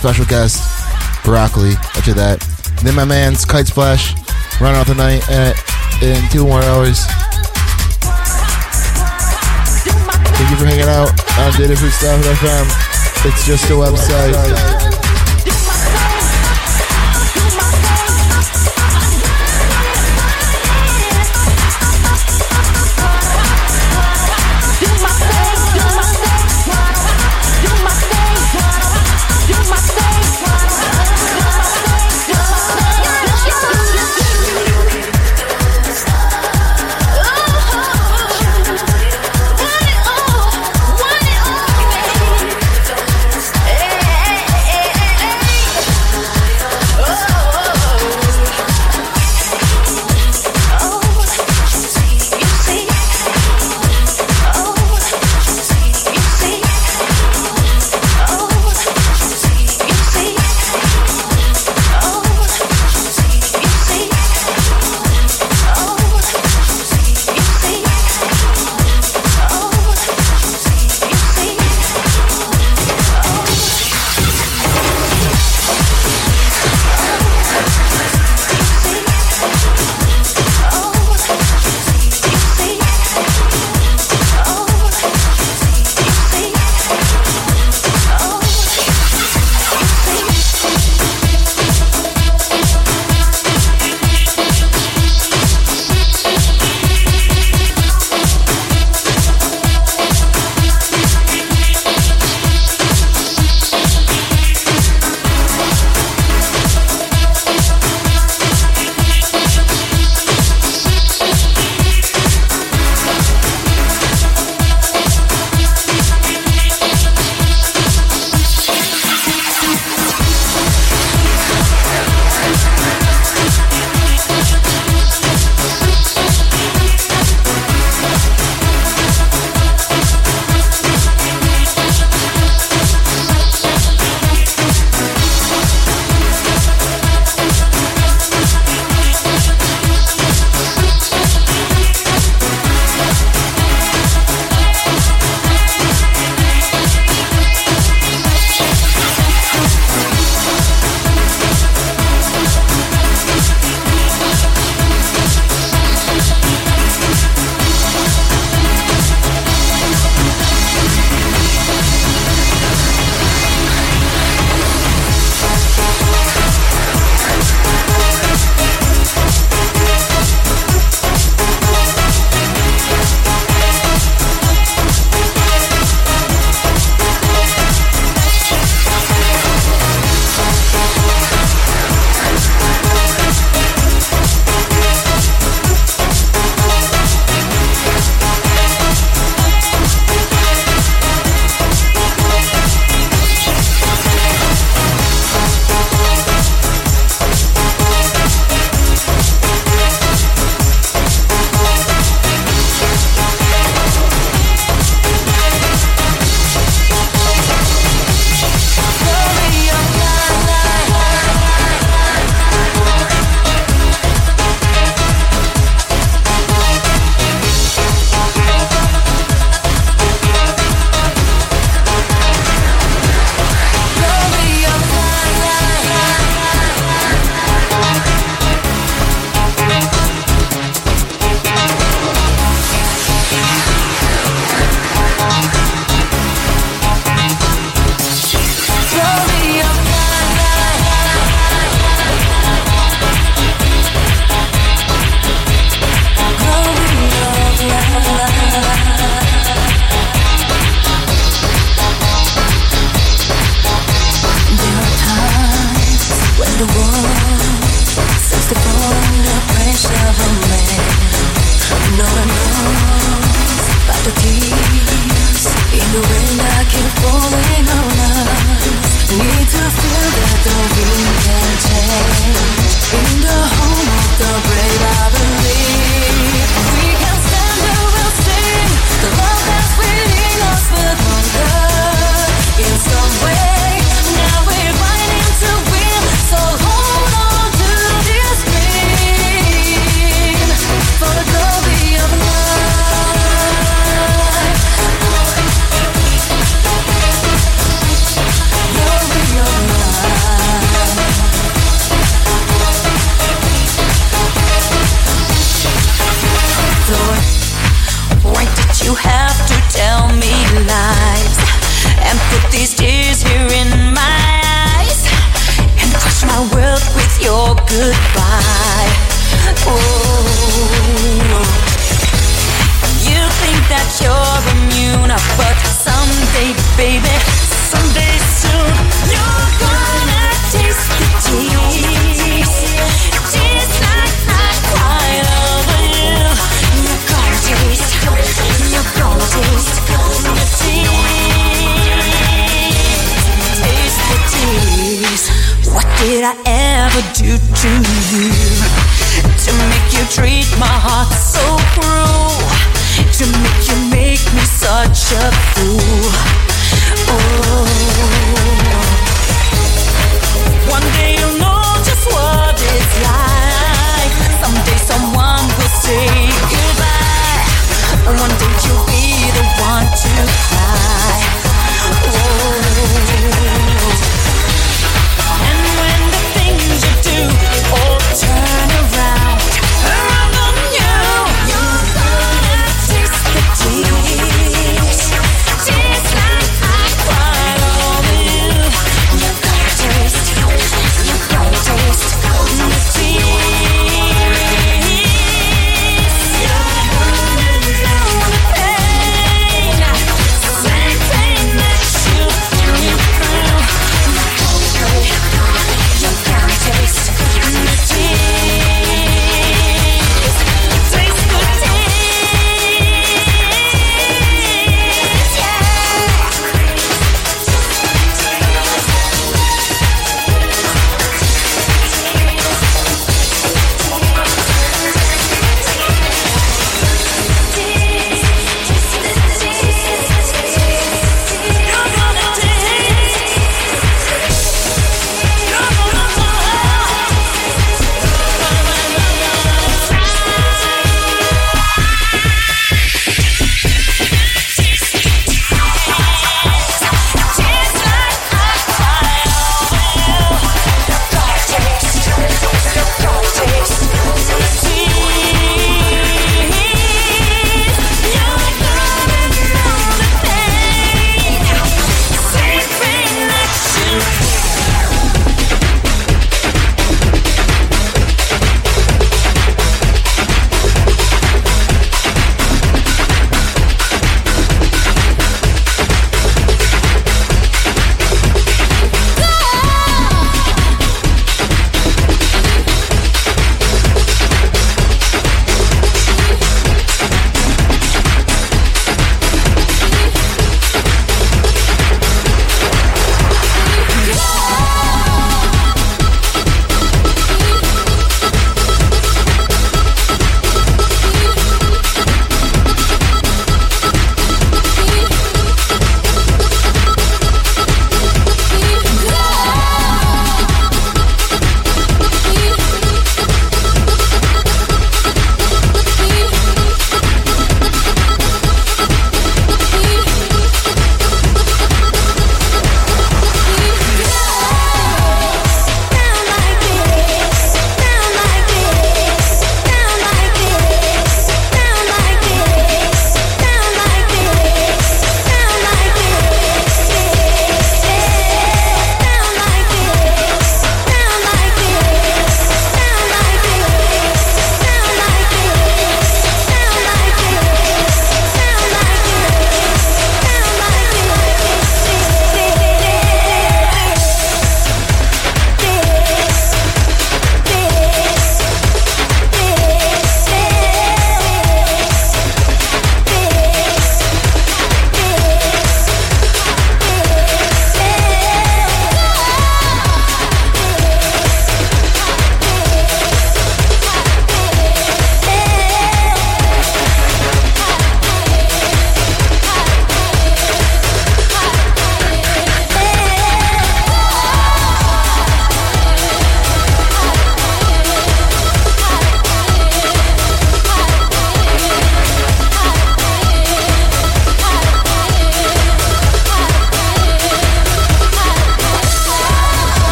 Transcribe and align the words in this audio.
special 0.00 0.24
guest, 0.24 0.64
Broccoli. 1.24 1.72
After 1.94 2.14
that, 2.14 2.40
and 2.78 2.88
then 2.88 2.94
my 2.94 3.04
man's 3.04 3.44
Kite 3.44 3.66
Splash, 3.66 4.14
run 4.58 4.74
out 4.74 4.86
the 4.86 4.94
night 4.94 5.28
at, 5.28 5.52
in 6.02 6.16
two 6.30 6.46
more 6.46 6.62
hours. 6.62 7.04
Thank 10.24 10.50
you 10.50 10.56
for 10.56 10.64
hanging 10.64 10.88
out 10.88 11.10
on 11.36 11.52
Datafruits.fm. 11.52 13.26
It's 13.26 13.46
just 13.46 13.68
a 13.68 13.74
website. 13.74 14.89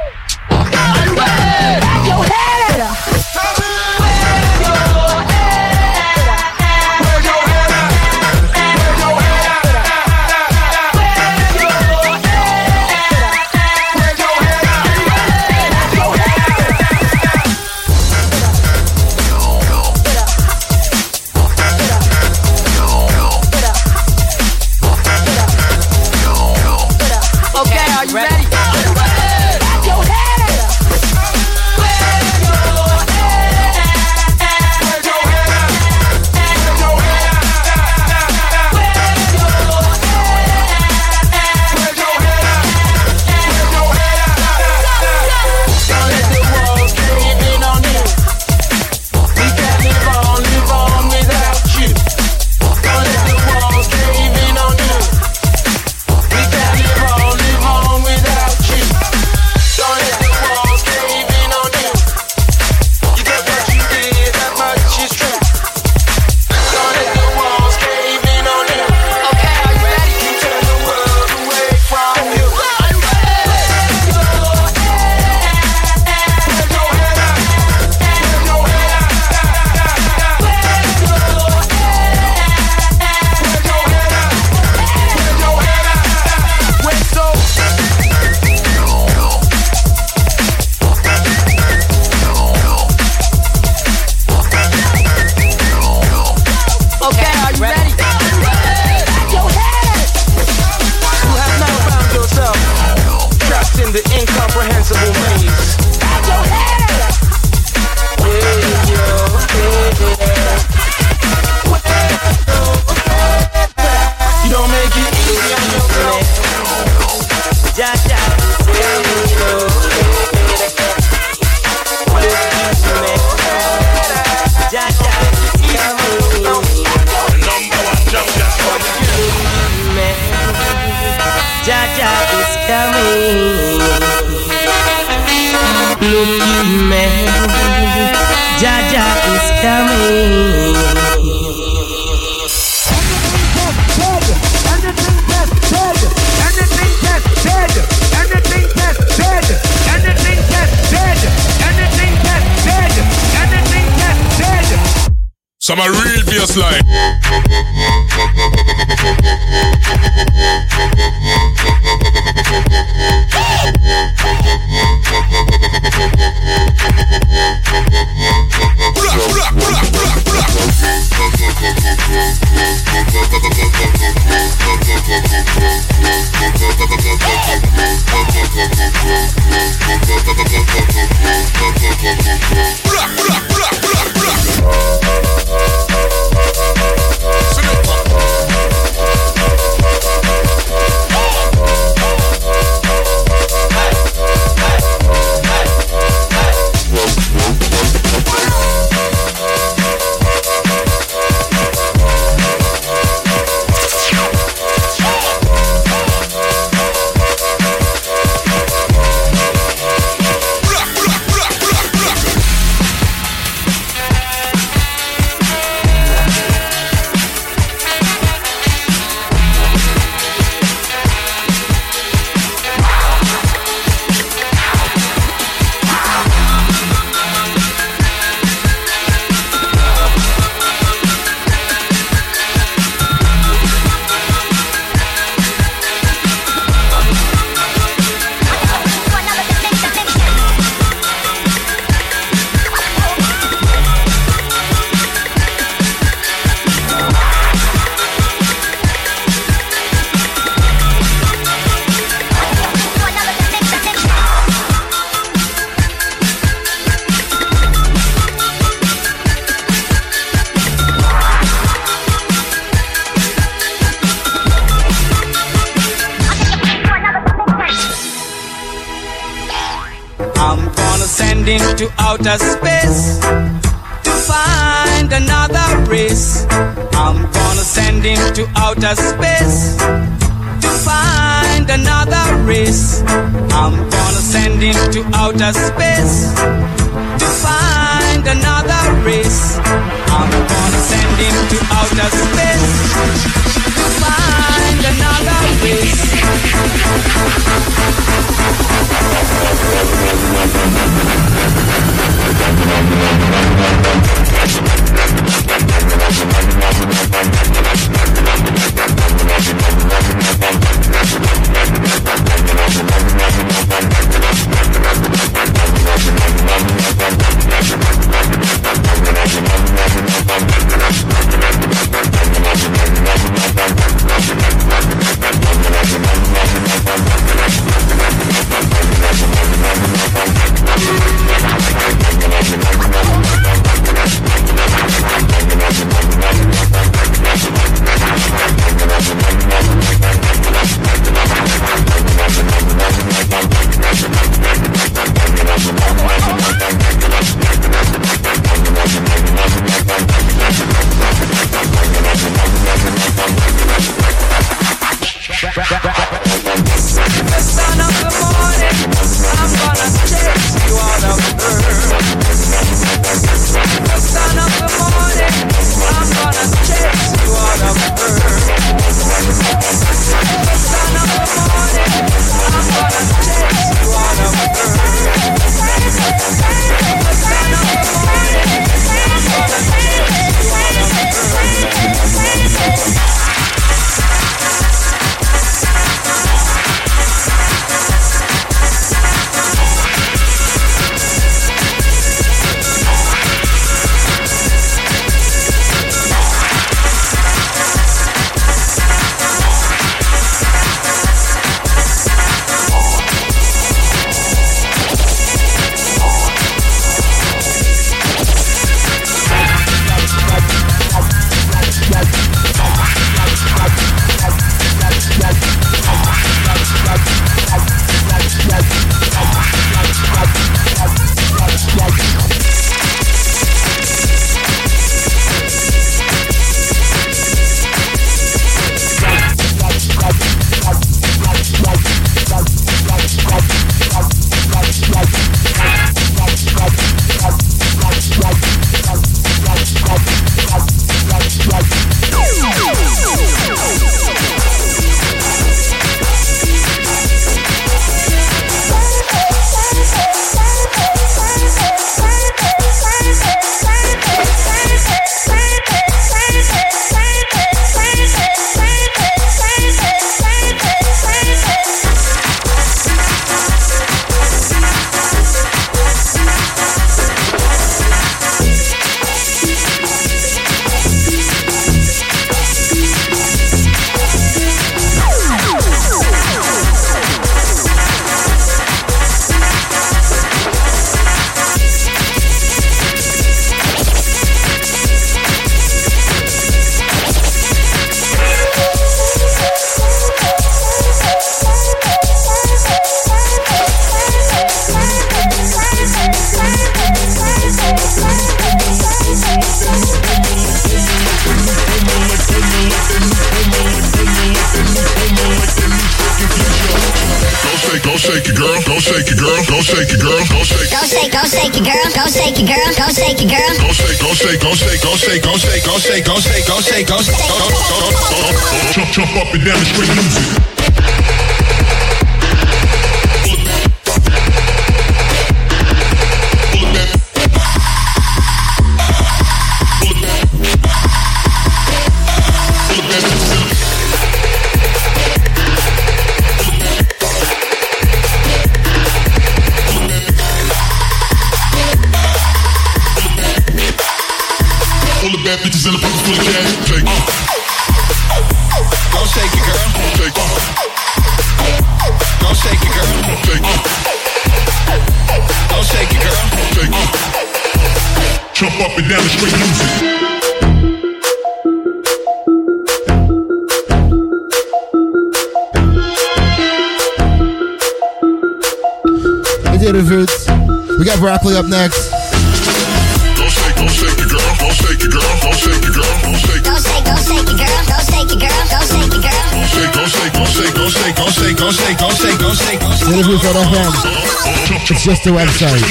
just 584.87 585.03
the 585.03 585.11
website. 585.11 585.67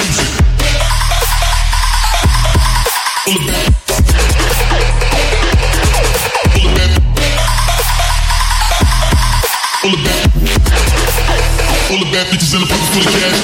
All 11.89 11.97
the 11.97 12.05
bad 12.11 12.27
bitches 12.27 12.51
in 12.55 12.59
the 12.59 12.67
full 12.67 12.99
of 12.99 13.07
cash. 13.07 13.39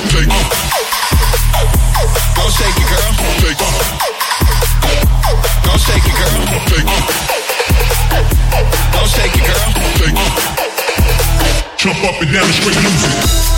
Go 2.35 2.43
shake 2.49 2.75
it, 2.75 2.87
girl. 2.91 3.15
Go 5.63 5.71
shake 5.79 6.03
it, 6.03 6.15
girl. 6.19 6.35
Go 8.91 9.03
shake 9.07 9.37
it, 9.37 9.45
girl. 9.47 9.71
Jump 11.77 12.03
up 12.03 12.21
and 12.21 12.33
down 12.33 12.47
the 12.47 12.71
music. 12.81 13.50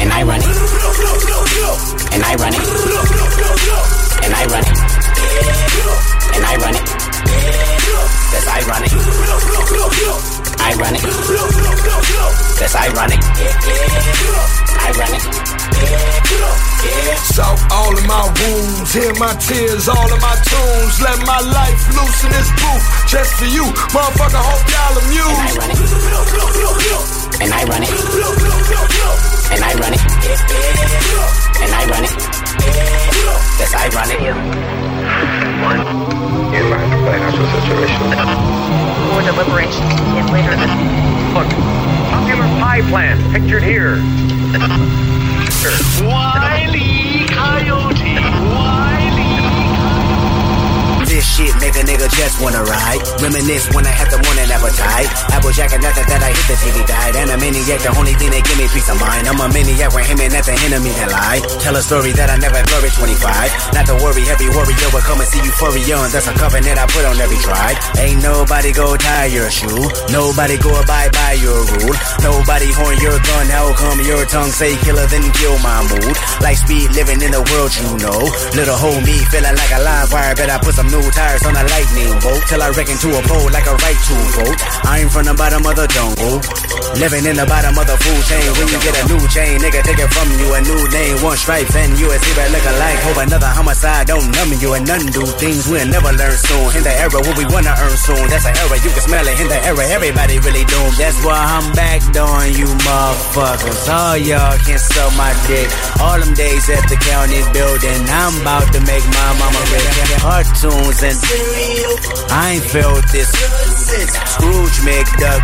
And 0.00 0.12
I 0.12 0.22
run 0.22 0.40
it. 0.40 0.46
And 2.12 2.22
I 2.22 2.34
run 2.36 2.54
it. 2.54 2.60
And 4.24 4.34
I 4.34 4.44
run 4.46 4.64
it. 4.64 4.78
And 6.34 6.44
I 6.44 6.56
run 6.56 6.74
it. 6.74 6.84
That's 8.32 8.48
ironic. 8.48 8.92
Ironic. 10.60 11.02
That's 12.58 12.74
ironic. 12.74 13.20
Ironic. 14.84 15.22
South 17.34 17.60
all 17.72 17.96
of 17.96 18.04
my 18.06 18.22
wounds, 18.40 18.92
hear 18.92 19.12
my 19.14 19.34
tears, 19.34 19.88
all 19.88 20.12
of 20.12 20.20
my 20.20 20.36
tunes. 20.44 21.00
Let 21.00 21.18
my 21.26 21.40
life 21.40 21.88
loose 21.96 22.24
in 22.24 22.30
this 22.30 22.50
booth, 22.60 22.84
just 23.08 23.32
for 23.34 23.46
you, 23.46 23.64
motherfucker. 23.92 24.38
Hope 24.38 24.70
y'all 24.70 24.98
amused. 25.02 25.54
And 27.40 27.52
I 27.52 27.64
run 27.64 27.82
it. 27.82 27.90
And 29.50 29.62
I 29.62 29.74
run 29.74 29.94
it. 29.94 30.02
And 31.62 31.72
I 31.74 31.86
run 31.90 32.04
it. 32.04 32.14
That's 33.58 33.74
ironic. 33.74 34.20
More 39.10 39.22
deliberation 39.22 39.82
can 39.88 40.04
begin 40.06 40.26
later 40.32 40.56
this 40.56 40.70
Look, 41.34 41.50
popular 42.10 42.46
pie 42.62 42.82
plan 42.88 43.18
pictured 43.32 43.62
here. 43.62 43.96
Wiley 46.04 47.26
Coyote. 47.26 48.14
Wiley. 48.54 49.34
This 51.06 51.23
shit 51.34 51.50
make 51.58 51.74
a 51.74 51.82
nigga 51.82 52.06
just 52.14 52.38
wanna 52.38 52.62
ride. 52.62 53.02
Reminisce 53.18 53.66
when 53.74 53.82
I 53.82 53.90
had 53.90 54.06
the 54.14 54.22
morning 54.22 54.46
appetite. 54.46 55.10
Applejack 55.34 55.74
and 55.74 55.82
nothing 55.82 56.06
that 56.06 56.22
I 56.22 56.30
hit 56.30 56.46
the 56.46 56.56
TV 56.62 56.78
died. 56.86 57.14
And 57.18 57.28
a 57.34 57.36
maniac, 57.36 57.82
the 57.82 57.90
only 57.98 58.14
thing 58.14 58.30
that 58.30 58.42
give 58.46 58.58
me 58.58 58.70
peace 58.70 58.86
of 58.86 58.98
mind. 59.02 59.26
I'm 59.26 59.42
a 59.42 59.50
maniac 59.50 59.90
with 59.90 60.06
him 60.06 60.22
and 60.22 60.30
nothing 60.30 60.58
enemy 60.62 60.94
that 60.94 61.10
lie. 61.10 61.42
Tell 61.58 61.74
a 61.74 61.82
story 61.82 62.14
that 62.14 62.30
I 62.30 62.38
never 62.38 62.62
glory 62.70 62.90
25. 62.94 63.74
Not 63.74 63.84
to 63.90 63.94
worry, 63.98 64.22
heavy 64.22 64.48
warrior 64.54 64.88
will 64.94 65.02
come 65.02 65.18
and 65.18 65.28
see 65.28 65.42
euphoria. 65.42 65.98
And 66.06 66.12
that's 66.14 66.30
a 66.30 66.34
covenant 66.38 66.78
I 66.78 66.86
put 66.86 67.02
on 67.02 67.18
every 67.18 67.40
tribe. 67.42 67.76
Ain't 67.98 68.22
nobody 68.22 68.70
go 68.70 68.94
tie 68.94 69.30
your 69.34 69.50
shoe. 69.50 69.82
Nobody 70.14 70.54
go 70.62 70.70
abide 70.70 71.10
by 71.10 71.34
your 71.42 71.58
rule. 71.66 71.94
Nobody 72.22 72.70
horn 72.70 72.96
your 73.02 73.18
gun. 73.18 73.46
How 73.50 73.74
come 73.74 73.98
your 74.06 74.22
tongue 74.30 74.54
say 74.54 74.78
killer 74.86 75.06
then 75.10 75.26
kill 75.34 75.58
my 75.58 75.82
mood? 75.90 76.14
Like 76.46 76.62
speed 76.62 76.94
living 76.94 77.18
in 77.26 77.34
the 77.34 77.42
world 77.50 77.74
you 77.74 77.90
know. 77.98 78.22
Little 78.54 78.78
hoe 78.78 79.02
me 79.02 79.18
feeling 79.34 79.56
like 79.58 79.72
a 79.74 79.82
live 79.82 80.14
wire. 80.14 80.34
Bet 80.38 80.50
I 80.50 80.62
put 80.62 80.78
some 80.78 80.86
new 80.86 81.02
tires 81.24 81.44
on 81.48 81.56
a 81.56 81.64
lightning 81.72 82.12
bolt. 82.20 82.42
Till 82.48 82.60
I 82.60 82.68
wreck 82.76 82.88
into 82.92 83.08
a 83.16 83.22
pole 83.24 83.48
like 83.48 83.66
a 83.66 83.74
right 83.80 84.00
to 84.08 84.16
vote. 84.36 84.60
I'm 84.84 85.08
from 85.08 85.24
the 85.24 85.34
bottom 85.34 85.64
of 85.64 85.74
the 85.74 85.86
jungle. 85.88 86.36
Living 87.00 87.24
in 87.24 87.36
the 87.40 87.46
bottom 87.48 87.74
of 87.74 87.86
the 87.88 87.96
food 87.96 88.22
chain. 88.28 88.48
When 88.60 88.66
you 88.68 88.78
get 88.84 88.94
a 89.00 89.04
new 89.08 89.22
chain, 89.32 89.54
nigga 89.64 89.80
take 89.82 90.00
it 90.00 90.10
from 90.12 90.28
you. 90.36 90.46
A 90.52 90.60
new 90.60 90.80
name, 90.92 91.16
one 91.24 91.38
stripes 91.40 91.74
and 91.74 91.96
you 91.96 92.06
a 92.12 92.16
zebra 92.20 92.46
look 92.52 92.66
alike. 92.68 93.00
Hope 93.08 93.20
another 93.24 93.50
homicide 93.50 94.06
don't 94.06 94.28
numb 94.36 94.52
you 94.60 94.70
and 94.76 94.84
none 94.84 95.06
do 95.10 95.24
things 95.40 95.64
we'll 95.66 95.88
never 95.88 96.12
learn 96.12 96.36
soon. 96.36 96.68
In 96.76 96.82
the 96.84 96.94
era 96.94 97.18
what 97.24 97.36
we 97.40 97.44
wanna 97.48 97.72
earn 97.72 97.96
soon. 97.96 98.24
That's 98.28 98.46
an 98.46 98.54
era 98.60 98.76
you 98.84 98.90
can 98.92 99.04
smell 99.08 99.24
it. 99.24 99.36
In 99.40 99.48
the 99.48 99.60
era 99.64 99.84
everybody 99.96 100.36
really 100.44 100.64
doomed. 100.68 100.96
That's 101.00 101.18
why 101.24 101.40
I'm 101.40 101.66
back 101.72 102.02
on 102.14 102.52
you 102.52 102.68
motherfuckers. 102.84 103.82
All 103.88 104.16
y'all 104.20 104.58
can 104.62 104.78
suck 104.78 105.10
my 105.16 105.32
dick. 105.48 105.66
All 105.98 106.18
them 106.20 106.34
days 106.36 106.68
at 106.68 106.84
the 106.86 106.98
county 107.00 107.40
building. 107.56 108.00
I'm 108.12 108.34
about 108.44 108.68
to 108.76 108.80
make 108.84 109.04
my 109.08 109.30
mama 109.40 109.62
rich. 109.72 109.88
Cartoons 110.20 111.00
and 111.02 111.13
I 112.30 112.54
ain't 112.54 112.64
felt 112.64 113.04
this. 113.12 113.30
since 113.30 114.12
Scrooge 114.34 114.78
McDuck. 114.82 115.42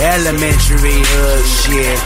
Elementary 0.00 1.02
hood 1.02 1.44
shit. 1.46 2.00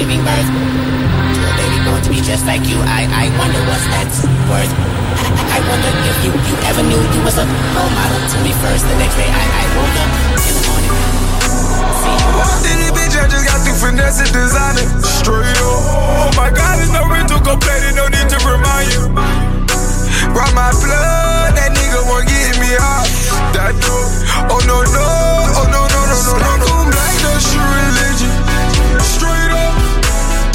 giving 0.00 0.24
birth 0.24 0.48
to 0.48 1.40
a 1.44 1.52
baby 1.60 1.78
born 1.84 2.00
to 2.00 2.08
be 2.08 2.20
just 2.24 2.46
like 2.46 2.64
you. 2.64 2.78
I, 2.88 3.04
I 3.04 3.28
wonder 3.36 3.60
what's 3.68 3.84
that's 3.92 4.24
worth. 4.48 4.72
I 5.50 5.58
wonder 5.68 5.90
if 6.08 6.16
you, 6.24 6.32
you 6.32 6.56
ever 6.72 6.82
knew 6.82 6.96
you 6.96 7.20
was 7.20 7.36
a 7.36 7.44
role 7.44 7.92
model 7.92 8.20
to 8.32 8.36
me 8.40 8.52
first. 8.64 8.88
The 8.88 8.96
next 8.96 9.16
day 9.20 9.28
I, 9.28 9.44
I 9.44 9.64
woke 9.76 9.96
up 10.00 10.10
in 10.40 10.52
the 10.56 10.64
morning. 10.72 10.92
Walked 12.40 12.64
in 12.64 12.78
this 12.78 12.89
bitch, 12.89 12.89
I 13.20 13.28
just 13.28 13.44
got 13.44 13.60
through 13.60 13.76
finesse 13.76 14.24
and 14.24 14.32
designer. 14.32 14.88
Straight 15.04 15.60
up. 15.60 15.84
Oh 16.24 16.32
my 16.40 16.48
god, 16.48 16.80
there's 16.80 16.88
no 16.88 17.04
rental 17.04 17.36
complaining, 17.44 17.92
no 17.92 18.08
need 18.08 18.28
to 18.32 18.38
remind 18.48 18.88
you. 18.96 19.12
Brought 20.32 20.56
my 20.56 20.72
blood, 20.80 21.52
that 21.52 21.76
nigga 21.76 22.00
won't 22.08 22.24
get 22.24 22.56
me 22.56 22.72
off. 22.80 23.12
That 23.52 23.76
dope. 23.76 24.08
Oh 24.48 24.60
no, 24.64 24.80
no, 24.88 25.04
oh 25.52 25.66
no, 25.68 25.84
no, 25.84 26.00
no, 26.08 26.18
no, 26.24 26.34
no, 26.40 26.52
no. 26.64 26.70
Black, 26.88 27.14
that's 27.20 27.44
your 27.52 27.60
religion. 27.60 28.32
Straight 29.04 29.52
up. 29.52 29.76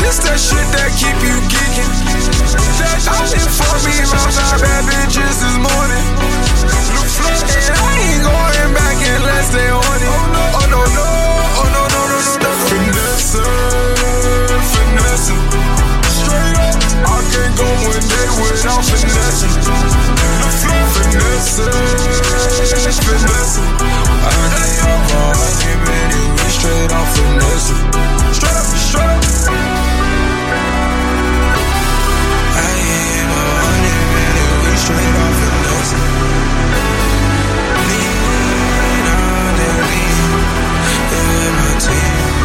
This 0.01 0.17
that 0.25 0.41
shit 0.41 0.65
that 0.73 0.89
keep 0.97 1.17
you 1.21 1.37
geeking. 1.45 1.91
I 3.05 3.29
did 3.29 3.45
fuck 3.45 3.77
me 3.85 3.93
five 4.09 4.57
bad 4.57 4.83
bitches 4.89 5.37
this 5.37 5.57
morning. 5.61 6.05
And 7.45 7.77
I 7.77 7.93
ain't 8.09 8.25
going 8.25 8.73
back 8.73 8.97
unless 8.97 9.53
they 9.53 9.69
on 9.69 9.99
it. 10.01 10.17
Oh 10.57 10.65
no, 10.73 10.81
no, 10.97 11.04
I 21.57 21.63
go 21.63 21.71
hard, 25.07 25.39
get 25.63 25.79
ready, 25.87 26.19
we 26.35 26.51
straight. 26.51 26.91
Straight 28.35 28.59
up, 28.59 28.67
straight 28.75 29.07
up. 29.07 29.23
I 32.51 32.75
we 34.67 34.75
straight. 34.83 35.15
Lean 37.87 39.07
on 39.15 39.55
lean, 39.87 40.27
yeah, 41.07 41.55
my 41.55 41.71
team, 41.79 42.35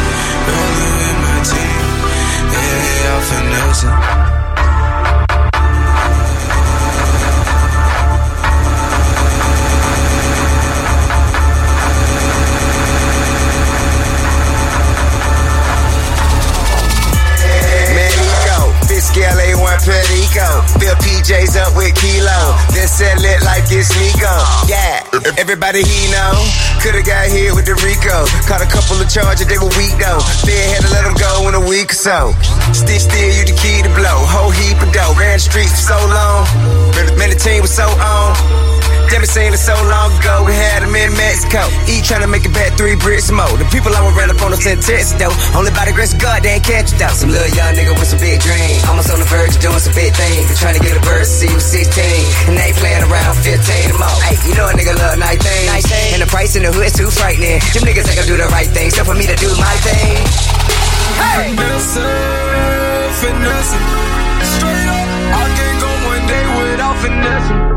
my 1.19 1.35
team, 1.51 1.83
yeah, 2.55 3.11
off 3.11 3.27
finesse. 3.27 4.20
Scale 19.11 19.35
A1 19.35 19.79
Perico. 19.83 20.47
Fill 20.79 20.95
PJs 21.03 21.59
up 21.59 21.75
with 21.75 21.95
kilo. 21.99 22.55
Then 22.71 22.87
sell 22.87 23.19
it 23.19 23.43
like 23.43 23.67
it's 23.67 23.91
Nico. 23.99 24.31
Yeah, 24.71 25.03
everybody 25.37 25.83
he 25.83 26.11
know. 26.15 26.39
Could've 26.79 27.05
got 27.05 27.27
hit 27.27 27.53
with 27.55 27.67
the 27.67 27.75
Rico. 27.83 28.25
Caught 28.47 28.63
a 28.63 28.71
couple 28.71 29.03
of 29.03 29.11
charges, 29.11 29.47
they 29.51 29.59
were 29.59 29.73
weak 29.75 29.95
though. 29.99 30.23
Fed 30.47 30.79
had 30.79 30.83
to 30.87 30.91
let 30.95 31.03
them 31.03 31.19
go 31.19 31.51
in 31.51 31.55
a 31.59 31.65
week 31.67 31.91
or 31.91 31.99
so. 31.99 32.33
Still, 32.71 33.03
still, 33.03 33.31
you 33.35 33.45
the 33.51 33.57
key 33.59 33.83
to 33.83 33.91
blow. 33.99 34.17
Whole 34.31 34.55
heap 34.55 34.79
of 34.79 34.93
dough. 34.95 35.15
Ran 35.19 35.37
the 35.37 35.43
streets 35.43 35.75
for 35.75 35.95
so 35.95 35.99
long. 36.07 36.47
Man, 37.19 37.31
the 37.31 37.37
team 37.37 37.63
was 37.63 37.75
so 37.75 37.87
on. 37.91 38.70
Damn, 39.11 39.27
it 39.27 39.35
seemed 39.35 39.59
so 39.59 39.75
long 39.91 40.15
ago. 40.23 40.47
We 40.47 40.55
had 40.55 40.87
them 40.87 40.95
in 40.95 41.11
Mexico. 41.19 41.67
Each 41.91 42.07
trying 42.07 42.23
to 42.23 42.31
make 42.31 42.47
it 42.47 42.55
back 42.55 42.79
three 42.79 42.95
bricks 42.95 43.27
more. 43.35 43.51
The 43.59 43.67
people 43.75 43.91
I 43.91 44.07
would 44.07 44.15
run 44.15 44.31
up 44.31 44.39
on 44.39 44.55
us 44.55 44.63
in 44.63 44.79
Texas 44.79 45.19
though. 45.19 45.35
Only 45.59 45.75
by 45.75 45.91
the 45.91 45.91
grace 45.91 46.15
of 46.15 46.23
God, 46.23 46.47
they 46.47 46.63
ain't 46.63 46.63
catch 46.63 46.95
it 46.95 46.99
though. 47.03 47.11
Some 47.11 47.35
little 47.35 47.51
young 47.51 47.75
nigga 47.75 47.91
with 47.91 48.07
some 48.07 48.23
big 48.23 48.39
dreams. 48.39 48.87
Almost 48.87 49.11
on 49.11 49.19
the 49.19 49.27
verge 49.27 49.59
of 49.59 49.63
doing 49.67 49.83
some 49.83 49.99
big 49.99 50.15
things. 50.15 50.47
Been 50.47 50.59
trying 50.63 50.79
to 50.79 50.83
get 50.87 50.95
a 50.95 51.03
bird 51.03 51.27
see 51.27 51.51
you 51.51 51.59
16. 51.59 51.91
And 52.47 52.55
they 52.55 52.71
ain't 52.71 52.79
playing 52.79 53.03
around 53.11 53.35
15 53.43 53.59
them 53.59 53.99
all. 53.99 54.19
Hey, 54.23 54.39
you 54.47 54.55
know 54.55 54.71
a 54.71 54.75
nigga 54.79 54.95
love 54.95 55.19
nice 55.19 55.43
things. 55.43 55.67
Nice 55.67 55.91
things. 55.91 56.13
And 56.15 56.23
the 56.23 56.31
price 56.31 56.55
in 56.55 56.63
the 56.63 56.71
hood's 56.71 56.95
too 56.95 57.11
frightening. 57.11 57.59
Them 57.75 57.83
niggas 57.83 58.07
ain't 58.07 58.15
gonna 58.15 58.31
do 58.31 58.39
the 58.39 58.47
right 58.55 58.71
thing. 58.71 58.95
So 58.95 59.03
for 59.03 59.19
me 59.19 59.27
to 59.27 59.35
do 59.35 59.51
my 59.59 59.75
thing. 59.83 60.23
Hey! 61.19 61.51
Finesse, 61.59 61.99
finesse. 63.19 63.75
Straight 64.55 64.87
up, 64.87 65.07
I 65.35 65.45
can't 65.59 65.79
go 65.83 65.91
one 66.15 66.25
day 66.31 66.45
without 66.63 66.95
finesse. 67.03 67.70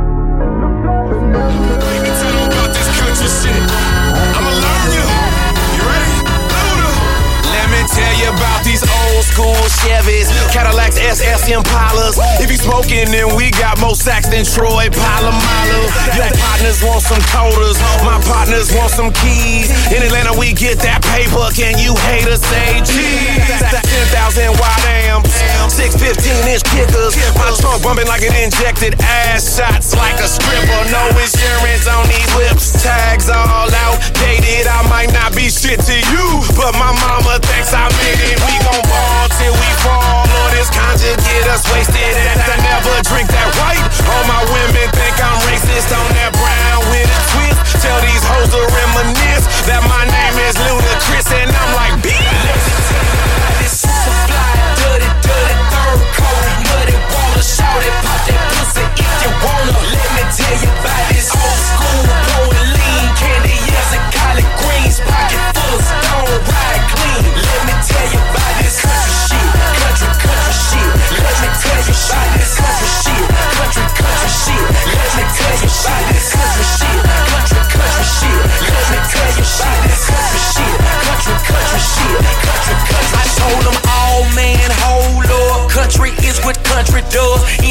tell 7.94 8.14
you 8.18 8.30
about 8.30 8.52
Chevys, 9.83 10.27
Cadillacs, 10.51 10.97
SS 10.97 11.47
Impalas. 11.49 12.15
If 12.39 12.51
you 12.51 12.57
smoking, 12.57 13.11
then 13.11 13.35
we 13.35 13.51
got 13.51 13.79
more 13.79 13.95
sacks 13.95 14.27
than 14.27 14.43
Troy 14.43 14.87
Polamalu. 14.91 15.81
Your 16.15 16.31
partners 16.39 16.83
want 16.83 17.03
some 17.03 17.21
coders, 17.31 17.79
my 18.03 18.19
partners 18.27 18.71
want 18.75 18.91
some 18.91 19.11
keys. 19.23 19.71
In 19.91 20.03
Atlanta, 20.03 20.35
we 20.37 20.53
get 20.53 20.79
that 20.83 21.03
paper. 21.15 21.51
Can 21.55 21.79
you 21.79 21.95
haters 22.11 22.41
say 22.43 22.79
cheese? 22.83 23.59
10,000 23.71 24.55
wide 24.59 24.85
amps, 25.07 25.31
six 25.71 25.95
15 25.95 26.47
inch 26.47 26.63
kickers. 26.71 27.15
My 27.35 27.51
trunk 27.59 27.83
bumping 27.83 28.07
like 28.07 28.23
it 28.23 28.35
injected 28.35 28.99
ass 29.01 29.57
shots 29.57 29.95
like 29.95 30.19
a 30.19 30.27
stripper. 30.27 30.81
No 30.91 31.03
insurance 31.15 31.87
on 31.87 32.07
these 32.07 32.29
whips, 32.35 32.83
tags 32.83 33.29
all 33.29 33.67
outdated. 33.67 34.67
I 34.67 34.83
might 34.87 35.11
not 35.13 35.35
be 35.35 35.49
shit 35.49 35.79
to 35.91 35.97
you, 35.97 36.27
but 36.55 36.75
my 36.75 36.91
mama 36.91 37.39
thinks 37.39 37.73
I'm 37.73 37.91
in 38.11 38.17
it. 38.31 38.37
We 38.43 38.53
gon' 38.63 38.83
ball 38.87 39.12
till 39.38 39.53
we 39.53 39.69
fall, 39.84 40.26
or 40.26 40.49
this 40.52 40.69
conjure 40.69 41.15
get 41.27 41.48
us 41.48 41.64
wasted. 41.72 41.93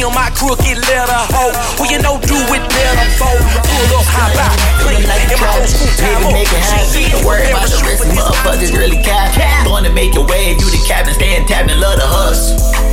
On 0.03 0.13
my 0.13 0.29
crooked 0.35 0.77
letter, 0.83 1.21
hoe. 1.31 1.55
Who 1.79 1.87
you 1.87 2.01
know 2.01 2.19
do 2.19 2.35
it 2.35 2.59
better, 2.67 3.07
foe. 3.15 3.39
Pull 3.63 3.95
up, 3.95 4.03
hop 4.11 4.35
out, 4.35 4.51
clean 4.83 5.07
like 5.07 5.31
in 5.31 5.39
my 5.39 5.47
old 5.55 5.69
school 5.69 5.87
time. 5.95 6.19
Baby, 6.27 6.43
make 6.43 6.51
it 6.51 6.59
happen. 6.59 7.11
Don't 7.11 7.25
worry 7.25 7.47
about 7.47 7.71
the 7.71 7.79
rest 7.87 8.03
motherfuckers 8.11 8.75
really 8.77 9.01
cap. 9.01 9.31
Going 9.63 9.85
to 9.85 9.93
make 9.93 10.13
your 10.13 10.27
wave, 10.27 10.59
you 10.59 10.69
the 10.69 10.83
captain, 10.85 11.13
stand 11.13 11.47
tapping, 11.47 11.79
love 11.79 11.95
the 11.95 12.05
hustle. 12.05 12.92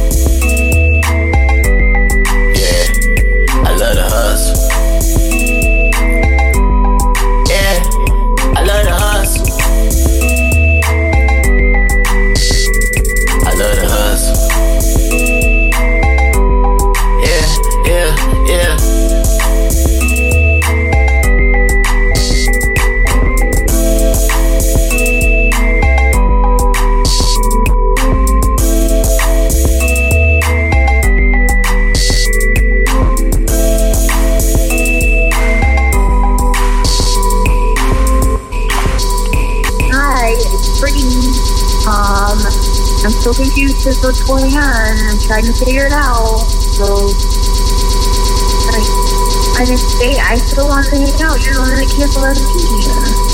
So 43.20 43.34
confused 43.34 43.86
as 43.86 44.02
what's 44.02 44.22
going 44.24 44.56
on. 44.56 44.97
I'm 45.10 45.18
trying 45.18 45.44
to 45.44 45.52
figure 45.52 45.84
it 45.84 45.92
out. 45.92 46.38
So, 46.48 47.12
I, 48.72 49.60
I 49.60 49.64
didn't 49.66 49.78
say 49.78 50.18
I 50.18 50.36
still 50.36 50.68
want 50.68 50.86
to 50.86 50.97
hang 50.97 51.20
out. 51.20 51.44
You're 51.44 51.55
the 51.55 51.60
one 51.60 51.76
that 51.76 51.92
canceled 51.94 52.24
our 52.24 52.34
vacation. 52.34 53.30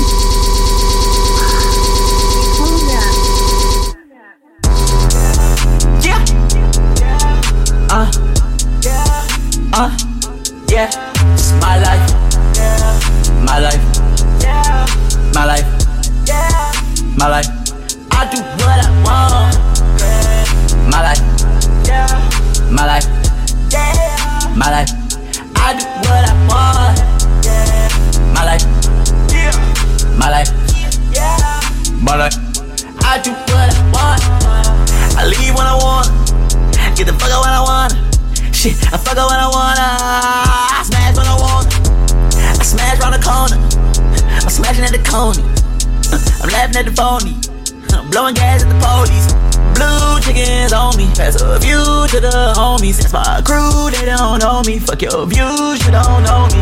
Me. 54.67 54.79
Fuck 54.79 55.01
your 55.01 55.25
views, 55.25 55.79
you 55.87 55.91
don't 55.95 56.23
know 56.27 56.43
me. 56.51 56.59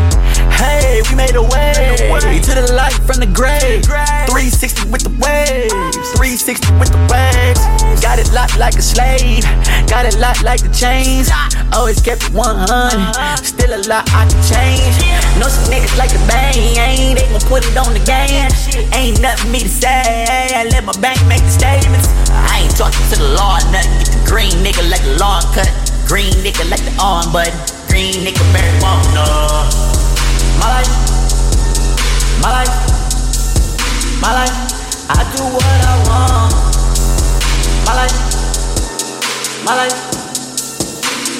Hey, 0.62 1.02
we 1.10 1.16
made 1.18 1.36
a 1.36 1.42
way 1.42 2.40
to 2.40 2.52
the 2.54 2.72
light 2.78 2.94
from 3.02 3.18
the 3.18 3.26
grave. 3.26 3.82
360 4.30 4.94
with 4.94 5.02
the 5.02 5.14
waves. 5.18 5.74
360 6.14 6.78
with 6.78 6.94
the 6.94 7.02
waves. 7.10 7.60
Got 8.06 8.22
it 8.22 8.30
locked 8.32 8.58
like 8.62 8.78
a 8.78 8.86
slave. 8.86 9.44
Got 9.90 10.06
it 10.06 10.22
locked 10.22 10.46
like 10.46 10.62
the 10.62 10.70
chains. 10.70 11.34
Always 11.74 12.00
kept 12.00 12.30
it 12.30 12.32
100. 12.32 12.70
Uh-huh. 12.70 13.36
Still 13.42 13.74
a 13.74 13.82
lot 13.90 14.06
I 14.14 14.30
can 14.30 14.42
change. 14.46 14.96
Know 15.42 15.50
some 15.50 15.66
niggas 15.74 15.98
like 15.98 16.14
the 16.14 16.22
bang. 16.30 17.18
They 17.18 17.26
gon' 17.26 17.42
put 17.50 17.66
it 17.66 17.76
on 17.76 17.92
the 17.98 18.06
game. 18.06 18.54
Ain't 18.94 19.20
nothing 19.20 19.52
me 19.52 19.66
to 19.66 19.70
say. 19.70 20.54
I 20.54 20.70
let 20.70 20.86
my 20.86 20.94
bank 21.02 21.20
make 21.26 21.42
the 21.42 21.52
statements. 21.52 22.08
I 22.30 22.70
ain't 22.70 22.78
talking 22.78 23.02
to 23.10 23.18
the 23.18 23.34
law, 23.34 23.58
nothing. 23.74 23.98
Get 23.98 24.14
the 24.14 24.22
green 24.30 24.54
nigga 24.62 24.86
like 24.94 25.02
the 25.02 25.18
lawn 25.18 25.42
cut. 25.58 25.74
Green 26.06 26.32
nigga 26.46 26.70
like 26.70 26.86
the 26.86 26.94
arm 27.02 27.34
button. 27.34 27.75
Green 27.96 28.28
nigga 28.28 28.44
marijuana. 28.52 29.24
My 30.60 30.68
life, 30.68 30.92
my 32.44 32.52
life, 32.52 32.76
my 34.20 34.32
life. 34.36 34.58
I 35.08 35.24
do 35.32 35.44
what 35.48 35.64
I 35.64 35.96
want. 36.04 36.52
My 37.88 37.96
life, 37.96 38.20
my 39.64 39.74
life, 39.80 39.96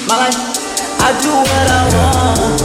my 0.08 0.16
life. 0.16 0.40
I 1.04 1.12
do 1.20 1.28
what 1.28 1.68
I 1.68 1.92
want. 1.92 2.56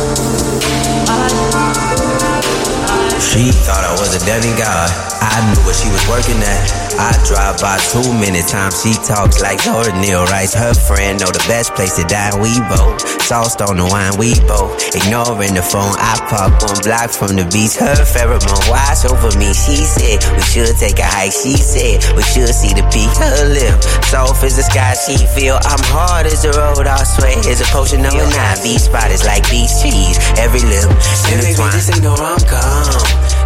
She 3.20 3.52
thought 3.52 3.84
I 3.84 3.92
was 4.00 4.16
a 4.16 4.24
demigod. 4.26 4.88
I 5.20 5.36
knew 5.52 5.60
what 5.68 5.76
she 5.76 5.90
was 5.92 6.08
working 6.08 6.40
at. 6.40 6.72
I 6.98 7.12
drive 7.28 7.60
by 7.60 7.76
too 7.92 8.14
many 8.14 8.42
times. 8.42 8.82
She 8.84 8.94
talks 9.04 9.42
like 9.42 9.66
Laura 9.66 9.92
Neal 10.00 10.24
Rice. 10.28 10.54
Her 10.54 10.74
friend 10.74 11.20
know 11.20 11.28
the 11.28 11.44
best 11.50 11.76
place 11.76 11.98
to 11.98 12.04
die. 12.06 12.32
We 12.40 12.58
both 12.72 13.21
sauced 13.32 13.62
on 13.64 13.80
the 13.80 13.88
wine. 13.88 14.12
We 14.20 14.36
both 14.44 14.76
ignoring 14.92 15.56
the 15.56 15.64
phone. 15.64 15.96
I 15.96 16.20
pop 16.28 16.52
one 16.68 16.84
block 16.84 17.16
from 17.16 17.40
the 17.40 17.48
beach. 17.48 17.80
Her 17.80 18.04
pheromone 18.04 18.68
wash 18.68 19.08
over 19.08 19.32
me. 19.40 19.56
She 19.56 19.88
said 19.88 20.20
we 20.36 20.44
should 20.44 20.76
take 20.76 21.00
a 21.00 21.08
hike. 21.08 21.32
She 21.32 21.56
said 21.56 22.04
we 22.12 22.28
should 22.28 22.52
see 22.52 22.76
the 22.76 22.84
peak. 22.92 23.08
Her 23.16 23.48
lip 23.48 23.80
soft 24.12 24.44
as 24.44 24.60
the 24.60 24.68
sky. 24.68 25.00
She 25.00 25.16
feel 25.32 25.56
I'm 25.64 25.80
hard 25.96 26.28
as 26.28 26.44
the 26.44 26.52
road. 26.60 26.84
I 26.92 27.00
swear 27.08 27.40
it's 27.48 27.64
a 27.64 27.68
potion 27.72 28.04
number 28.04 28.28
nine. 28.28 28.60
Beach 28.60 28.92
spot 28.92 29.08
is 29.08 29.24
like 29.24 29.48
beach 29.48 29.72
cheese. 29.80 30.20
Every 30.36 30.60
lip 30.68 30.92
intertwined. 31.32 31.72
This 31.72 31.88
ain't 31.88 32.04
no 32.04 32.12
rom 32.20 32.44
com. 32.52 32.84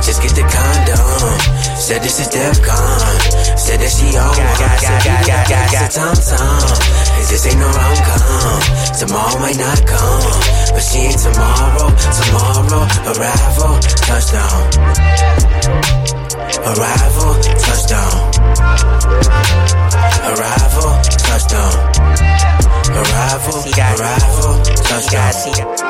Just 0.01 0.25
get 0.25 0.33
the 0.33 0.49
condom. 0.49 1.64
Said 1.77 2.01
this 2.01 2.19
is 2.19 2.27
Defcon. 2.29 3.57
Said 3.57 3.79
that 3.79 3.89
she 3.91 4.17
on 4.17 4.27
one. 4.27 4.35
Said 4.79 5.05
you 5.05 5.11
got, 5.27 5.47
got, 5.47 5.71
got 5.71 5.91
Tom 5.91 6.15
Tom. 6.15 6.61
This 7.29 7.45
ain't 7.47 7.59
no 7.59 7.67
rom 7.67 7.97
com. 8.05 8.61
Tomorrow 8.97 9.39
might 9.39 9.57
not 9.57 9.85
come, 9.85 10.23
but 10.71 10.81
she 10.81 10.99
ain't 10.99 11.19
tomorrow. 11.19 11.89
Tomorrow 12.15 12.87
arrival 13.11 13.79
touchdown. 14.07 14.71
Arrival 16.35 17.33
touchdown. 17.63 18.11
Arrival 20.29 20.91
touchdown. 21.17 21.73
arrival, 22.91 23.63
arrival, 23.71 24.63
touchdown. 24.83 25.85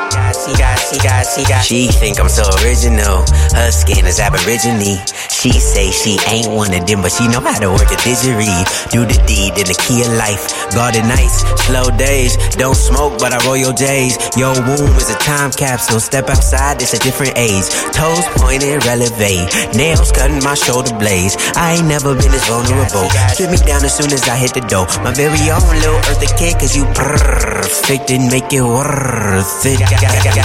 She 1.62 1.88
think 1.88 2.20
I'm 2.20 2.28
so 2.28 2.44
original. 2.62 3.24
Her 3.54 3.70
skin 3.70 4.06
is 4.06 4.20
aborigine. 4.20 4.98
She 5.30 5.50
say 5.52 5.90
she 5.90 6.18
ain't 6.28 6.48
one 6.48 6.72
of 6.74 6.86
them, 6.86 7.02
but 7.02 7.12
she 7.12 7.28
know 7.28 7.40
how 7.40 7.58
to 7.58 7.70
work 7.70 7.90
a 7.90 7.98
didgeridoo. 8.02 8.90
Do 8.90 9.04
the 9.04 9.18
deed 9.26 9.58
in 9.58 9.66
the 9.66 9.78
key 9.86 10.02
of 10.02 10.12
life. 10.16 10.70
Garden 10.74 11.08
nights, 11.08 11.42
slow 11.66 11.90
days. 11.96 12.36
Don't 12.56 12.74
smoke, 12.74 13.18
but 13.18 13.32
I 13.32 13.38
roll 13.46 13.56
your 13.56 13.72
J's. 13.72 14.16
Your 14.36 14.54
womb 14.54 14.96
is 14.96 15.10
a 15.10 15.18
time 15.18 15.50
capsule. 15.52 16.00
Step 16.00 16.28
outside, 16.30 16.80
it's 16.82 16.94
a 16.94 16.98
different 16.98 17.36
age. 17.36 17.66
Toes 17.92 18.24
pointed, 18.38 18.84
relevate. 18.86 19.46
Nails 19.76 20.12
cutting 20.12 20.35
my 20.42 20.54
shoulder 20.54 20.94
blades. 20.98 21.36
I 21.56 21.74
ain't 21.76 21.86
never 21.86 22.14
been 22.14 22.30
this 22.32 22.46
vulnerable. 22.48 23.08
Strip 23.32 23.50
me 23.50 23.58
down 23.62 23.84
as 23.84 23.94
soon 23.96 24.12
as 24.12 24.28
I 24.28 24.36
hit 24.36 24.54
the 24.54 24.60
door. 24.66 24.86
My 25.02 25.12
very 25.12 25.50
own 25.50 25.62
little 25.78 26.00
earthy 26.10 26.26
kid, 26.36 26.58
cause 26.58 26.76
you 26.76 26.84
perfect 26.96 28.10
and 28.10 28.28
make 28.30 28.52
it 28.52 28.62
worth 28.62 29.66
it. 29.66 29.80
Everything 29.80 30.38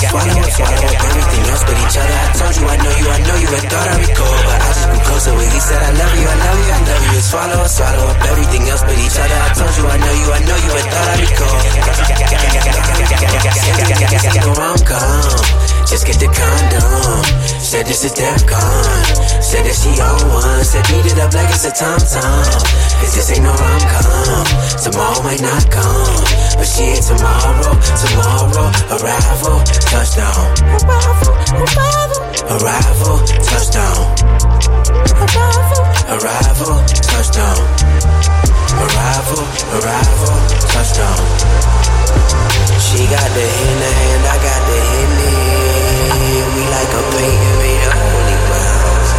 else 1.51 1.63
but 1.65 1.77
each 1.79 1.97
other. 1.97 2.11
I 2.11 2.13
told 2.37 2.55
you 2.55 2.65
I 2.67 2.77
know 2.77 2.95
you, 2.95 3.09
I 3.09 3.19
know 3.25 3.35
you, 3.41 3.47
I 3.49 3.59
thought 3.65 3.87
I 3.87 3.97
recall. 3.97 4.43
But 4.45 4.61
I 4.61 4.67
just 4.71 4.87
grew 4.91 5.01
closer 5.07 5.33
when 5.35 5.49
he 5.49 5.59
said 5.59 5.81
I 5.81 5.91
love 5.91 6.15
you, 6.15 6.27
I 6.27 6.35
love 6.35 6.45
you, 6.45 6.50
Love. 7.21 7.29
Swallow 7.29 7.67
swallow 7.67 8.09
up 8.09 8.17
everything 8.25 8.65
else 8.69 8.81
but 8.81 8.97
each 8.97 9.13
other. 9.13 9.37
I 9.37 9.53
told 9.53 9.77
you 9.77 9.85
I 9.85 9.97
know 10.01 10.09
you, 10.09 10.33
I 10.33 10.39
know 10.41 10.57
you, 10.57 10.71
I 10.73 10.81
thought 10.89 11.05
I 11.05 11.21
recall. 11.21 11.61
No 14.41 14.49
rom-com, 14.57 15.45
just 15.85 16.07
get 16.07 16.17
the 16.17 16.25
condom. 16.33 17.21
Said 17.61 17.85
this 17.85 18.03
is 18.03 18.13
Defcon. 18.13 19.41
Said 19.41 19.65
that 19.65 19.75
she 19.77 20.01
on 20.01 20.33
one. 20.33 20.65
Said 20.65 20.83
beat 20.89 21.05
it 21.05 21.19
up 21.19 21.33
like 21.33 21.49
it's 21.53 21.65
a 21.65 21.71
tom 21.71 21.99
tom. 21.99 22.43
Cause 22.99 23.13
this 23.13 23.31
ain't 23.31 23.43
no 23.43 23.53
rom 23.53 23.81
com. 23.85 24.45
Tomorrow 24.81 25.21
might 25.21 25.41
not 25.41 25.69
come. 25.69 26.25
But 26.57 26.65
she 26.65 26.83
ain't 26.89 27.05
tomorrow. 27.05 27.77
Tomorrow, 28.01 28.65
arrival, 28.97 29.61
touchdown. 29.87 30.57
Arrival, 30.89 31.37
arrival. 31.53 32.20
Arrival, 32.51 33.15
touchdown. 33.47 34.11
Arrival, 35.23 35.87
arrival, 36.11 36.83
touchdown. 36.99 37.63
Arrival, 38.75 39.43
arrival, 39.79 40.35
touchdown. 40.67 41.15
She 42.75 43.07
got 43.07 43.23
the 43.31 43.39
the 43.39 43.91
hand, 43.95 44.23
I 44.27 44.37
got 44.43 44.61
the 44.67 44.77
henny. 44.83 45.31
We 46.51 46.63
like 46.75 46.91
a 46.91 47.01
Peyton 47.15 47.55
made 47.55 47.87
of 47.87 47.95
holy 47.95 48.37
grounds. 48.43 49.09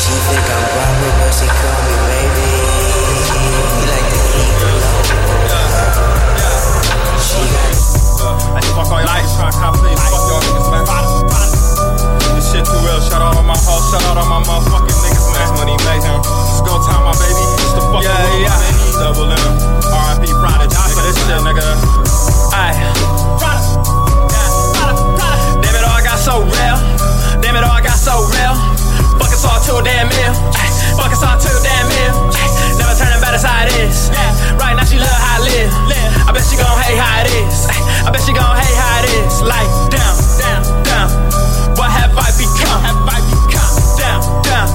She 0.00 0.16
think 0.16 0.48
I'm 0.48 0.64
proper, 0.72 1.10
but 1.20 1.32
she 1.36 1.48
call 1.52 1.80
me 1.84 1.96
baby. 2.08 2.48
We 3.76 3.84
like 3.92 4.08
keep 4.08 4.56
it 4.56 4.72
low. 4.72 5.04
She 7.28 7.44
got 7.44 7.76
I 8.56 8.60
just 8.62 8.72
fuck 8.72 8.88
all 8.88 9.04
y'all 9.04 9.20
trying 9.36 9.52
to 9.52 9.97
Shout 13.08 13.24
out 13.24 13.40
all 13.40 13.48
my 13.48 13.56
hoes. 13.56 13.88
Shout 13.88 14.04
out 14.04 14.20
all 14.20 14.28
my 14.28 14.44
motherfucking 14.44 15.00
niggas, 15.00 15.32
man. 15.32 15.48
Money 15.56 15.76
mayhem. 15.88 16.20
Let's 16.20 16.60
go 16.60 16.76
time, 16.84 17.08
my 17.08 17.16
baby. 17.16 17.40
It's 17.56 17.72
the 17.72 17.80
fucking 17.88 18.04
yeah, 18.04 18.52
yeah. 18.52 19.00
Double 19.00 19.32
M. 19.32 19.52
R.I.P. 19.88 20.28
Prodigy. 20.36 20.76
Die 20.76 20.92
for 20.92 21.00
this 21.00 21.16
shit, 21.16 21.40
nigga. 21.40 21.64
Aye. 22.52 22.76
Damn 25.64 25.72
it 25.72 25.84
all, 25.88 25.96
I 25.96 26.04
got 26.04 26.20
so 26.20 26.44
real. 26.44 26.76
Damn 27.40 27.56
it 27.56 27.64
all, 27.64 27.72
I 27.72 27.80
got 27.80 27.96
so 27.96 28.28
real. 28.28 28.52
Fuck 29.16 29.32
it's 29.32 29.40
all 29.40 29.56
too 29.64 29.80
damn 29.80 30.12
meal. 30.12 30.36
Fuck 31.00 31.08
it's 31.08 31.24
all 31.24 31.40
too 31.40 31.56
damn 31.64 31.88
meal. 31.88 32.12
Never 32.76 32.92
turning 32.92 33.24
back, 33.24 33.32
that's 33.32 33.48
how 33.48 33.64
it 33.64 33.72
is. 33.88 34.12
Right 34.60 34.76
now 34.76 34.84
she 34.84 35.00
love 35.00 35.08
how 35.08 35.40
I 35.40 35.48
live. 35.48 35.72
I 36.28 36.30
bet 36.36 36.44
she 36.44 36.60
gon' 36.60 36.76
hate 36.84 37.00
how 37.00 37.24
it 37.24 37.32
is. 37.40 37.72
I 38.04 38.12
bet 38.12 38.20
she 38.20 38.36
gon' 38.36 38.52
hate 38.52 38.76
how 38.76 39.00
it 39.00 39.08
is. 39.16 39.40
Like 39.40 39.72
down. 39.88 40.08
What 40.68 40.77
have 42.08 42.16
I 42.16 42.30
become? 42.40 42.80
Have 42.82 43.04
I 43.04 43.20
become? 43.28 43.74
Down, 43.98 44.20
down. 44.42 44.68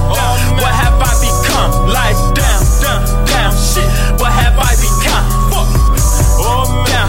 What 0.62 0.70
have 0.70 0.94
I 1.02 1.12
become? 1.18 1.70
Like 1.90 2.16
down, 2.34 2.62
down, 2.80 3.02
down. 3.26 3.52
Shit. 3.56 3.86
What 4.20 4.30
have 4.32 4.54
I 4.58 4.72
become? 4.78 5.24
Fuck. 5.50 5.68
Oh 6.38 6.66
man. 6.86 7.08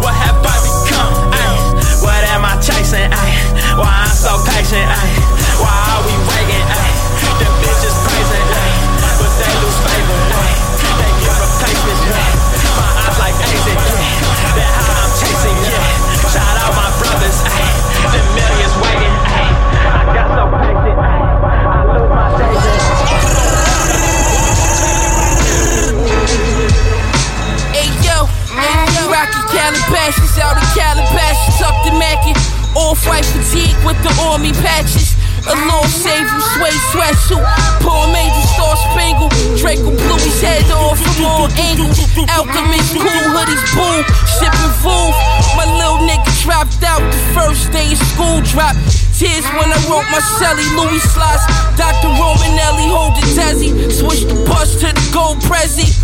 What 0.00 0.14
have 0.14 0.40
I 0.40 0.56
become? 0.64 1.12
Ay. 1.32 1.56
What 2.00 2.24
am 2.32 2.44
I 2.44 2.56
chasing? 2.60 3.10
Ay. 3.12 3.32
Why 3.76 4.06
I'm 4.06 4.14
so 4.16 4.40
patient? 4.48 4.86
Ay. 4.88 5.19
Off 33.00 33.08
white 33.08 33.24
fatigue 33.24 33.76
with 33.84 33.96
the 34.02 34.12
army 34.20 34.52
patches. 34.52 35.16
A 35.48 35.56
Lord 35.72 35.88
save 35.88 36.28
suede 36.52 36.82
sweatsuit. 36.92 37.40
Poor 37.80 38.04
major 38.12 38.44
star 38.52 38.76
spangle. 38.76 39.28
Draco 39.56 39.88
blew 39.88 40.20
his 40.20 40.40
head 40.42 40.68
off 40.70 41.00
from 41.00 41.24
all 41.24 41.48
angles. 41.56 41.96
Alchemist, 42.28 42.92
cool 43.00 43.24
hoodies, 43.32 43.64
boom. 43.72 44.04
Shipping 44.36 44.74
fool. 44.84 45.16
My 45.56 45.64
little 45.80 46.04
nigga 46.04 46.28
dropped 46.44 46.82
out 46.84 47.00
the 47.00 47.16
first 47.32 47.72
day 47.72 47.92
of 47.92 47.98
school 48.12 48.40
drop. 48.52 48.76
Tears 49.16 49.44
when 49.56 49.72
I 49.72 49.80
wrote 49.88 50.08
my 50.12 50.20
celly, 50.36 50.64
Louis 50.76 51.00
Slots, 51.12 51.44
Dr. 51.76 52.08
Romanelli, 52.20 52.88
hold 52.88 53.16
the 53.16 53.24
Tezzy, 53.36 53.68
switch 53.92 54.24
the 54.24 54.34
bus 54.48 54.80
to 54.80 54.92
the 54.92 55.10
gold 55.12 55.40
Prezi. 55.40 55.99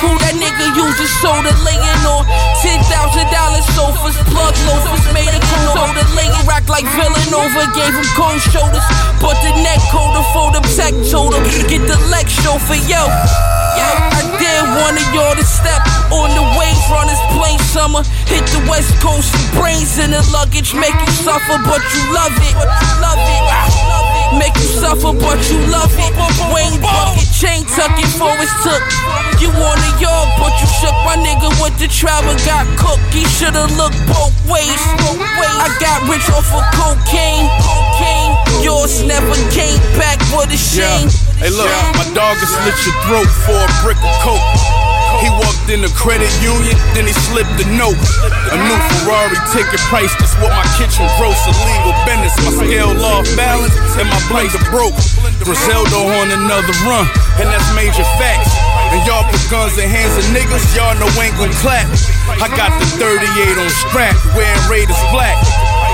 Who 0.00 0.16
that 0.24 0.36
nigga 0.36 0.72
using 0.76 1.12
soda 1.20 1.52
laying 1.60 2.04
on 2.08 2.24
ten 2.64 2.80
thousand 2.88 3.28
dollars 3.28 3.64
sofas, 3.76 4.16
plug 4.32 4.56
loafers, 4.64 5.04
made 5.12 5.28
a 5.28 5.40
cold 5.40 5.76
soda 5.76 6.04
laying 6.16 6.32
rock 6.48 6.64
like 6.72 6.88
Villanova, 6.96 7.68
gave 7.76 7.92
him 7.92 8.08
cold 8.16 8.40
shoulders, 8.52 8.84
but 9.20 9.36
the 9.44 9.52
neck 9.60 9.80
colder 9.92 10.24
for 10.32 10.52
them 10.52 10.64
tech 10.72 10.96
told 11.08 11.36
him 11.36 11.44
get 11.68 11.84
the 11.84 11.96
leg 12.08 12.28
chauffeur, 12.28 12.80
yo. 12.88 13.04
Yo, 13.76 13.86
I 13.86 14.20
dare 14.40 14.66
one 14.84 14.96
of 14.96 15.06
y'all 15.12 15.36
to 15.36 15.44
step 15.44 15.84
on 16.12 16.32
the 16.32 16.44
wave, 16.56 16.80
run 16.88 17.08
this 17.08 17.20
plain 17.36 17.58
summer, 17.70 18.02
hit 18.24 18.44
the 18.52 18.60
west 18.68 18.92
coast, 19.00 19.32
brains 19.52 20.00
in 20.00 20.10
the 20.12 20.22
luggage, 20.32 20.72
make 20.72 20.96
you 20.96 21.12
suffer, 21.24 21.56
but 21.68 21.80
you 21.92 22.02
love 22.12 22.32
it, 22.36 22.54
but 22.56 22.68
you 22.68 22.92
love 23.00 23.20
it. 23.20 23.79
Make 24.38 24.54
you 24.62 24.70
suffer, 24.78 25.10
but 25.10 25.38
you 25.50 25.58
love 25.66 25.90
it. 25.98 26.12
Wayne 26.54 26.78
bucket, 26.78 27.26
chain 27.34 27.66
tucking 27.66 28.10
for 28.14 28.30
his 28.38 28.52
took. 28.62 28.82
You 29.42 29.50
wanted 29.58 29.94
y'all, 29.98 30.30
but 30.38 30.54
you 30.62 30.68
shook 30.78 30.94
my 31.02 31.18
nigga 31.18 31.50
with 31.58 31.74
the 31.78 31.88
travel, 31.88 32.34
got 32.46 32.66
cooked. 32.78 33.02
He 33.10 33.24
should've 33.26 33.74
looked 33.74 33.98
both 34.06 34.34
ways. 34.46 34.80
I 35.58 35.66
got 35.82 36.06
rich 36.06 36.28
off 36.30 36.46
of 36.54 36.62
cocaine. 36.76 37.50
Cocaine. 37.64 38.62
Yours 38.62 39.02
never 39.02 39.34
came 39.50 39.80
back 39.98 40.20
with 40.30 40.54
a 40.54 40.60
shame. 40.60 41.08
Hey, 41.42 41.50
look, 41.50 41.72
my 41.96 42.06
dog 42.14 42.36
has 42.38 42.52
slit 42.54 42.76
your 42.86 42.96
throat 43.08 43.30
for 43.44 43.56
a 43.56 43.68
brick 43.82 43.98
of 43.98 44.14
coke. 44.22 44.69
Walked 45.40 45.72
in 45.72 45.80
the 45.80 45.88
credit 45.96 46.28
union, 46.44 46.76
then 46.92 47.08
he 47.08 47.16
slipped 47.32 47.56
the 47.56 47.64
note. 47.72 47.96
A 48.52 48.56
new 48.60 48.78
Ferrari 48.92 49.40
ticket 49.56 49.80
price, 49.88 50.12
that's 50.20 50.36
what 50.36 50.52
my 50.52 50.66
kitchen 50.76 51.08
gross. 51.16 51.40
Illegal 51.48 51.96
business, 52.04 52.36
my 52.44 52.52
scale 52.60 52.92
off 53.00 53.24
balance, 53.40 53.72
and 53.96 54.04
my 54.04 54.20
blender 54.28 54.60
broke. 54.68 54.92
Griselda 55.40 55.96
on 56.20 56.28
another 56.28 56.76
run, 56.84 57.08
and 57.40 57.48
that's 57.48 57.64
major 57.72 58.04
facts. 58.20 58.52
And 58.92 59.00
y'all 59.08 59.24
put 59.32 59.40
guns 59.48 59.80
in 59.80 59.88
hands 59.88 60.12
of 60.20 60.28
niggas, 60.36 60.76
y'all 60.76 60.92
know 61.00 61.08
ain't 61.16 61.32
gon' 61.40 61.48
clap. 61.64 61.88
I 62.36 62.52
got 62.52 62.76
the 62.76 62.84
38 63.00 63.56
on 63.56 63.70
strap, 63.88 64.12
wearing 64.36 64.60
Raiders 64.68 65.00
black. 65.08 65.40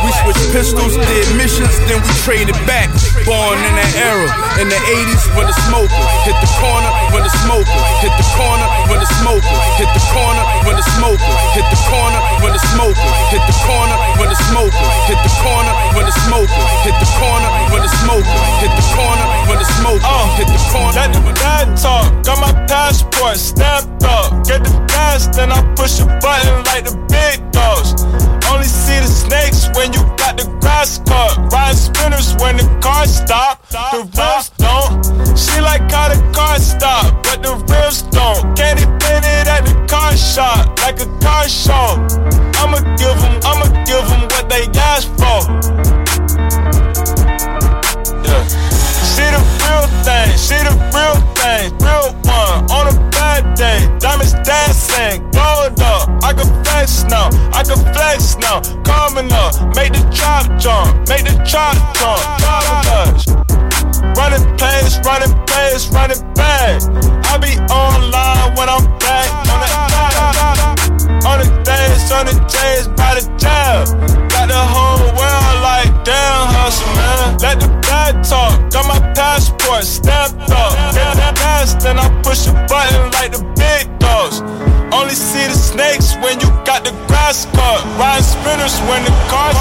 We 0.02 0.10
switched 0.26 0.50
pistols, 0.50 0.98
did 0.98 1.26
missions, 1.38 1.78
then 1.86 2.02
we 2.02 2.10
traded 2.26 2.58
back. 2.66 2.90
Born 3.26 3.58
in 3.58 3.74
that 3.74 3.90
era, 3.98 4.30
in 4.62 4.70
the 4.70 4.78
80s 4.78 5.26
when 5.34 5.50
the 5.50 5.56
smokers 5.66 6.06
hit 6.22 6.38
the 6.38 6.46
corner, 6.62 6.86
when 7.10 7.26
the 7.26 7.34
smokers 7.42 7.82
hit 7.98 8.14
the 8.14 8.26
corner, 8.38 8.62
when 8.86 9.02
the 9.02 9.10
smokers 9.18 9.58
hit 9.82 9.90
the 9.98 10.04
corner, 10.14 10.46
when 10.62 10.78
the 10.78 10.86
smokers 10.94 11.34
hit 11.50 11.66
the 11.66 11.80
corner, 11.90 12.22
when 12.38 12.54
the 12.54 12.62
smokers 12.70 13.18
hit 13.34 13.42
the 13.50 13.56
corner, 13.66 13.98
when 14.22 14.30
the 14.30 14.38
smokers 14.46 14.90
hit 15.10 15.18
the 15.26 15.34
corner, 15.42 15.74
when 15.98 16.06
the 16.06 16.14
smokers 16.22 16.70
hit 16.86 16.94
the 17.02 17.10
corner, 17.18 17.50
when 17.66 17.82
the 17.82 17.90
smokers 17.98 18.46
hit 18.62 18.72
the 18.78 18.86
corner, 18.94 19.26
when 19.50 19.58
the 19.58 19.68
smokers 19.74 20.30
hit 20.38 20.46
the 20.46 20.62
corner. 20.70 20.94
Let 20.94 21.10
the 21.10 21.22
dad 21.34 21.66
talk, 21.74 22.06
got 22.22 22.38
my 22.38 22.54
passport 22.70 23.42
stamped 23.42 24.06
up. 24.06 24.46
Get 24.46 24.62
the 24.62 24.70
gas, 24.86 25.26
then 25.34 25.50
I 25.50 25.58
push 25.74 25.98
a 25.98 26.06
button 26.22 26.62
like 26.70 26.86
the 26.86 26.94
big 27.10 27.42
dogs. 27.50 28.06
Only 28.46 28.70
see 28.70 29.02
the 29.02 29.10
snakes 29.10 29.66
when 29.74 29.90
you 29.90 30.15
the 30.36 30.44
grass 30.60 30.98
cut. 31.06 31.52
Ride 31.52 31.74
spinners 31.74 32.34
when 32.36 32.56
the 32.56 32.66
car 32.80 33.06
stop. 33.06 33.66
The 33.70 34.02
rims 34.16 34.50
don't. 34.58 35.36
She 35.36 35.60
like 35.60 35.90
how 35.90 36.08
the 36.08 36.20
car 36.32 36.58
stop, 36.58 37.22
but 37.24 37.42
the 37.42 37.54
rims 37.72 38.02
don't. 38.02 38.56
Candy 38.56 38.84
painted 39.02 39.48
at 39.48 39.64
the 39.64 39.74
car 39.88 40.16
shot, 40.16 40.78
like 40.80 41.00
a 41.00 41.08
car 41.20 41.48
show. 41.48 42.00
I'ma 42.60 42.80
give 42.96 43.16
them, 43.20 43.40
I'ma 43.44 43.66
give 43.84 44.06
them 44.08 44.22
what 44.32 44.48
they 44.48 44.64
asked 44.78 45.08
for. 45.18 45.75
Now, 57.08 57.28
I 57.52 57.62
can 57.62 57.78
flex 57.94 58.36
now. 58.36 58.60
Coming 58.84 59.32
up, 59.32 59.54
make 59.74 59.92
the 59.92 60.02
chop 60.12 60.46
jump, 60.58 61.08
make 61.08 61.24
the 61.24 61.34
chop 61.44 61.74
jump. 61.98 62.22
Double 62.40 62.76
Running 64.16 64.56
plays, 64.56 64.98
running 65.04 65.34
plays, 65.46 65.88
running 65.90 66.20
back. 66.34 66.80
I 67.28 67.38
be 67.38 67.58
online 67.72 68.56
when 68.56 68.68
I'm 68.68 68.84
back 68.98 69.28
on 69.52 69.60
the 69.60 69.86
on 71.26 71.38
the 71.40 71.48
days, 71.64 72.10
on 72.12 72.26
the 72.26 72.36
days, 72.48 72.88
by 72.96 73.18
the 73.18 73.24
job. 73.36 73.88
Got 74.30 74.48
the 74.48 74.62
whole 74.72 75.04
world 75.18 75.58
like 75.62 75.90
damn 76.04 76.48
hustle, 76.48 76.88
man. 76.94 77.38
Let 77.38 77.60
the 77.60 77.68
bad 77.82 78.24
talk, 78.24 78.70
got 78.70 78.86
my 78.86 79.00
passport 79.12 79.84
stamped 79.84 80.50
up. 80.50 80.72
Get 80.94 81.16
the 81.16 81.32
gas, 81.34 81.74
then 81.82 81.98
I 81.98 82.08
push 82.22 82.46
a 82.46 82.52
button 82.52 83.10
like 83.12 83.32
the 83.32 83.55
see 85.16 85.48
the 85.48 85.56
snakes 85.56 86.14
when 86.20 86.38
you 86.40 86.52
got 86.68 86.84
the 86.84 86.92
grass 87.08 87.46
cut. 87.56 87.80
Riding 87.96 88.22
spinners 88.22 88.76
when 88.84 89.00
the 89.08 89.14
cars 89.32 89.56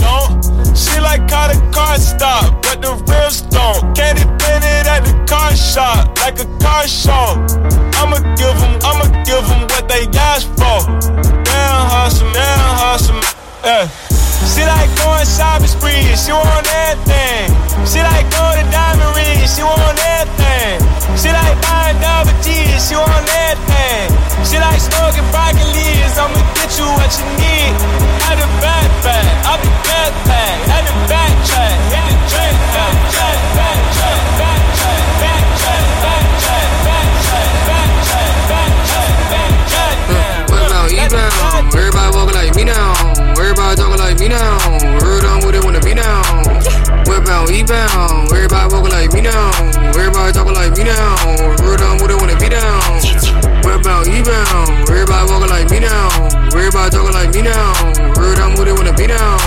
don't. 0.00 0.32
She 0.72 0.96
like 1.00 1.28
how 1.28 1.52
the 1.52 1.60
car 1.70 1.98
stop, 1.98 2.62
but 2.62 2.80
the 2.80 2.96
rims 3.04 3.42
don't. 3.52 3.94
Candy 3.94 4.24
painted 4.40 4.88
at 4.88 5.04
the 5.04 5.12
car 5.28 5.52
shop, 5.54 6.16
like 6.24 6.40
a 6.40 6.48
car 6.58 6.88
show. 6.88 7.36
I'ma 8.00 8.18
give 8.40 8.56
them, 8.56 8.74
I'ma 8.80 9.06
give 9.28 9.44
them 9.44 9.68
what 9.68 9.84
they 9.88 10.08
asked 10.16 10.48
for. 10.56 10.80
Damn 11.44 11.84
hustle, 11.92 12.32
damn 12.32 12.72
hustle, 12.80 13.20
yeah. 13.62 13.88
She 14.48 14.64
like 14.64 14.88
going 14.96 15.26
shopping 15.26 15.68
spree, 15.68 16.16
she 16.16 16.32
want 16.32 16.66
everything. 16.66 17.52
She 17.84 18.00
like 18.00 18.24
going 18.32 18.64
to 18.64 18.66
diamond 18.72 19.12
ring, 19.18 19.44
she 19.44 19.62
want 19.62 19.98
everything. 20.00 20.80
She 21.18 21.28
like 21.28 21.60
buying 21.60 21.98
double 22.00 22.32
G's, 22.42 22.88
she 22.88 22.96
want 22.96 23.28
everything. 23.28 23.67
Like 24.78 24.94
smoking 24.94 25.26
broccoli's, 25.34 26.14
I'ma 26.14 26.38
get 26.54 26.70
you 26.78 26.86
what 26.86 27.10
you 27.18 27.26
need. 27.34 27.74
Out 28.30 28.38
the 28.38 28.46
backpack, 28.62 29.26
out 29.42 29.58
the 29.58 29.74
backpack, 29.82 30.54
out 30.70 30.86
the 30.86 30.94
backtrack, 31.10 31.74
hit 31.90 32.06
the 32.06 32.14
drink, 32.30 32.54
backtrack, 32.78 33.38
backtrack, 33.58 34.22
backtrack, 34.38 35.02
backtrack, 35.18 35.82
backtrack, 35.98 36.70
backtrack, 36.86 37.50
backtrack, 37.66 38.30
backtrack, 38.46 39.10
backtrack. 39.34 40.46
What 40.46 40.62
about 40.70 40.94
E-bound? 40.94 41.74
Everybody 41.74 42.10
walking 42.14 42.38
like 42.38 42.54
me 42.54 42.62
now. 42.70 42.94
Everybody 43.34 43.74
talking 43.74 43.98
like 43.98 44.18
me 44.22 44.28
now. 44.30 44.62
Heard 45.02 45.26
on 45.26 45.42
with 45.42 45.58
it 45.58 45.64
wanna 45.64 45.82
be 45.82 45.94
now. 45.98 46.22
What 47.02 47.18
about 47.26 47.50
E-bound? 47.50 48.30
Everybody 48.30 48.66
walking 48.70 48.94
like 48.94 49.10
me 49.10 49.26
now. 49.26 49.50
Everybody 49.90 50.30
talking 50.30 50.54
like 50.54 50.70
me 50.78 50.84
now. 50.86 51.18
Heard 51.66 51.82
on 51.82 51.98
with 51.98 52.14
it 52.14 52.20
wanna 52.22 52.38
be 52.38 52.46
down. 52.46 53.27
What 53.68 53.84
about 53.84 54.08
E-bound? 54.08 54.88
Everybody 54.88 55.30
walking 55.30 55.50
like 55.50 55.68
me 55.68 55.80
now. 55.80 56.08
Everybody 56.56 56.88
talking 56.88 57.12
like 57.12 57.34
me 57.34 57.42
now. 57.42 57.74
Heard 58.16 58.40
on 58.40 58.56
with 58.56 58.66
it 58.66 58.72
wanna 58.72 58.96
be 58.96 59.06
down. 59.06 59.38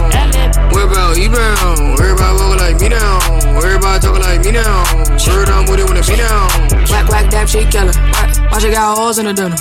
What 0.69 0.85
about 0.85 1.17
E-bound? 1.17 1.99
Everybody 1.99 2.33
walking 2.37 2.59
like 2.61 2.79
me 2.79 2.89
now. 2.89 3.17
Everybody 3.57 3.97
talking 3.99 4.21
like 4.21 4.45
me 4.45 4.51
now. 4.51 4.85
Heard 5.17 5.49
on 5.49 5.65
with 5.65 5.79
it 5.79 5.87
wanna 5.89 6.05
be 6.05 6.15
down. 6.21 6.47
Whack, 6.93 7.09
whack, 7.09 7.31
dab, 7.31 7.49
shit 7.49 7.71
killer. 7.71 7.93
Why 8.51 8.59
she 8.59 8.69
got 8.69 8.95
holes 8.95 9.17
in 9.17 9.25
the 9.25 9.33
dinner? 9.33 9.57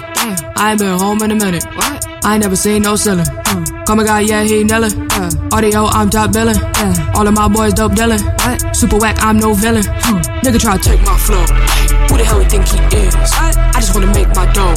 I 0.57 0.73
ain't 0.73 0.78
been 0.78 0.99
home 0.99 1.23
in 1.23 1.31
a 1.31 1.37
minute. 1.37 1.65
What? 1.74 2.07
I 2.23 2.35
ain't 2.35 2.43
never 2.43 2.55
seen 2.55 2.82
no 2.82 2.97
ceiling. 2.97 3.24
Come 3.87 4.01
a 4.01 4.05
guy, 4.05 4.20
yeah, 4.20 4.43
he 4.43 4.62
nailin'. 4.62 4.93
Audio, 5.55 5.87
I'm 5.87 6.11
top 6.11 6.32
billin'. 6.32 6.61
All 7.15 7.27
of 7.27 7.32
my 7.32 7.49
boys 7.49 7.73
dope 7.73 7.93
dealin'. 7.93 8.20
What? 8.45 8.77
Super 8.77 8.99
whack, 8.99 9.16
I'm 9.20 9.39
no 9.39 9.55
villain. 9.55 9.85
Nigga 10.45 10.61
try 10.61 10.77
to 10.77 10.82
take 10.82 11.01
my 11.07 11.16
flow. 11.16 11.47
Who 12.11 12.19
the 12.19 12.24
hell 12.24 12.41
he 12.41 12.47
think 12.47 12.66
he 12.66 12.78
is? 12.99 13.15
I 13.15 13.78
just 13.78 13.95
wanna 13.95 14.12
make 14.12 14.28
my 14.35 14.51
dough. 14.53 14.74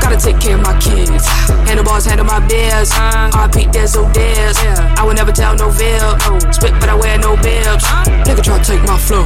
Gotta 0.00 0.18
take 0.20 0.38
care 0.38 0.56
of 0.56 0.62
my 0.62 0.78
kids. 0.78 1.26
Handle 1.66 1.84
bars, 1.84 2.04
handle 2.04 2.26
my 2.26 2.38
beers. 2.46 2.92
I 2.92 3.48
peak 3.52 3.72
there, 3.72 3.86
so 3.86 4.04
dares. 4.12 4.58
I 4.60 5.02
would 5.04 5.16
never 5.16 5.32
tell 5.32 5.56
no 5.56 5.70
veil. 5.70 6.18
Spit, 6.52 6.74
but 6.78 6.88
I 6.88 6.94
wear 6.94 7.18
no 7.18 7.34
bibs. 7.36 7.84
Nigga 8.28 8.42
try 8.44 8.58
to 8.58 8.64
take 8.64 8.82
my 8.84 8.98
flow. 8.98 9.24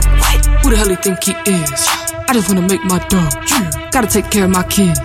Who 0.62 0.70
the 0.70 0.76
hell 0.76 0.88
he 0.88 0.96
think 0.96 1.22
he 1.24 1.32
is? 1.50 1.88
I 2.28 2.32
just 2.32 2.48
wanna 2.48 2.62
make 2.62 2.84
my 2.84 2.98
dough. 3.08 3.28
Gotta 3.90 4.06
take 4.06 4.30
care 4.30 4.44
of 4.44 4.50
my 4.50 4.62
kids. 4.62 5.00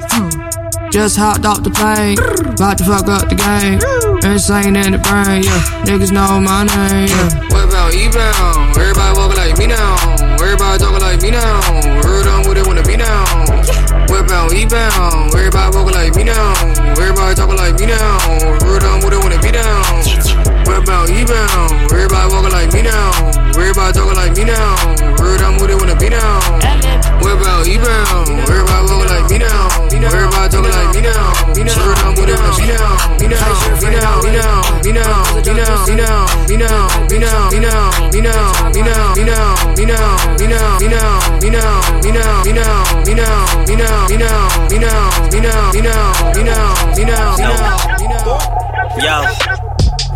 Just 0.91 1.17
hopped 1.17 1.45
off 1.45 1.63
the 1.63 1.71
plane, 1.71 2.17
about 2.53 2.77
to 2.77 2.85
fuck 2.85 3.09
up 3.09 3.27
the 3.27 3.35
game. 3.35 3.81
Insane 4.23 4.75
in 4.75 4.91
the 4.93 4.99
brain, 4.99 5.43
yeah. 5.43 5.83
Niggas 5.83 6.11
know 6.11 6.39
my 6.39 6.63
name, 6.63 7.09
yeah. 7.09 7.74
What 7.85 7.93
about 7.93 8.01
E-bound? 8.01 8.77
Everybody 8.77 9.13
walking 9.13 9.37
like 9.37 9.57
me 9.59 9.67
now. 9.67 9.93
Everybody 10.41 10.79
talking 10.81 11.01
like 11.05 11.21
me 11.21 11.29
now. 11.29 11.61
Heard 12.01 12.25
on 12.25 12.41
with 12.49 12.57
it 12.57 12.65
wanna 12.65 12.81
be 12.81 12.97
now. 12.97 13.45
What 14.09 14.25
about 14.25 14.53
E-bound? 14.53 15.29
Everybody 15.29 15.77
walking 15.77 15.93
like 15.93 16.15
me 16.15 16.23
now. 16.23 16.53
Everybody 16.97 17.35
talking 17.35 17.57
like 17.57 17.77
me 17.77 17.85
now. 17.85 18.17
Heard 18.65 18.81
on 18.89 19.05
with 19.05 19.13
it 19.13 19.21
wanna 19.21 19.37
be 19.37 19.53
down. 19.53 20.01
What 20.65 20.81
about 20.81 21.13
E-bound? 21.13 21.93
Everybody 21.93 22.33
walking 22.33 22.57
like 22.57 22.73
me 22.73 22.81
now. 22.81 23.53
Everybody 23.53 23.93
talking 23.93 24.17
like 24.17 24.33
me 24.33 24.45
now. 24.49 25.21
Heard 25.21 25.45
on 25.45 25.53
with 25.61 25.69
it 25.69 25.77
wanna 25.77 25.95
be 25.95 26.09
down. 26.09 26.41
What 27.21 27.37
about 27.37 27.69
E-bound? 27.69 28.49
Everybody 28.49 28.81
walking 28.89 29.09
like 29.13 29.29
me 29.29 29.37
now. 29.45 29.69
Everybody 29.93 30.49
talking 30.49 30.73
like 30.73 30.89
me 30.89 31.01
now. 31.05 31.35
Heard 31.77 32.01
on 32.01 32.17
it 32.17 32.33
wanna 32.33 32.57
be 32.57 32.65
down. 32.65 32.95
Me 33.21 33.27
now, 33.27 33.41
me 33.81 33.89
now, 33.93 34.21
me 34.21 34.31
now, 34.31 34.61
me 34.83 34.91
now, 34.91 35.23
me 35.35 35.53
now, 35.53 35.85
me 35.85 35.95
now, 35.95 36.25
me 36.47 36.57
now, 36.57 36.87
me 37.09 37.17
now, 37.17 37.49
me 37.49 37.59
now, 37.59 37.74
me 38.11 38.21
now, 38.21 38.71
me 38.71 38.81
now, 38.81 39.13
me 39.15 39.23
now, 39.23 39.55
me 39.75 39.85
now, 39.85 40.15
me 40.37 40.47
now, 40.47 40.79
me 40.79 40.87
now, 40.87 41.39
me 41.41 41.49
now, 41.49 41.81
me 41.99 42.11
now, 42.11 42.43
me 42.43 42.51
now, 42.51 43.03
me 43.03 43.23
now, 43.23 43.65
me 43.65 43.75
now, 43.75 44.07
me 44.07 44.15
now, 44.15 44.57
me 44.69 44.77
now, 44.77 45.09
me 45.31 45.39
now, 45.39 45.71
me 45.73 45.81
now, 45.81 46.31
me 46.33 46.43
now, 46.43 46.95
me 46.95 47.03
now, 47.03 47.35
me 47.35 48.07
now. 48.07 48.55
Yo, 48.97 49.15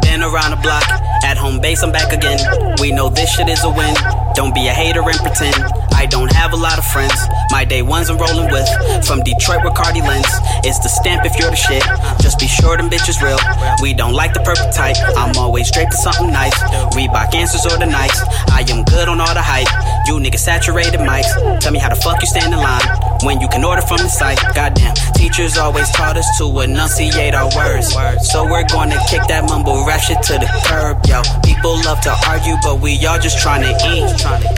been 0.01 0.23
around 0.23 0.51
the 0.51 0.59
block. 0.61 0.83
At 1.23 1.37
home 1.37 1.59
base, 1.59 1.83
I'm 1.83 1.91
back 1.91 2.13
again. 2.13 2.39
We 2.79 2.91
know 2.91 3.09
this 3.09 3.29
shit 3.29 3.49
is 3.49 3.63
a 3.63 3.69
win. 3.69 3.93
Don't 4.39 4.55
be 4.55 4.67
a 4.67 4.73
hater 4.73 5.01
and 5.03 5.19
pretend. 5.19 5.61
I 5.99 6.05
don't 6.05 6.31
have 6.31 6.53
a 6.53 6.55
lot 6.55 6.77
of 6.77 6.85
friends. 6.85 7.19
My 7.51 7.65
day 7.65 7.81
ones 7.81 8.09
I'm 8.09 8.17
rolling 8.17 8.49
with. 8.49 8.69
From 9.05 9.19
Detroit 9.21 9.65
with 9.65 9.73
Cardi 9.73 9.99
Lens. 9.99 10.31
It's 10.63 10.79
the 10.79 10.87
stamp 10.87 11.25
if 11.25 11.37
you're 11.37 11.49
the 11.49 11.57
shit. 11.57 11.83
Just 12.21 12.39
be 12.39 12.47
sure 12.47 12.77
them 12.77 12.89
bitches 12.89 13.21
real. 13.21 13.37
We 13.81 13.93
don't 13.93 14.13
like 14.13 14.33
the 14.33 14.39
purple 14.39 14.71
type. 14.71 14.95
I'm 15.17 15.35
always 15.35 15.69
draped 15.71 15.91
in 15.91 15.99
something 15.99 16.31
nice. 16.31 16.57
Reebok 16.95 17.35
answers 17.35 17.65
or 17.65 17.77
the 17.77 17.85
nights. 17.85 18.23
I 18.47 18.63
am 18.69 18.85
good 18.85 19.09
on 19.09 19.19
all 19.19 19.33
the 19.33 19.41
hype. 19.43 19.67
You 20.07 20.15
niggas 20.23 20.39
saturated 20.39 21.01
mics. 21.01 21.59
Tell 21.59 21.73
me 21.73 21.79
how 21.79 21.89
the 21.89 21.99
fuck 21.99 22.21
you 22.21 22.27
stand 22.27 22.53
in 22.53 22.59
line. 22.59 22.87
When 23.23 23.41
you 23.41 23.49
can 23.49 23.65
order 23.65 23.81
from 23.81 23.97
the 23.97 24.07
site. 24.07 24.39
Goddamn. 24.55 24.95
Teachers 25.15 25.57
always 25.57 25.91
taught 25.91 26.15
us 26.15 26.25
to 26.37 26.45
enunciate 26.61 27.35
our 27.35 27.51
words. 27.57 27.91
So 28.31 28.45
we're 28.45 28.63
gonna 28.69 29.03
kick 29.09 29.27
that 29.27 29.43
mumble 29.49 29.85
rap 29.85 29.99
shit 29.99 30.23
to 30.31 30.39
the 30.39 30.47
curb, 30.63 31.03
yo. 31.05 31.19
People 31.43 31.75
love 31.83 31.99
to 32.07 32.15
argue, 32.25 32.55
but 32.63 32.79
we 32.79 33.05
all 33.05 33.19
just 33.19 33.37
trying 33.37 33.63
to 33.67 33.75
eat. 33.91 34.07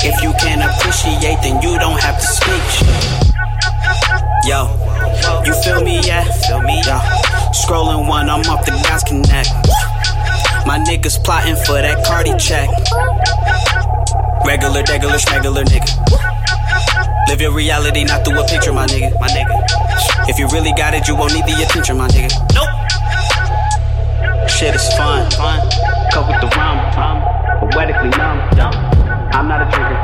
If 0.03 0.22
you 0.22 0.34
can't 0.39 0.61
appreciate, 0.61 1.39
then 1.41 1.61
you 1.61 1.80
don't 1.80 1.99
have 2.02 2.19
to 2.19 2.26
speak. 2.26 2.64
Yo, 4.43 4.68
you 5.45 5.53
feel 5.64 5.81
me? 5.84 6.02
Yeah, 6.03 6.23
feel 6.48 6.61
me? 6.61 6.81
Yo, 6.84 6.99
scrolling 7.56 8.07
one, 8.07 8.30
I'm 8.30 8.41
off 8.49 8.65
the 8.65 8.72
gas 8.84 9.03
connect. 9.03 9.49
My 10.68 10.77
niggas 10.77 11.23
plotting 11.23 11.56
for 11.56 11.81
that 11.81 12.03
Cardi 12.06 12.35
check. 12.38 12.69
Regular, 14.45 14.84
regular, 14.89 15.18
schmegular 15.18 15.64
nigga. 15.64 15.89
Live 17.30 17.39
your 17.39 17.53
reality, 17.53 18.03
not 18.03 18.26
through 18.26 18.41
a 18.41 18.48
picture, 18.48 18.73
my 18.73 18.85
nigga. 18.88 19.18
My 19.19 19.27
nigga. 19.30 19.61
If 20.27 20.38
you 20.38 20.48
really 20.49 20.73
got 20.73 20.93
it, 20.93 21.07
you 21.07 21.15
won't 21.15 21.34
need 21.34 21.45
the 21.45 21.64
attention, 21.64 21.98
my 21.98 22.07
nigga. 22.10 22.30
Nope. 22.53 24.49
Shit 24.49 24.76
is 24.76 24.88
fun, 24.93 25.31
fun. 25.31 25.60
Cut 26.11 26.27
with 26.27 26.41
the 26.41 26.48
rum. 26.57 26.81
Poetically 27.72 28.10
numb, 28.10 28.49
dumb. 28.56 29.01
I'm 29.31 29.47
not 29.47 29.63
a 29.63 29.67
drinker. 29.71 29.95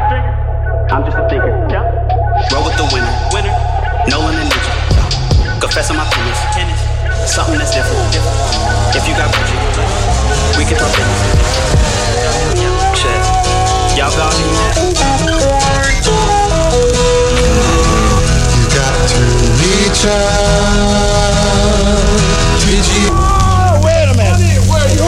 I'm 0.88 1.04
just 1.04 1.18
a 1.18 1.28
thinker. 1.28 1.52
Roll 2.54 2.64
with 2.64 2.80
the 2.80 2.88
winner, 2.96 3.12
winner. 3.36 3.52
Nolan 4.08 4.40
and 4.40 4.48
Ninja. 4.48 4.72
Confess 5.60 5.92
on 5.92 5.98
my 5.98 6.08
penis, 6.16 6.40
tennis. 6.56 6.80
Something 7.28 7.60
that's 7.60 7.76
different, 7.76 8.00
different. 8.16 8.40
If 8.96 9.04
you 9.04 9.14
got 9.20 9.28
budget, 9.36 9.60
we 10.56 10.64
can 10.64 10.80
talk 10.80 10.96
business. 10.96 11.44
Shit. 12.96 13.20
Y'all 14.00 14.16
got 14.16 14.32
You 18.56 18.64
got 18.72 18.96
to 19.12 19.20
reach 19.60 20.08
out. 20.08 20.88
Did 22.64 22.86
you? 22.96 23.12
Oh, 23.12 23.82
wait 23.84 24.08
a 24.08 24.16
minute. 24.16 24.40
Wait 24.72 25.04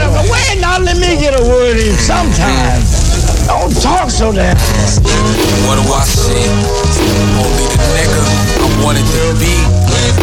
a 0.00 0.08
minute. 0.08 0.32
Wait, 0.32 0.56
now 0.58 0.78
let 0.80 0.96
me 0.96 1.20
get 1.20 1.38
a 1.38 1.42
word 1.44 1.76
in 1.76 1.98
sometime. 1.98 2.97
Don't 3.68 3.82
talk 3.82 4.10
so 4.10 4.32
damn. 4.32 4.56
What 5.68 5.76
do 5.76 5.84
I 5.92 6.00
see? 6.04 6.32
Only 7.36 7.66
the 7.68 7.84
nigga. 7.92 8.24
I'm 8.64 8.82
wanted 8.82 9.04
to 9.04 9.36
be 9.36 9.52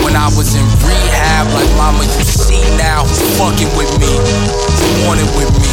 when 0.03 0.15
I 0.15 0.33
was 0.33 0.55
in 0.55 0.65
rehab. 0.81 1.53
Like 1.53 1.69
mama, 1.77 2.03
you 2.05 2.25
see 2.25 2.65
now 2.77 3.03
fucking 3.37 3.69
with 3.77 3.91
me, 4.01 4.09
wanted 5.05 5.29
with 5.37 5.53
me. 5.61 5.69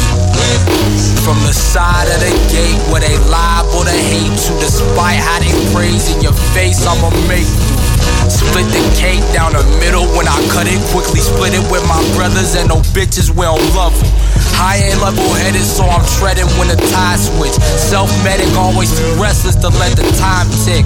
From 1.25 1.39
the 1.47 1.53
side 1.53 2.07
of 2.13 2.19
the 2.19 2.29
gate 2.53 2.77
where 2.91 3.01
they 3.01 3.17
lie 3.25 3.65
or 3.75 3.85
they 3.85 3.97
hate 3.97 4.37
you, 4.49 4.53
despite 4.59 5.17
how 5.17 5.39
they 5.39 5.53
praise 5.73 6.13
in 6.13 6.21
your 6.21 6.33
face, 6.53 6.85
I'ma 6.85 7.09
make 7.27 7.47
you. 7.47 7.82
Split 8.29 8.67
the 8.71 8.83
cake 8.95 9.23
down 9.33 9.53
the 9.53 9.63
middle 9.79 10.05
when 10.15 10.27
I 10.27 10.37
cut 10.51 10.67
it. 10.67 10.79
Quickly 10.91 11.19
split 11.19 11.53
it 11.53 11.63
with 11.71 11.83
my 11.87 11.99
brothers 12.15 12.55
and 12.55 12.69
no 12.69 12.79
bitches, 12.95 13.29
we 13.29 13.43
don't 13.43 13.61
love 13.75 13.95
them. 13.97 14.11
High 14.55 14.85
and 14.91 15.01
level 15.01 15.25
headed, 15.41 15.65
so 15.65 15.83
I'm 15.83 16.05
treading 16.19 16.47
when 16.61 16.67
the 16.69 16.77
tide 16.93 17.19
switch. 17.19 17.55
Self 17.59 18.11
medic, 18.23 18.49
always 18.55 18.93
too 18.93 19.07
restless 19.21 19.55
to 19.65 19.69
let 19.81 19.97
the 19.97 20.05
time 20.21 20.47
tick. 20.63 20.85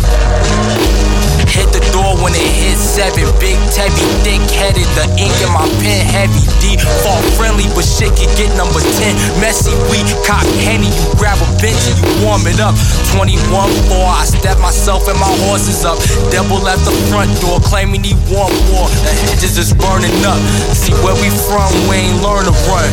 Hit 1.47 1.72
the 1.72 1.81
door 1.95 2.14
when 2.19 2.35
it 2.35 2.43
hit 2.43 2.77
seven. 2.77 3.23
Big 3.39 3.57
tabby, 3.72 4.03
thick 4.22 4.43
headed. 4.51 4.85
The 4.99 5.07
ink 5.15 5.34
in 5.41 5.49
my 5.55 5.65
pen 5.80 6.03
heavy. 6.05 6.43
D 6.59 6.76
fall 7.01 7.22
friendly, 7.39 7.65
but 7.72 7.88
shit 7.88 8.11
can 8.14 8.30
get 8.35 8.51
number 8.59 8.77
10. 8.77 9.15
Messy, 9.39 9.73
we 9.88 10.03
cop 10.27 10.43
henny. 10.61 10.91
You 10.91 11.07
grab 11.15 11.39
a 11.39 11.47
bench 11.57 11.80
and 11.88 11.97
you 11.97 12.07
warm 12.22 12.43
it 12.45 12.59
up. 12.59 12.76
21 13.15 13.41
4, 13.49 13.95
I 14.05 14.23
step 14.27 14.59
myself 14.59 15.07
and 15.07 15.18
my 15.18 15.31
horses 15.47 15.88
up. 15.88 15.97
Double 16.30 16.59
left 16.59 16.84
the 16.84 16.93
front 17.07 17.27
door, 17.40 17.60
claiming 17.60 18.04
he 18.04 18.14
want 18.32 18.54
war. 18.72 18.88
The 19.04 19.14
hedges 19.28 19.58
is 19.58 19.74
burning 19.74 20.14
up. 20.24 20.40
See 20.76 20.94
where 21.04 21.16
we 21.20 21.30
from, 21.48 21.70
we 21.88 22.08
ain't 22.08 22.20
learn 22.24 22.45
to 22.45 22.56
run. 22.70 22.90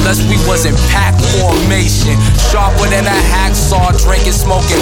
Unless 0.00 0.24
we 0.28 0.36
was 0.48 0.64
in 0.64 0.74
pack 0.92 1.14
formation. 1.38 2.16
Sharper 2.50 2.88
than 2.88 3.04
a 3.04 3.18
hacksaw, 3.32 3.96
drinking, 4.04 4.36
smoking 4.36 4.80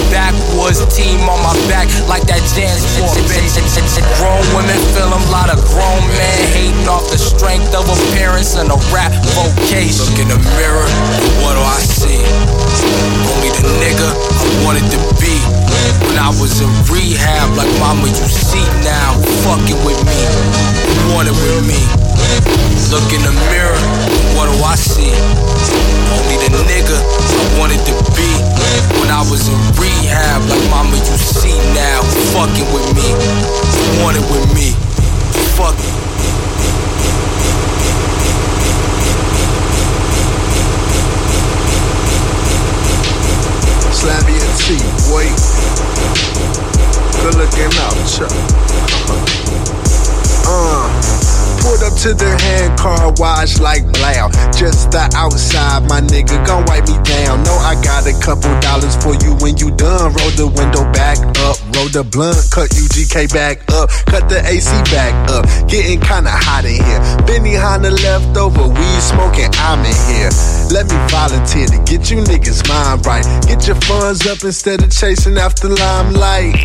backwoods. 0.63 0.95
Team 0.95 1.19
on 1.27 1.39
my 1.43 1.53
back 1.67 1.87
like 2.07 2.23
that 2.27 2.43
dance 2.55 2.83
Jan's 2.95 3.97
Grown 4.19 4.43
women 4.55 4.77
feel 4.93 5.09
a 5.09 5.21
lot 5.31 5.49
of 5.49 5.59
grown 5.73 6.01
men 6.15 6.37
hating 6.53 6.87
off 6.87 7.09
the 7.09 7.17
strength 7.17 7.73
of 7.75 7.89
appearance 7.89 8.55
and 8.55 8.69
a 8.69 8.77
rap 8.93 9.11
vocation. 9.35 10.05
Look 10.07 10.19
in 10.19 10.29
the 10.29 10.39
mirror, 10.55 10.87
what 11.43 11.57
do 11.57 11.63
I 11.63 11.79
see? 11.83 12.21
Only 13.27 13.49
the 13.51 13.65
nigga 13.81 14.07
I 14.07 14.45
wanted 14.63 14.85
to 14.91 14.99
be. 15.19 15.35
When 16.07 16.17
I 16.19 16.29
was 16.39 16.61
in 16.61 16.69
rehab, 16.87 17.57
like 17.57 17.71
mama, 17.79 18.07
you 18.07 18.27
see 18.29 18.63
now 18.85 19.17
fucking 19.43 19.79
with 19.83 19.99
me, 20.05 20.19
wanted 21.11 21.35
with 21.43 21.65
me. 21.65 21.81
Look 22.93 23.09
in 23.11 23.25
the 23.25 23.33
mirror, 23.49 23.81
what 24.37 24.47
do 24.47 24.55
I 24.63 24.75
see? 24.75 25.11
Only 26.13 26.37
the 26.37 26.53
nigga 26.69 26.93
I 26.93 27.59
wanted 27.59 27.81
to 27.89 27.93
be. 28.13 28.29
When 29.01 29.09
I 29.09 29.25
was 29.25 29.49
in 29.49 29.59
rehab, 29.81 30.41
like 30.53 30.69
mama, 30.69 30.97
you 30.97 31.17
see 31.17 31.57
now 31.73 32.01
fucking 32.33 32.67
with 32.73 32.87
me, 32.95 33.07
who 33.09 34.03
wanted 34.03 34.21
with 34.29 34.53
me. 34.53 34.71
Fuck 35.55 35.75
it. 35.77 35.93
Slappy 43.93 44.37
and 44.37 44.53
T, 44.59 44.77
boy. 45.09 45.25
Good 47.21 47.35
looking 47.35 47.71
out, 47.79 47.95
Chuck. 48.07 48.31
Uh. 50.45 51.32
Pulled 51.63 51.79
up 51.79 51.95
to 52.03 52.13
the 52.13 52.27
hand 52.43 52.77
car 52.77 53.13
wash 53.15 53.57
like 53.59 53.87
blow. 53.95 54.27
Just 54.51 54.91
the 54.91 55.07
outside, 55.15 55.87
my 55.87 56.01
nigga, 56.01 56.35
gon' 56.45 56.65
wipe 56.67 56.83
me 56.83 56.99
down. 57.07 57.41
No, 57.43 57.55
I 57.55 57.79
got 57.79 58.03
a 58.05 58.11
couple 58.19 58.51
dollars 58.59 58.99
for 58.99 59.15
you 59.23 59.31
when 59.39 59.55
you 59.55 59.71
done. 59.71 60.11
Roll 60.11 60.31
the 60.35 60.51
window 60.51 60.83
back 60.91 61.17
up, 61.47 61.55
roll 61.75 61.89
the 61.89 62.03
blunt, 62.03 62.37
cut 62.51 62.69
UGK 62.69 63.33
back 63.33 63.61
up, 63.73 63.89
cut 64.05 64.29
the 64.29 64.41
AC 64.45 64.69
back 64.93 65.13
up. 65.29 65.45
Getting 65.67 65.99
kinda 65.99 66.31
hot 66.31 66.65
in 66.65 66.77
here. 66.83 67.01
Benihana 67.25 67.91
left 68.03 68.37
over, 68.37 68.67
weed 68.67 69.01
smoking, 69.01 69.49
I'm 69.59 69.85
in 69.85 69.97
here. 70.09 70.31
Let 70.69 70.89
me 70.89 70.97
volunteer 71.09 71.67
to 71.67 71.79
get 71.85 72.09
you 72.09 72.17
niggas 72.25 72.67
mind 72.67 73.05
right. 73.05 73.25
Get 73.47 73.67
your 73.67 73.79
funds 73.87 74.25
up 74.25 74.43
instead 74.43 74.83
of 74.83 74.91
chasing 74.91 75.37
after 75.37 75.69
limelight. 75.69 76.57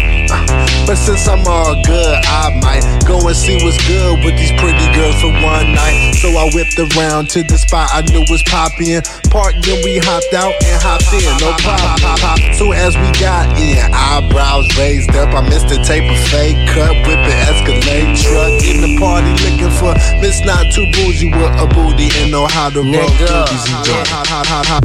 But 0.87 0.97
since 0.97 1.29
I'm 1.29 1.47
all 1.47 1.77
good, 1.85 2.17
I 2.25 2.59
might 2.63 2.85
go 3.07 3.21
and 3.21 3.37
see 3.37 3.61
what's 3.65 3.77
good 3.87 4.25
with 4.25 4.37
these 4.37 4.53
pretty 4.61 4.87
girls 4.95 5.21
for 5.21 5.33
one 5.45 5.73
night. 5.75 6.17
So 6.17 6.29
I 6.37 6.49
whipped 6.55 6.79
around 6.79 7.29
to 7.31 7.43
the 7.45 7.59
spot 7.59 7.91
I 7.93 8.03
knew 8.03 8.25
was 8.31 8.43
popping. 8.45 9.01
Parked, 9.31 9.61
then 9.65 9.85
we 9.85 10.01
hopped 10.01 10.33
out 10.35 10.53
and 10.65 10.79
hopped 10.83 11.13
in. 11.13 11.29
No 11.41 11.53
problem. 11.61 12.55
So 12.55 12.73
as 12.73 12.97
we 12.97 13.09
got 13.21 13.47
in, 13.61 13.79
eyebrows 13.93 14.67
raised 14.79 14.98
up. 15.15 15.35
I 15.35 15.41
missed 15.49 15.69
the 15.69 15.79
tape 15.85 16.11
of 16.11 16.19
fake 16.29 16.57
cut, 16.75 16.95
whipping 17.07 17.39
Escalade 17.47 18.17
truck 18.17 18.59
in 18.65 18.81
the 18.83 18.99
party 18.99 19.31
looking 19.45 19.71
for 19.71 19.95
Miss 20.21 20.41
Not 20.45 20.73
Too 20.73 20.87
Bougie 20.93 21.31
with 21.31 21.63
a 21.63 21.67
booty 21.71 22.09
and 22.19 22.33
know 22.33 22.47
how 22.47 22.71
to 22.71 22.81
roll 22.81 23.09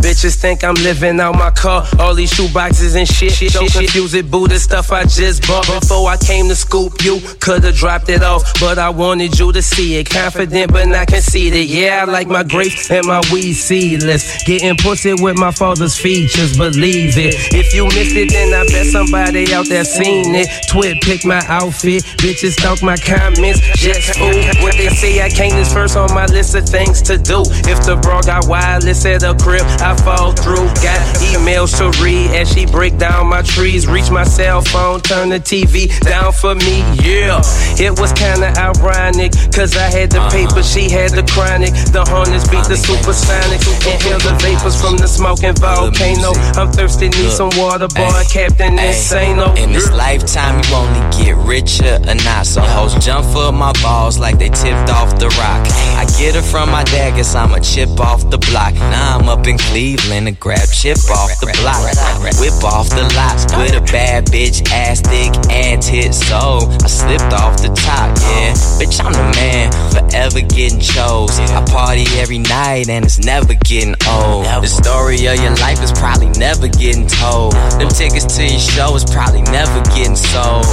Bitches 0.04 0.36
think 0.36 0.64
I'm 0.64 0.76
living 0.76 1.20
out 1.20 1.36
my 1.36 1.52
car. 1.52 1.86
All 2.00 2.14
these 2.14 2.32
shoe 2.32 2.52
boxes 2.54 2.96
and 2.96 3.08
shit. 3.08 3.54
Don't 3.54 3.72
confuse 3.72 4.14
it, 4.14 4.30
boo. 4.30 4.48
The 4.48 4.60
stuff 4.60 4.92
I 4.92 5.06
just 5.06 5.48
bought 5.48 5.66
before 5.68 6.10
I 6.10 6.18
came 6.18 6.48
to 6.50 6.56
scoop 6.56 7.04
you. 7.04 7.20
Could've 7.40 7.76
dropped 7.76 8.10
it 8.10 8.24
off, 8.24 8.44
but 8.60 8.78
I 8.78 8.90
wanted 8.90 9.40
you 9.40 9.52
to 9.52 9.62
see 9.62 9.96
it. 9.96 10.10
Confident 10.10 10.72
but 10.72 10.88
not 10.88 11.08
conceited. 11.08 11.70
Yeah, 11.70 12.06
I 12.06 12.12
like 12.12 12.28
my 12.28 12.44
grapes 12.44 12.92
and 12.92 13.06
my 13.06 13.22
weed 13.32 13.54
seedless. 13.54 14.44
Getting 14.44 14.76
pussy 14.78 15.14
with 15.14 15.38
my 15.38 15.52
father's 15.52 15.98
features, 15.98 16.58
believe 16.58 17.18
it. 17.18 17.36
If 17.54 17.74
you 17.74 17.86
missed 17.86 18.16
it, 18.16 18.32
then 18.32 18.54
I 18.54 18.66
bet 18.68 18.88
somebody 18.88 19.54
out 19.54 19.68
there 19.70 19.86
seen 20.04 20.36
it. 20.36 20.48
TwitPic 20.70 21.26
my 21.26 21.42
outfit, 21.48 22.04
bitches 22.20 22.54
stalk 22.54 22.82
my 22.84 22.98
comments. 22.98 23.60
Just. 23.78 24.20
What 24.62 24.76
they 24.78 24.90
say, 24.90 25.22
I 25.22 25.30
came 25.30 25.52
this 25.52 25.72
first 25.74 25.96
on 25.96 26.14
my 26.14 26.26
list 26.28 26.56
of 26.56 26.68
things 26.68 27.02
to 27.04 27.18
do. 27.18 27.42
If 27.70 27.86
the 27.86 28.00
bro 28.02 28.22
got 28.22 28.48
wireless 28.48 29.06
at 29.06 29.22
the 29.22 29.34
crib, 29.36 29.66
I 29.80 29.96
fall 30.04 30.32
through. 30.34 30.68
Got 30.84 31.00
emails 31.32 31.78
to 31.78 31.92
read 32.04 32.32
as 32.32 32.52
she 32.52 32.66
break 32.66 32.98
down 32.98 33.28
my 33.28 33.42
trees. 33.42 33.88
Reach 33.88 34.10
my 34.10 34.24
cell 34.24 34.62
phone, 34.62 35.02
turn 35.02 35.30
the 35.30 35.40
TV 35.40 35.88
down 36.02 36.32
for 36.32 36.56
me. 36.56 36.84
Yeah, 37.04 37.42
it 37.80 38.00
was 38.00 38.12
kinda 38.14 38.54
ironic, 38.58 39.32
cause 39.52 39.76
I 39.78 39.90
had 39.90 40.12
the 40.12 40.22
paper, 40.30 40.64
she 40.64 40.90
had 40.90 41.12
the 41.12 41.24
chronic. 41.24 41.74
The 41.92 42.04
harness 42.06 42.48
beat 42.48 42.66
the 42.66 42.78
supersonic. 42.78 43.62
Inhale 43.86 44.20
the 44.20 44.36
vapors 44.42 44.80
from 44.80 44.98
the 44.98 45.08
smoking 45.08 45.56
volcano. 45.56 46.34
I'm 46.60 46.72
thirsty, 46.72 47.10
need 47.10 47.32
some 47.32 47.52
water, 47.58 47.88
boy. 47.88 48.24
Captain 48.30 48.78
Insano. 48.78 49.56
In 49.58 49.72
this 49.72 49.90
lifetime, 49.94 50.62
you 50.64 50.76
only 50.76 51.04
get 51.18 51.36
richer 51.38 52.00
or 52.08 52.16
not. 52.26 52.46
So 52.46 52.62
hoes 52.62 52.94
jump 53.04 53.26
for 53.34 53.52
my 53.52 53.74
balls 53.82 54.18
like 54.18 54.40
they 54.40 54.50
tipped 54.50 54.90
off 54.90 55.20
the 55.20 55.28
rock. 55.40 55.68
I 55.98 56.06
get 56.18 56.36
it 56.36 56.44
from 56.44 56.72
my 56.72 56.84
dad, 56.84 57.16
guess 57.16 57.36
I'm 57.36 57.54
a 57.54 57.60
chip 57.60 58.00
off 58.00 58.30
the 58.30 58.38
block. 58.38 58.74
Now 58.74 59.18
I'm 59.18 59.30
up 59.30 59.46
in 59.48 59.58
Cleveland 59.58 60.28
to 60.28 60.34
grab 60.34 60.68
chip 60.72 60.98
off 61.12 61.30
the 61.40 61.54
block. 61.62 61.84
Whip 62.40 62.64
off 62.64 62.90
the 62.90 63.04
lot 63.16 63.38
with 63.58 63.76
a 63.76 63.82
bad 63.92 64.26
bitch, 64.28 64.66
ass 64.72 65.02
thick 65.02 65.34
and 65.52 65.82
tit 65.82 66.14
so 66.14 66.70
I 66.84 66.88
slipped 66.88 67.34
off 67.34 67.62
the 67.62 67.70
top, 67.70 68.16
yeah. 68.18 68.54
Bitch, 68.80 69.04
I'm 69.04 69.14
the 69.14 69.26
man, 69.38 69.72
forever 69.92 70.42
getting 70.42 70.80
chose. 70.80 71.40
I 71.40 71.64
party 71.66 72.06
every 72.18 72.40
night 72.40 72.90
and 72.90 73.06
it's 73.06 73.20
never 73.20 73.54
getting 73.54 73.96
old. 74.08 74.46
The 74.46 74.68
story 74.68 75.16
of 75.28 75.38
your 75.42 75.56
life 75.58 75.82
is 75.84 75.92
probably 75.92 76.30
never 76.40 76.68
getting 76.68 77.08
told. 77.08 77.54
Them 77.78 77.90
tickets 77.90 78.26
to 78.38 78.44
your 78.44 78.60
show 78.60 78.96
is 78.96 79.06
probably 79.06 79.42
never 79.44 79.83
getting 79.92 80.16
sold. 80.16 80.66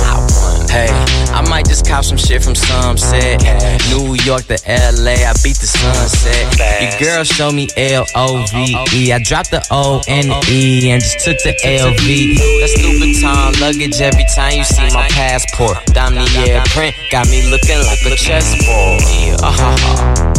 Hey, 0.71 0.89
I 1.35 1.45
might 1.49 1.67
just 1.67 1.87
cop 1.87 2.05
some 2.05 2.17
shit 2.17 2.43
from 2.43 2.55
Sunset. 2.55 3.43
New 3.91 4.15
York 4.23 4.45
to 4.47 4.59
LA, 4.67 5.27
I 5.27 5.35
beat 5.43 5.59
the 5.59 5.67
sunset. 5.67 6.47
Your 6.81 7.01
girl 7.01 7.25
showed 7.25 7.55
me 7.55 7.69
L 7.77 8.07
O 8.15 8.45
V 8.53 8.77
E. 8.95 9.13
I 9.13 9.19
dropped 9.19 9.51
the 9.51 9.67
O 9.71 10.01
and 10.07 10.31
the 10.31 10.47
E 10.51 10.91
and 10.91 11.03
just 11.03 11.21
took 11.25 11.39
the 11.43 11.55
L 11.65 11.91
V. 11.91 12.39
That 12.61 12.69
stupid 12.71 13.21
time 13.21 13.53
luggage 13.61 14.01
every 14.01 14.27
time 14.35 14.59
you 14.59 14.65
see 14.65 14.89
my 14.95 15.09
passport. 15.09 15.79
Damier 15.91 16.65
print 16.71 16.95
got 17.11 17.29
me 17.29 17.51
looking 17.51 17.79
like 17.79 18.01
a 18.07 18.15
chessboard. 18.17 19.03
Uh-huh. 19.43 20.21
Now 20.25 20.30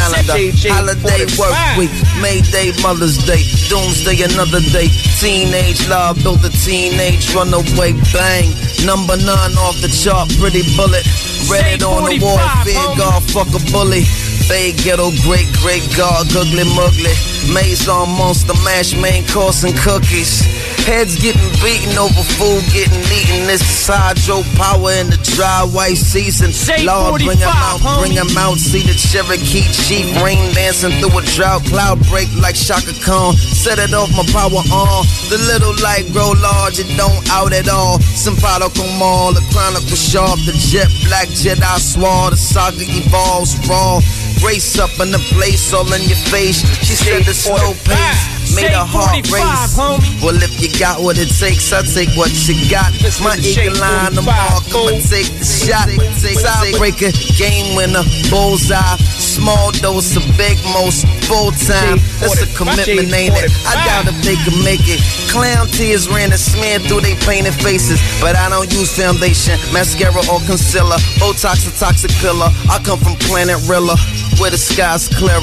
calendar. 0.00 0.32
Holiday 0.72 1.24
work 1.36 1.52
week, 1.76 1.92
Mayday, 2.20 2.72
Mother's 2.82 3.18
Day, 3.28 3.44
Doomsday, 3.68 4.24
another 4.24 4.60
day. 4.72 4.88
Teenage 5.20 5.86
love 5.88 6.16
built 6.22 6.44
a 6.44 6.50
teenage 6.64 7.34
runaway 7.34 7.92
bang. 8.12 8.48
Number 8.84 9.16
nine 9.16 9.54
off 9.62 9.78
the 9.80 9.88
chart, 9.88 10.28
pretty 10.40 10.62
bullet. 10.76 11.04
Read 11.50 11.78
it 11.78 11.82
on 11.82 12.08
the 12.08 12.18
wall, 12.22 12.38
fear 12.64 12.82
God, 12.96 13.22
fuck 13.30 13.50
a 13.54 13.60
bully. 13.70 14.02
Fade 14.48 14.76
ghetto, 14.82 15.10
great, 15.22 15.46
great 15.62 15.86
God, 15.96 16.26
ugly 16.34 16.66
muggly. 16.74 17.14
Maze 17.54 17.88
on 17.88 18.08
monster 18.18 18.54
mash, 18.64 18.94
main 18.96 19.26
course 19.28 19.62
and 19.62 19.76
cookies. 19.78 20.42
Heads 20.82 21.14
getting 21.14 21.46
beaten 21.62 21.96
over 21.96 22.26
food 22.34 22.62
getting 22.74 23.06
eaten. 23.06 23.46
This 23.46 23.62
is 23.62 23.86
hydro 23.86 24.42
power 24.58 24.90
in 24.98 25.10
the 25.14 25.18
dry 25.38 25.62
white 25.62 25.96
season. 25.96 26.50
Lord, 26.84 27.22
bring 27.22 27.38
'em 27.38 27.48
out, 27.48 27.78
bring 28.02 28.14
bring 28.14 28.18
'em 28.18 28.36
out. 28.36 28.58
See 28.58 28.82
the 28.82 28.94
Cherokee 28.94 29.62
chief 29.86 30.10
rain 30.22 30.52
dancing 30.54 30.90
through 30.98 31.18
a 31.18 31.22
drought. 31.38 31.64
Cloud 31.66 32.02
break 32.10 32.28
like 32.34 32.56
Chaka 32.56 32.94
Khan. 33.04 33.36
Set 33.36 33.78
it 33.78 33.94
off, 33.94 34.10
my 34.10 34.26
power 34.34 34.62
on. 34.74 35.06
The 35.30 35.38
little 35.38 35.74
light 35.82 36.12
grow 36.12 36.32
large, 36.32 36.80
it 36.80 36.90
don't 36.96 37.22
out 37.30 37.52
at 37.52 37.68
all. 37.68 38.00
Symbolical 38.00 38.88
mall, 38.98 39.32
the 39.32 39.42
chronicle 39.52 39.96
sharp. 39.96 40.38
The 40.46 40.52
jet 40.52 40.90
black 41.06 41.28
Jedi 41.28 41.78
swore. 41.78 42.30
The 42.30 42.36
saga 42.36 42.82
evolves 42.82 43.54
raw. 43.68 44.00
Race 44.44 44.78
up 44.78 44.90
in 44.98 45.12
the 45.12 45.22
place, 45.30 45.72
all 45.72 45.86
in 45.92 46.02
your 46.02 46.18
face. 46.26 46.66
She 46.82 46.94
said 46.98 47.22
the 47.22 47.32
slow 47.34 47.74
pace 47.86 48.32
made 48.54 48.74
her 48.74 48.84
heart 48.84 49.22
race. 49.30 49.78
Well, 50.20 50.36
if 50.42 50.60
you 50.60 50.68
got 50.78 51.00
what 51.00 51.16
it 51.16 51.30
takes, 51.30 51.72
I 51.72 51.82
take 51.82 52.10
what 52.18 52.32
you 52.48 52.58
got. 52.68 52.90
My 53.22 53.38
eagle 53.38 53.78
line, 53.78 54.14
the 54.18 54.22
mark, 54.22 54.66
I'ma 54.74 54.98
take 55.06 55.30
the 55.38 55.46
shot. 55.46 55.88
Side 56.18 56.74
breaker, 56.76 57.14
game 57.38 57.76
winner, 57.76 58.02
bullseye. 58.28 58.98
Small 59.14 59.70
dose 59.78 60.16
of 60.18 60.26
big 60.36 60.58
most, 60.74 61.06
full 61.24 61.54
time. 61.54 62.02
That's 62.18 62.42
a 62.42 62.48
commitment, 62.58 63.14
ain't 63.14 63.38
it? 63.38 63.48
I 63.64 63.78
doubt 63.86 64.10
if 64.10 64.18
they 64.26 64.36
can 64.42 64.58
make 64.66 64.84
it. 64.90 65.00
Clown 65.30 65.68
tears 65.70 66.08
ran 66.08 66.34
and 66.34 66.40
smeared 66.40 66.82
through 66.82 67.06
their 67.06 67.16
painted 67.22 67.54
faces. 67.54 68.02
But 68.20 68.36
I 68.36 68.50
don't 68.50 68.68
use 68.74 68.90
foundation, 68.90 69.56
mascara 69.72 70.20
or 70.26 70.42
concealer. 70.44 70.98
Botox 71.22 71.64
a 71.64 71.72
toxic 71.78 72.10
pillar. 72.18 72.50
I 72.68 72.82
come 72.82 72.98
from 72.98 73.14
planet 73.22 73.56
Rilla 73.70 73.96
where 74.40 74.50
the 74.50 74.58
sky's 74.58 75.08
clearer. 75.08 75.40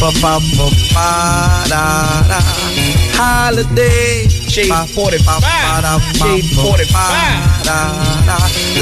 Ba 0.00 0.10
ba 0.22 0.38
ba 0.56 0.66
ba 0.94 1.08
da 1.68 1.82
da. 2.30 2.40
Holiday. 3.18 4.28
Shade 4.28 4.72
45. 4.94 5.42
Shade 6.16 6.44
45. 6.54 7.66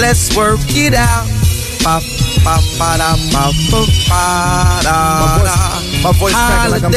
Let's 0.01 0.37
work 0.37 0.61
it 0.71 0.95
out. 0.95 1.27
Ba 1.85 2.01
ba 2.45 2.57
ba 2.79 2.97
da 2.99 3.16
ba 3.33 3.45
ba 3.71 3.81
ba 4.09 4.25
da. 4.83 4.97
My 6.03 6.12
voice 6.19 6.35
cracking 6.35 6.71
like 6.73 6.85
I'm. 6.85 6.91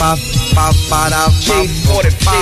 Ba 0.00 0.10
ba 0.54 0.70
ba 0.90 1.08
da 1.10 1.26
ba 1.46 1.64
ba 2.24 2.36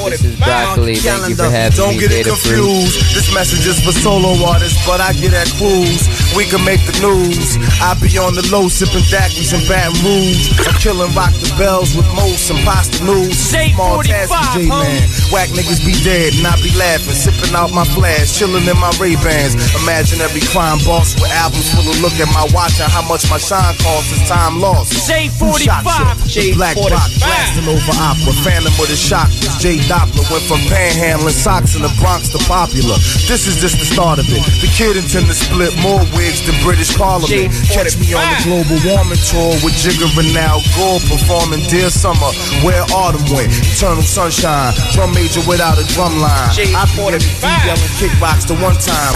Yo, 0.00 0.08
this 0.10 0.24
is 0.24 0.36
Broccoli. 0.38 0.96
Thank 0.96 1.28
you 1.28 1.36
for 1.36 1.50
having 1.50 1.76
Don't 1.76 1.94
me. 1.96 2.00
get 2.00 2.12
it 2.12 2.26
Datafruit. 2.26 2.56
confused. 2.56 3.14
This 3.14 3.28
message 3.34 3.66
is 3.66 3.78
for 3.84 3.92
solo 3.92 4.32
artists, 4.46 4.78
but 4.86 5.00
I 5.00 5.12
get 5.14 5.34
at 5.34 5.48
cruise. 5.60 6.06
We 6.36 6.44
can 6.46 6.64
make 6.64 6.80
the 6.86 6.96
news. 7.04 7.58
I 7.82 7.92
be 8.00 8.08
on 8.18 8.34
the 8.34 8.44
low, 8.52 8.68
sipping 8.68 9.04
daiquiris 9.12 9.52
and 9.52 9.64
Baton 9.68 9.92
Rouge. 10.06 10.54
I'm 10.66 10.76
killing 10.80 11.12
rock 11.14 11.32
the 11.42 11.50
bells 11.58 11.92
with 11.96 12.06
most 12.16 12.48
and 12.50 12.60
pasta 12.64 13.02
news. 13.04 13.36
Small 13.36 14.02
task 14.02 14.32
J 14.56 14.68
man. 14.68 15.04
Whack 15.34 15.50
niggas 15.52 15.82
be 15.84 15.92
dead 16.04 16.32
and 16.38 16.46
I 16.46 16.54
be 16.62 16.70
laughing, 16.78 17.14
sipping 17.16 17.54
out 17.54 17.70
my 17.72 17.84
flash, 17.96 18.32
chilling 18.38 18.64
in 18.66 18.78
my 18.80 18.90
Ray 19.00 19.16
Bans. 19.20 19.54
Imaginary 19.84 20.40
crime 20.52 20.78
boss 20.86 21.14
with 21.20 21.30
albums 21.36 21.68
full 21.74 21.84
of 21.86 21.98
look 22.00 22.14
at 22.22 22.30
my 22.32 22.46
watch 22.56 22.80
and 22.80 22.90
how 22.90 23.04
much 23.06 23.28
my 23.30 23.38
shine 23.38 23.76
costs 23.84 24.12
is 24.14 24.22
time 24.28 24.60
lost. 24.60 24.94
Shade 25.06 25.32
Who 25.40 25.52
shot 25.58 25.84
45. 25.84 26.30
you? 26.36 26.54
Black 26.56 26.76
45. 26.90 26.98
Rock 26.98 27.10
blasting 27.22 27.68
over 27.70 27.94
opera. 28.02 28.32
Phantom 28.42 28.74
with 28.78 28.90
a 28.90 28.98
shock. 28.98 29.30
Jay 29.62 29.78
Doppler 29.86 30.26
went 30.30 30.42
from 30.50 30.58
panhandling 30.66 31.34
socks 31.34 31.78
in 31.78 31.82
the 31.82 31.92
Bronx 32.02 32.28
to 32.34 32.38
popular. 32.50 32.98
This 33.30 33.46
is 33.46 33.62
just 33.62 33.78
the 33.78 33.86
start 33.86 34.18
of 34.18 34.26
it. 34.26 34.42
The 34.58 34.70
kid 34.74 34.98
intend 34.98 35.26
to 35.30 35.36
split 35.36 35.70
more 35.78 36.02
wigs 36.18 36.42
than 36.42 36.58
British 36.66 36.90
Parliament. 36.98 37.54
Catch 37.70 37.94
me 38.02 38.10
on 38.14 38.26
the 38.26 38.38
global 38.42 38.78
warming 38.82 39.22
tour 39.30 39.54
with 39.62 39.78
Jigga 39.78 40.10
and 40.18 40.34
Al 40.34 40.58
Gore 40.74 40.98
performing 41.06 41.62
Dear 41.70 41.90
Summer, 41.90 42.34
Where 42.66 42.82
Autumn 42.90 43.22
Went, 43.30 43.54
Eternal 43.54 44.02
Sunshine, 44.02 44.74
drum 44.92 45.14
major 45.14 45.42
without 45.46 45.78
a 45.78 45.86
drum 45.94 46.18
line. 46.18 46.50
I 46.74 46.84
be 46.90 47.06
MVP 47.14 47.46
yelling 47.66 47.94
kickbox 48.02 48.46
the 48.50 48.58
one 48.58 48.74
time. 48.82 49.14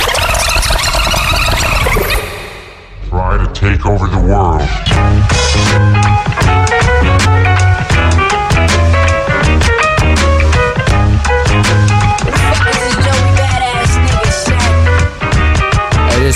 Try 3.11 3.39
to 3.39 3.49
take 3.55 3.87
over 3.87 4.07
the 4.07 4.21
world. 4.23 4.63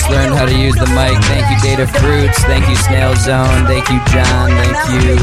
Learned 0.09 0.33
how 0.35 0.45
to 0.45 0.55
use 0.57 0.75
the 0.75 0.87
mic. 0.97 1.17
Thank 1.29 1.45
you, 1.49 1.57
Datafruits. 1.61 2.37
Thank 2.49 2.67
you, 2.67 2.75
Snail 2.75 3.15
Zone. 3.15 3.65
Thank 3.65 3.89
you, 3.89 3.99
John. 4.11 4.49
Thank 4.49 5.05
you, 5.05 5.17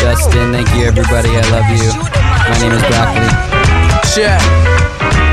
Justin. 0.00 0.52
Thank 0.52 0.68
you, 0.74 0.84
everybody. 0.84 1.28
I 1.30 1.42
love 1.52 1.68
you. 1.68 1.92
My 2.48 2.56
name 2.60 2.72
is 2.72 2.82
Broccoli. 2.88 3.28
Check. 4.14 5.31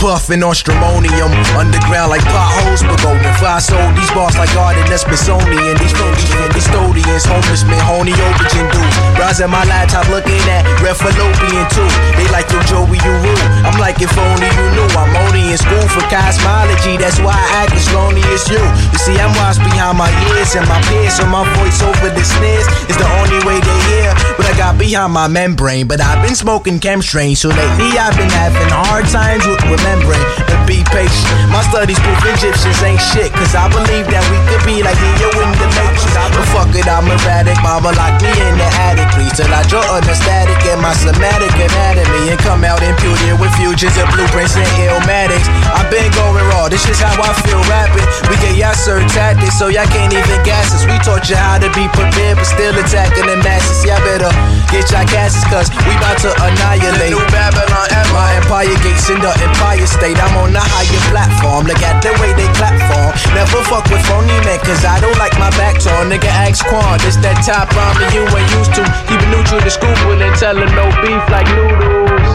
Puffin' 0.00 0.40
on 0.40 0.56
stramonium, 0.56 1.28
underground 1.60 2.08
like 2.08 2.24
potholes, 2.32 2.80
but 2.80 2.96
golden 3.04 3.34
fly 3.36 3.60
sold 3.60 3.92
these 3.92 4.08
bars 4.16 4.32
like 4.40 4.48
garden 4.56 4.80
that's 4.88 5.04
Smithsonian. 5.04 5.76
These 5.76 5.92
Phillies 5.92 6.32
and 6.40 6.48
custodians, 6.56 7.28
homeless 7.28 7.68
men, 7.68 7.76
honey 7.84 8.16
dudes. 8.16 8.96
Rise 9.20 9.44
at 9.44 9.52
my 9.52 9.60
laptop 9.68 10.08
looking 10.08 10.40
at 10.48 10.64
red 10.80 10.96
fallopian 10.96 11.68
too. 11.68 11.84
They 12.16 12.24
like 12.32 12.48
yo 12.48 12.64
Joey, 12.64 12.96
you 12.96 13.12
rule. 13.12 13.44
I'm 13.60 13.76
like 13.76 14.00
if 14.00 14.16
only 14.16 14.48
you 14.48 14.66
knew. 14.72 14.88
I'm 14.96 15.12
only 15.28 15.52
in 15.52 15.60
school 15.60 15.84
for 15.92 16.00
cosmology, 16.08 16.96
that's 16.96 17.20
why 17.20 17.36
I 17.36 17.68
act 17.68 17.76
as 17.76 17.84
lonely 17.92 18.24
as 18.32 18.48
you. 18.48 18.62
You 18.96 18.98
see, 19.04 19.20
I'm 19.20 19.36
washed 19.36 19.60
behind 19.60 20.00
my 20.00 20.08
ears 20.32 20.56
and 20.56 20.64
my 20.64 20.80
peers, 20.88 21.20
so 21.20 21.28
my 21.28 21.44
voice 21.60 21.84
over 21.84 22.08
the 22.08 22.24
snares 22.24 22.64
is 22.88 22.96
the 22.96 23.08
only 23.20 23.44
way 23.44 23.60
they 23.60 23.78
hear. 23.92 24.16
What 24.40 24.48
I 24.48 24.56
got 24.56 24.80
behind 24.80 25.12
my 25.12 25.28
membrane, 25.28 25.84
but 25.84 26.00
I've 26.00 26.24
been 26.24 26.34
smoking 26.34 26.80
chemstrain, 26.80 27.36
so 27.36 27.52
lately 27.52 28.00
I've 28.00 28.16
been 28.16 28.32
having 28.32 28.72
hard 28.72 29.04
times 29.12 29.44
with 29.44 29.60
remembering. 29.90 30.22
But 30.46 30.62
be 30.66 30.86
patient. 30.94 31.50
My 31.50 31.62
studies 31.66 31.98
prove 31.98 32.22
Egyptians 32.38 32.78
ain't 32.86 33.02
shit, 33.10 33.34
cause 33.34 33.54
I 33.58 33.66
believe 33.66 34.06
that 34.14 34.22
we 34.30 34.38
could 34.46 34.62
be 34.62 34.82
like 34.86 34.94
Neo 35.18 35.30
in 35.42 35.50
the 35.58 35.68
Matrix. 35.74 36.06
But 36.14 36.46
fuck 36.54 36.70
it, 36.78 36.86
I'm 36.86 37.06
erratic. 37.10 37.58
Mama 37.62 37.90
locked 37.98 38.22
me 38.22 38.30
in 38.30 38.54
the 38.54 38.68
attic, 38.86 39.10
please, 39.14 39.34
till 39.34 39.50
I 39.50 39.66
draw 39.66 39.82
on 39.90 40.02
the 40.06 40.14
static 40.14 40.58
in 40.70 40.78
my 40.78 40.94
somatic 40.94 41.50
anatomy 41.58 42.30
and 42.30 42.38
come 42.38 42.62
out 42.62 42.82
imputed 42.82 43.34
with 43.42 43.50
fusions 43.58 43.94
and 43.98 44.06
blueprints 44.14 44.54
and 44.54 44.70
illmatics. 44.78 45.50
I've 45.74 45.90
been 45.90 46.10
going 46.14 46.46
raw, 46.54 46.70
this 46.70 46.86
is 46.86 47.02
how 47.02 47.18
I 47.18 47.34
feel 47.42 47.62
rapping. 47.66 48.06
We 48.30 48.38
get 48.38 48.54
y'all 48.54 48.76
certain 48.78 49.10
tactics, 49.10 49.58
so 49.58 49.66
y'all 49.68 49.90
can't 49.90 50.14
even 50.14 50.38
gas 50.46 50.70
us. 50.70 50.86
We 50.86 50.96
taught 51.02 51.26
you 51.26 51.36
how 51.36 51.58
to 51.58 51.68
be 51.74 51.90
prepared, 51.90 52.38
but 52.38 52.46
still 52.46 52.74
attacking 52.78 53.26
the 53.26 53.38
masses. 53.42 53.82
Y'all 53.82 53.98
better 54.06 54.30
get 54.70 54.86
y'all 54.94 55.04
gases, 55.10 55.42
cause 55.50 55.68
we 55.84 55.92
about 55.98 56.16
to 56.22 56.30
annihilate. 56.30 57.10
New 57.10 57.22
Babylon, 57.34 57.90
my 58.14 58.38
empire 58.38 58.70
gates 58.80 59.10
in 59.10 59.18
the 59.18 59.30
empire 59.42 59.86
state. 59.86 60.16
I'm 60.16 60.34
on 60.38 60.54
the 60.54 60.62
higher 60.62 61.02
platform. 61.10 61.66
Look 61.66 61.82
at 61.82 61.98
the 62.00 62.14
way 62.22 62.30
they 62.38 62.46
clap 62.54 62.78
for. 62.86 63.10
Never 63.34 63.60
fuck 63.66 63.84
with 63.90 64.02
phony 64.06 64.38
men, 64.46 64.58
cause 64.62 64.86
I 64.86 65.02
don't 65.02 65.18
like 65.18 65.34
my 65.38 65.50
back 65.58 65.82
torn. 65.82 66.08
Nigga, 66.10 66.30
ask 66.30 66.64
Quan. 66.66 66.98
This 67.02 67.18
that 67.26 67.42
top 67.42 67.68
rhyming 67.74 68.14
you 68.14 68.22
ain't 68.30 68.50
used 68.54 68.72
to. 68.78 68.82
Keep 69.10 69.20
it 69.20 69.30
neutral 69.34 69.60
to 69.60 69.70
scoop 69.70 69.98
will 70.06 70.22
and 70.22 70.34
tell 70.38 70.54
no 70.54 70.86
beef 71.02 71.24
like 71.28 71.50
noodles. 71.50 72.30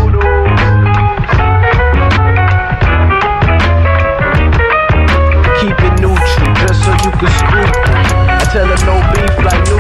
Keep 5.63 5.79
it 5.79 5.95
neutral, 6.03 6.51
just 6.61 6.83
so 6.83 6.91
you 6.99 7.11
can 7.15 7.31
scoop. 7.31 7.71
I 8.27 8.43
tell 8.51 8.67
her 8.67 8.79
no 8.83 8.95
beef 9.15 9.35
like 9.43 9.63
noodles. 9.65 9.74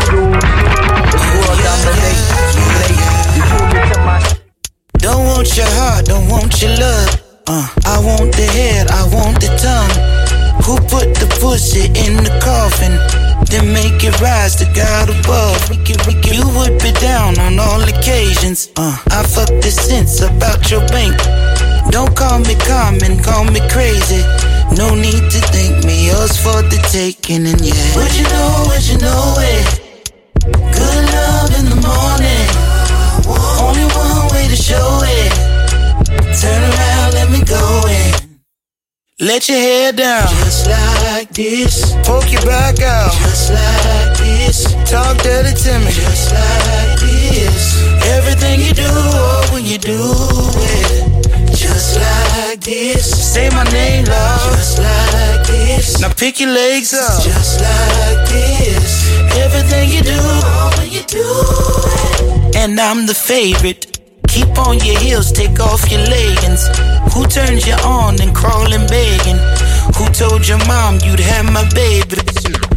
Want 5.35 5.57
your 5.57 5.67
heart, 5.67 6.05
don't 6.05 6.29
want 6.29 6.61
your 6.61 6.71
love. 6.79 7.21
Uh, 7.47 7.67
I 7.85 7.99
want 7.99 8.31
the 8.31 8.47
head, 8.55 8.87
I 8.87 9.03
want 9.11 9.35
the 9.43 9.51
tongue. 9.59 9.95
Who 10.63 10.79
put 10.87 11.11
the 11.19 11.27
pussy 11.43 11.91
in 11.91 12.23
the 12.23 12.31
coffin? 12.39 12.95
Then 13.51 13.73
make 13.73 13.99
it 14.03 14.15
rise 14.21 14.55
to 14.63 14.65
God 14.71 15.11
above. 15.11 15.59
You 16.31 16.41
would 16.55 16.79
be 16.79 16.91
down 17.03 17.37
on 17.39 17.59
all 17.59 17.83
occasions. 17.83 18.71
Uh, 18.77 18.95
I 19.11 19.23
fuck 19.23 19.51
the 19.59 19.71
sense 19.71 20.21
about 20.21 20.71
your 20.71 20.87
bank. 20.87 21.19
Don't 21.91 22.15
call 22.15 22.39
me 22.39 22.55
common, 22.55 23.19
call 23.21 23.43
me 23.43 23.59
crazy. 23.69 24.23
No 24.79 24.95
need 24.95 25.29
to 25.35 25.39
thank 25.51 25.83
me, 25.83 26.07
yours 26.07 26.39
for 26.39 26.63
the 26.63 26.79
taking, 26.91 27.45
and 27.45 27.59
yeah. 27.59 27.95
Would 27.99 28.15
you 28.15 28.23
know, 28.23 28.71
would 28.71 28.85
you 28.87 28.97
know 29.03 29.35
it? 29.43 29.67
Good 30.47 31.03
love 31.11 31.51
in 31.59 31.65
the 31.75 31.79
morning. 31.83 32.47
Only 33.59 33.85
one 33.93 34.31
way 34.33 34.47
to 34.47 34.55
show 34.55 35.01
it. 35.03 35.24
Turn 36.41 36.61
around, 36.61 37.13
let 37.13 37.29
me 37.31 37.41
go 37.45 37.83
in. 37.87 38.39
Let 39.19 39.47
your 39.47 39.57
hair 39.57 39.91
down. 39.93 40.27
Just 40.27 40.67
like 40.67 41.29
this. 41.29 41.93
Poke 42.03 42.31
your 42.31 42.41
back 42.41 42.81
out. 42.81 43.13
Just 43.13 43.51
like 43.51 44.17
this. 44.17 44.35
this. 44.65 44.91
Talk 44.91 45.17
dirty 45.23 45.53
to 45.63 45.79
me, 45.79 45.91
just 45.91 46.33
like 46.33 46.99
this. 46.99 47.83
Everything 48.17 48.59
you 48.61 48.73
do, 48.73 48.87
oh, 48.87 49.49
when 49.53 49.65
you 49.65 49.77
do 49.77 49.99
it, 50.75 51.55
just 51.55 51.99
like 51.99 52.59
this. 52.61 53.33
Say 53.33 53.49
my 53.49 53.63
name, 53.71 54.05
loud. 54.05 54.55
just 54.55 54.79
like 54.79 55.47
this. 55.47 55.99
Now 56.01 56.11
pick 56.13 56.39
your 56.39 56.51
legs 56.51 56.93
up, 56.93 57.23
just 57.23 57.61
like 57.61 58.27
this. 58.29 59.09
Everything 59.37 59.89
you 59.89 60.01
do, 60.01 60.19
oh, 60.19 60.75
when 60.77 60.91
you 60.91 61.03
do 61.03 61.23
it. 61.23 62.55
And 62.55 62.79
I'm 62.79 63.05
the 63.05 63.15
favorite. 63.15 63.94
Keep 64.35 64.59
on 64.67 64.77
your 64.83 64.99
heels, 64.99 65.31
take 65.31 65.61
off 65.61 65.89
your 65.89 66.01
leggings. 66.01 66.67
Who 67.15 67.23
turns 67.23 67.65
you 67.65 67.75
on 67.87 68.19
and 68.19 68.35
crawling 68.35 68.85
begging? 68.91 69.39
Who 69.95 70.11
told 70.11 70.45
your 70.45 70.59
mom 70.67 70.99
you'd 71.05 71.21
have 71.21 71.47
my 71.49 71.63
baby? 71.71 72.19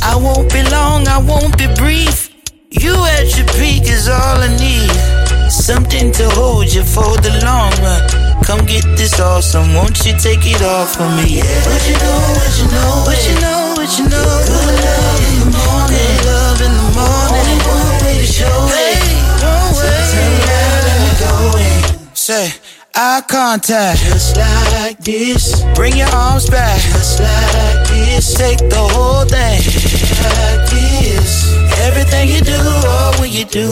I 0.00 0.14
won't 0.14 0.52
be 0.52 0.62
long, 0.70 1.08
I 1.08 1.18
won't 1.18 1.58
be 1.58 1.66
brief. 1.74 2.30
You 2.70 2.94
at 3.18 3.36
your 3.36 3.48
peak 3.58 3.90
is 3.90 4.06
all 4.06 4.38
I 4.38 4.54
need. 4.54 5.50
Something 5.50 6.12
to 6.12 6.30
hold 6.30 6.72
you 6.72 6.84
for 6.84 7.18
the 7.26 7.34
long 7.42 7.74
run. 7.82 8.06
Come 8.44 8.64
get 8.64 8.86
this 8.94 9.18
awesome, 9.18 9.74
won't 9.74 9.98
you 10.06 10.14
take 10.14 10.46
it 10.46 10.62
off 10.62 10.94
for 10.94 11.10
me? 11.18 11.42
Yeah. 11.42 11.58
What 11.66 11.82
you 11.90 11.98
know, 11.98 12.22
what 12.38 12.54
you 12.54 12.66
know, 12.70 13.02
what 13.02 13.20
you 13.26 13.34
know, 13.42 13.74
what 13.74 13.90
you 13.98 14.06
know. 14.06 14.30
Good 14.46 14.78
love 14.78 15.26
in 15.26 15.34
the 15.42 15.50
morning, 15.58 15.90
good 15.90 16.22
love 16.22 16.60
in 16.62 16.72
the 16.78 16.86
morning. 16.94 17.34
Only 17.34 17.58
one 17.66 18.04
way 18.06 18.14
to 18.22 18.26
show 18.30 18.46
it. 18.46 18.87
Say. 22.28 22.52
Eye 22.94 23.22
contact, 23.26 24.00
just 24.00 24.36
like 24.36 24.98
this. 24.98 25.64
Bring 25.74 25.96
your 25.96 26.08
arms 26.08 26.50
back, 26.50 26.78
just 26.78 27.20
like 27.20 27.88
this. 27.88 28.34
Take 28.34 28.58
the 28.58 28.84
whole 28.92 29.24
thing, 29.24 29.62
just 29.62 30.12
like 30.28 30.68
this. 30.68 31.56
Everything 31.88 32.28
you 32.28 32.42
do, 32.42 32.52
oh, 32.60 33.16
when 33.18 33.32
you 33.32 33.46
do 33.46 33.66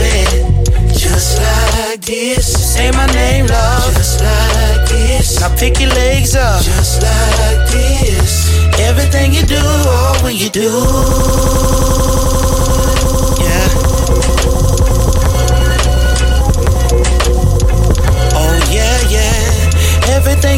it, 0.00 0.96
just 0.96 1.42
like 1.42 2.00
this. 2.00 2.74
Say 2.74 2.90
my 2.92 3.04
name, 3.08 3.44
love, 3.48 3.92
just 3.92 4.22
like 4.22 4.88
this. 4.88 5.38
Now 5.38 5.54
pick 5.58 5.78
your 5.78 5.90
legs 5.90 6.34
up, 6.34 6.62
just 6.62 7.02
like 7.02 7.68
this. 7.68 8.48
Everything 8.80 9.34
you 9.34 9.42
do, 9.42 9.60
oh, 9.60 10.18
when 10.22 10.36
you 10.36 10.48
do. 10.48 12.29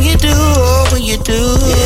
You 0.03 0.17
do, 0.17 0.29
oh, 0.33 0.89
when 0.91 1.05
you 1.05 1.17
do 1.17 1.82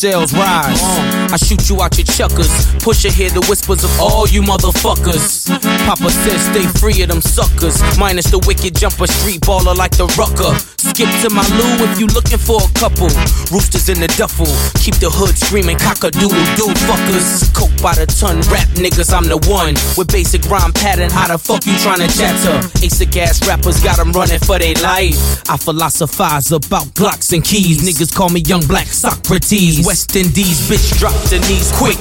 sales 0.00 0.32
rise. 0.32 0.80
I 1.30 1.36
shoot 1.36 1.68
you 1.68 1.82
out 1.82 1.98
your 1.98 2.06
chuckers. 2.06 2.48
Push 2.82 3.04
hear 3.12 3.28
the 3.28 3.44
whispers 3.50 3.84
of 3.84 4.00
all 4.00 4.26
you 4.26 4.40
motherfuckers. 4.40 5.46
Papa 5.84 6.10
says 6.10 6.40
stay 6.40 6.66
free 6.80 7.02
of 7.02 7.10
them 7.10 7.20
suckers. 7.20 7.76
Minus 7.98 8.30
the 8.30 8.38
wicked 8.46 8.74
jumper 8.74 9.06
street 9.06 9.42
baller 9.42 9.76
like 9.76 9.92
the 9.92 10.06
rucker. 10.16 10.56
Skip 11.00 11.22
to 11.22 11.30
my 11.34 11.40
loo 11.56 11.88
if 11.88 11.98
you 11.98 12.06
looking 12.12 12.36
for 12.36 12.60
a 12.60 12.68
couple. 12.76 13.08
Roosters 13.48 13.88
in 13.88 14.04
the 14.04 14.10
duffel. 14.20 14.44
Keep 14.84 15.00
the 15.00 15.08
hood 15.08 15.32
screaming 15.32 15.80
cock 15.80 16.04
a 16.04 16.12
doodle 16.12 16.44
doo 16.60 16.68
fuckers. 16.84 17.48
Coke 17.56 17.72
by 17.80 17.96
the 17.96 18.04
ton, 18.04 18.44
rap 18.52 18.68
niggas, 18.76 19.08
I'm 19.08 19.24
the 19.24 19.40
one. 19.48 19.80
With 19.96 20.12
basic 20.12 20.44
rhyme 20.52 20.76
pattern, 20.76 21.08
how 21.08 21.32
the 21.32 21.40
fuck 21.40 21.64
you 21.64 21.72
tryna 21.80 22.12
chatter? 22.12 22.60
Ace 22.84 23.00
of 23.00 23.08
gas 23.08 23.40
rappers 23.48 23.80
got 23.80 23.96
them 23.96 24.12
running 24.12 24.44
for 24.44 24.60
their 24.60 24.76
life. 24.84 25.16
I 25.48 25.56
philosophize 25.56 26.52
about 26.52 26.92
Glocks 26.92 27.32
and 27.32 27.40
keys. 27.40 27.80
Niggas 27.80 28.12
call 28.12 28.28
me 28.28 28.44
young 28.44 28.60
black 28.68 28.84
Socrates. 28.84 29.80
West 29.88 30.12
Indies, 30.20 30.68
bitch, 30.68 31.00
drop 31.00 31.16
the 31.32 31.40
knees 31.48 31.72
quick. 31.80 31.96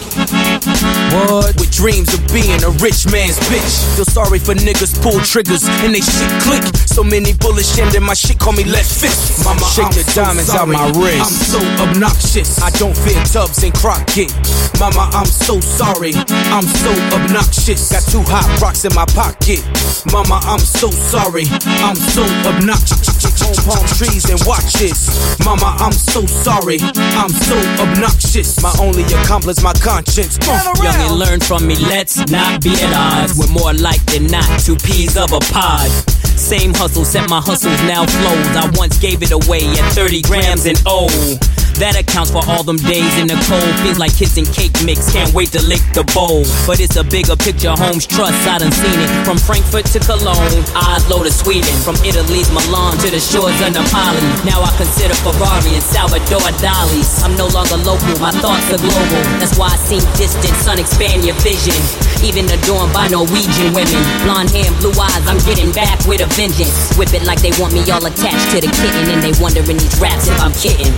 What? 1.16 1.56
With 1.56 1.72
dreams 1.72 2.12
of 2.12 2.20
being 2.36 2.60
a 2.68 2.72
rich 2.84 3.08
man's 3.08 3.40
bitch. 3.48 3.96
Feel 3.96 4.12
sorry 4.12 4.44
for 4.44 4.60
niggas 4.60 4.92
pull 5.00 5.24
triggers 5.24 5.64
and 5.88 5.96
they 5.96 6.04
shit 6.04 6.28
click. 6.44 6.68
So 6.84 7.00
many 7.00 7.32
bullets 7.32 7.80
jammed 7.80 7.96
in 7.96 8.04
my 8.04 8.14
shit, 8.14 8.36
call 8.36 8.52
me 8.52 8.68
left 8.68 8.89
fist. 8.90 9.45
Mama, 9.45 9.61
shake 9.70 9.94
the 9.94 10.06
diamonds 10.16 10.49
out 10.49 10.68
my 10.68 10.90
wrist. 10.98 11.22
I'm 11.22 11.38
so 11.56 11.61
obnoxious. 11.84 12.61
I 12.61 12.70
don't 12.82 12.95
fear 12.98 13.22
Tubbs 13.24 13.64
and 13.64 13.74
Crockett. 13.74 14.34
Mama, 14.80 15.10
I'm 15.14 15.30
so 15.30 15.60
sorry. 15.60 16.14
I'm 16.49 16.66
so 16.66 16.91
obnoxious. 17.14 17.91
Got 17.91 18.03
two 18.10 18.24
hot 18.26 18.48
rocks 18.61 18.86
in 18.86 18.94
my 18.95 19.06
pocket. 19.14 19.61
Mama, 20.11 20.40
I'm 20.44 20.60
so 20.60 20.90
sorry. 20.90 21.45
I'm 21.86 21.95
so 21.95 22.24
obnoxious. 22.49 23.07
On 23.40 23.56
palm 23.64 23.86
trees 23.95 24.30
and 24.30 24.40
watch 24.45 24.74
this. 24.74 25.40
Mama, 25.45 25.76
I'm 25.80 25.94
so 25.94 26.26
sorry. 26.26 26.78
I'm 26.82 27.30
so 27.30 27.57
obnoxious. 27.82 28.61
My 28.61 28.74
only 28.80 29.03
accomplice, 29.03 29.64
my 29.64 29.74
conscience. 29.74 30.38
Young 30.84 30.99
and 31.07 31.16
learn 31.16 31.40
from 31.40 31.66
me, 31.66 31.76
let's 31.76 32.18
not 32.30 32.61
be 32.61 32.72
at 32.72 32.94
odds. 32.94 33.38
We're 33.40 33.52
more 33.52 33.74
like 33.74 34.03
than 34.06 34.28
not 34.28 34.60
two 34.60 34.76
peas 34.76 35.18
of 35.18 35.32
a 35.32 35.40
pod. 35.40 35.90
Same 36.50 36.74
hustle, 36.74 37.06
set 37.06 37.30
my 37.30 37.40
hustles 37.40 37.80
now 37.84 38.08
flows. 38.08 38.58
I 38.58 38.72
once 38.74 38.98
gave 38.98 39.22
it 39.22 39.30
away 39.30 39.60
at 39.78 39.94
30 39.94 40.24
grams 40.24 40.66
and 40.66 40.82
oh. 40.88 41.06
That 41.80 41.96
accounts 41.96 42.28
for 42.28 42.44
all 42.44 42.68
them 42.68 42.76
days 42.76 43.16
in 43.16 43.32
the 43.32 43.40
cold. 43.48 43.64
Feels 43.88 43.96
like 43.96 44.12
kissing 44.12 44.44
cake 44.44 44.76
mix, 44.84 45.08
can't 45.16 45.32
wait 45.32 45.56
to 45.56 45.64
lick 45.64 45.80
the 45.96 46.04
bowl. 46.12 46.44
But 46.68 46.84
it's 46.84 47.00
a 47.00 47.08
bigger 47.08 47.40
picture, 47.40 47.72
Holmes 47.72 48.04
Trust, 48.04 48.36
I 48.44 48.60
done 48.60 48.76
seen 48.76 49.00
it. 49.00 49.08
From 49.24 49.40
Frankfurt 49.40 49.88
to 49.96 50.00
Cologne, 50.04 50.60
Oslo 50.76 51.24
to 51.24 51.32
Sweden. 51.32 51.72
From 51.88 51.96
Italy's 52.04 52.52
Milan 52.52 53.00
to 53.00 53.08
the 53.08 53.24
shores 53.24 53.56
of 53.64 53.72
Napoli. 53.72 54.20
Now 54.44 54.60
I 54.60 54.76
consider 54.76 55.16
Ferrari 55.24 55.72
and 55.72 55.86
Salvador 55.88 56.44
Dali's. 56.60 57.24
I'm 57.24 57.40
no 57.40 57.48
longer 57.48 57.80
local, 57.80 58.12
my 58.20 58.36
thoughts 58.44 58.68
are 58.76 58.82
global. 58.84 59.24
That's 59.40 59.56
why 59.56 59.72
I 59.72 59.80
seem 59.80 60.04
distant, 60.20 60.60
son, 60.60 60.84
expand 60.84 61.24
your 61.24 61.40
vision. 61.40 61.80
even 62.24 62.44
adorned 62.52 62.92
by 62.92 63.08
Norwegian 63.08 63.72
women. 63.72 64.04
Blonde 64.28 64.52
hair 64.52 64.68
and 64.68 64.76
blue 64.84 64.92
eyes, 65.00 65.24
I'm 65.28 65.40
getting 65.48 65.72
back 65.72 66.04
with 66.04 66.20
a 66.20 66.28
vengeance. 66.36 66.92
Whip 67.00 67.14
it 67.16 67.24
like 67.24 67.40
they 67.40 67.56
want 67.56 67.72
me 67.72 67.88
all 67.88 68.04
attached 68.04 68.52
to 68.52 68.60
the 68.60 68.68
kitten, 68.68 69.16
and 69.16 69.24
they 69.24 69.32
wonder 69.40 69.64
in 69.64 69.80
these 69.80 69.96
raps 70.00 70.28
if 70.28 70.36
I'm 70.44 70.52
kidding. 70.60 70.92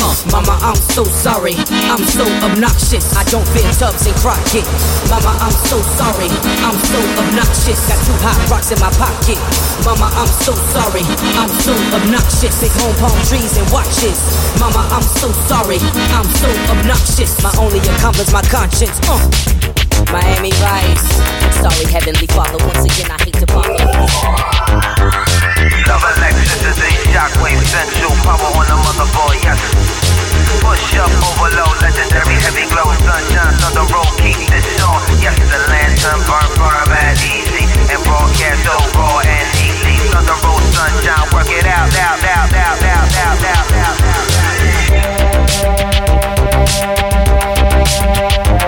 Huh. 0.00 0.16
Mama, 0.30 0.54
I'm 0.62 0.76
so 0.76 1.02
sorry. 1.04 1.54
I'm 1.90 2.04
so 2.04 2.22
obnoxious. 2.46 3.16
I 3.16 3.24
don't 3.26 3.46
fit 3.50 3.66
Tubbs 3.74 4.06
and 4.06 4.14
Crockett. 4.22 4.64
Mama, 5.10 5.34
I'm 5.42 5.56
so 5.66 5.82
sorry. 5.98 6.30
I'm 6.62 6.78
so 6.78 7.00
obnoxious. 7.18 7.80
Got 7.88 7.98
two 8.06 8.16
hot 8.22 8.38
rocks 8.46 8.70
in 8.70 8.78
my 8.78 8.92
pocket. 8.94 9.40
Mama, 9.82 10.06
I'm 10.14 10.30
so 10.30 10.54
sorry. 10.70 11.02
I'm 11.40 11.50
so 11.64 11.74
obnoxious. 11.96 12.54
Big 12.60 12.70
home 12.78 12.94
palm 13.02 13.16
trees 13.26 13.58
and 13.58 13.66
watches. 13.74 14.20
Mama, 14.62 14.86
I'm 14.94 15.02
so 15.02 15.32
sorry. 15.50 15.82
I'm 16.14 16.28
so 16.38 16.48
obnoxious. 16.70 17.42
My 17.42 17.52
only 17.58 17.80
accomplice, 17.96 18.32
my 18.32 18.42
conscience. 18.46 19.00
Uh. 19.10 19.18
Miami 20.10 20.50
Vice. 20.60 21.08
Sorry, 21.58 21.86
Heavenly 21.90 22.26
Father. 22.28 22.58
Once 22.66 22.84
again, 22.84 23.10
I 23.10 23.18
hate 23.22 23.38
to 23.40 23.46
bother. 23.46 23.72
Love 25.88 26.04
electricity, 26.16 26.90
shockwave, 27.10 27.62
central 27.64 28.12
power 28.22 28.50
on 28.54 28.66
the 28.66 28.76
motherboard, 28.82 29.42
yes. 29.42 30.11
Push 30.60 30.96
up, 30.96 31.10
overload, 31.24 31.76
legendary, 31.82 32.36
heavy 32.42 32.66
glow, 32.70 32.88
sunshine 33.02 33.56
on 33.66 33.86
road, 33.92 34.12
keep 34.20 34.38
this 34.48 34.66
on. 34.82 35.00
Yes, 35.20 35.36
the 35.38 35.58
lantern 35.68 36.20
burn 36.28 36.48
firm 36.56 36.92
easy, 37.24 37.64
and 37.92 38.00
broadcast 38.04 38.66
raw 38.96 39.20
and 39.24 39.48
easy. 39.60 39.96
On 40.16 40.24
road, 40.42 40.62
sunshine, 40.72 41.28
work 41.32 41.50
it 41.50 41.66
out, 41.66 41.92
out, 41.96 42.22
out, 42.22 42.52
out, 42.52 42.82
out, 42.82 43.12
out, 43.12 43.44
out. 43.44 43.72
out. 48.56 48.61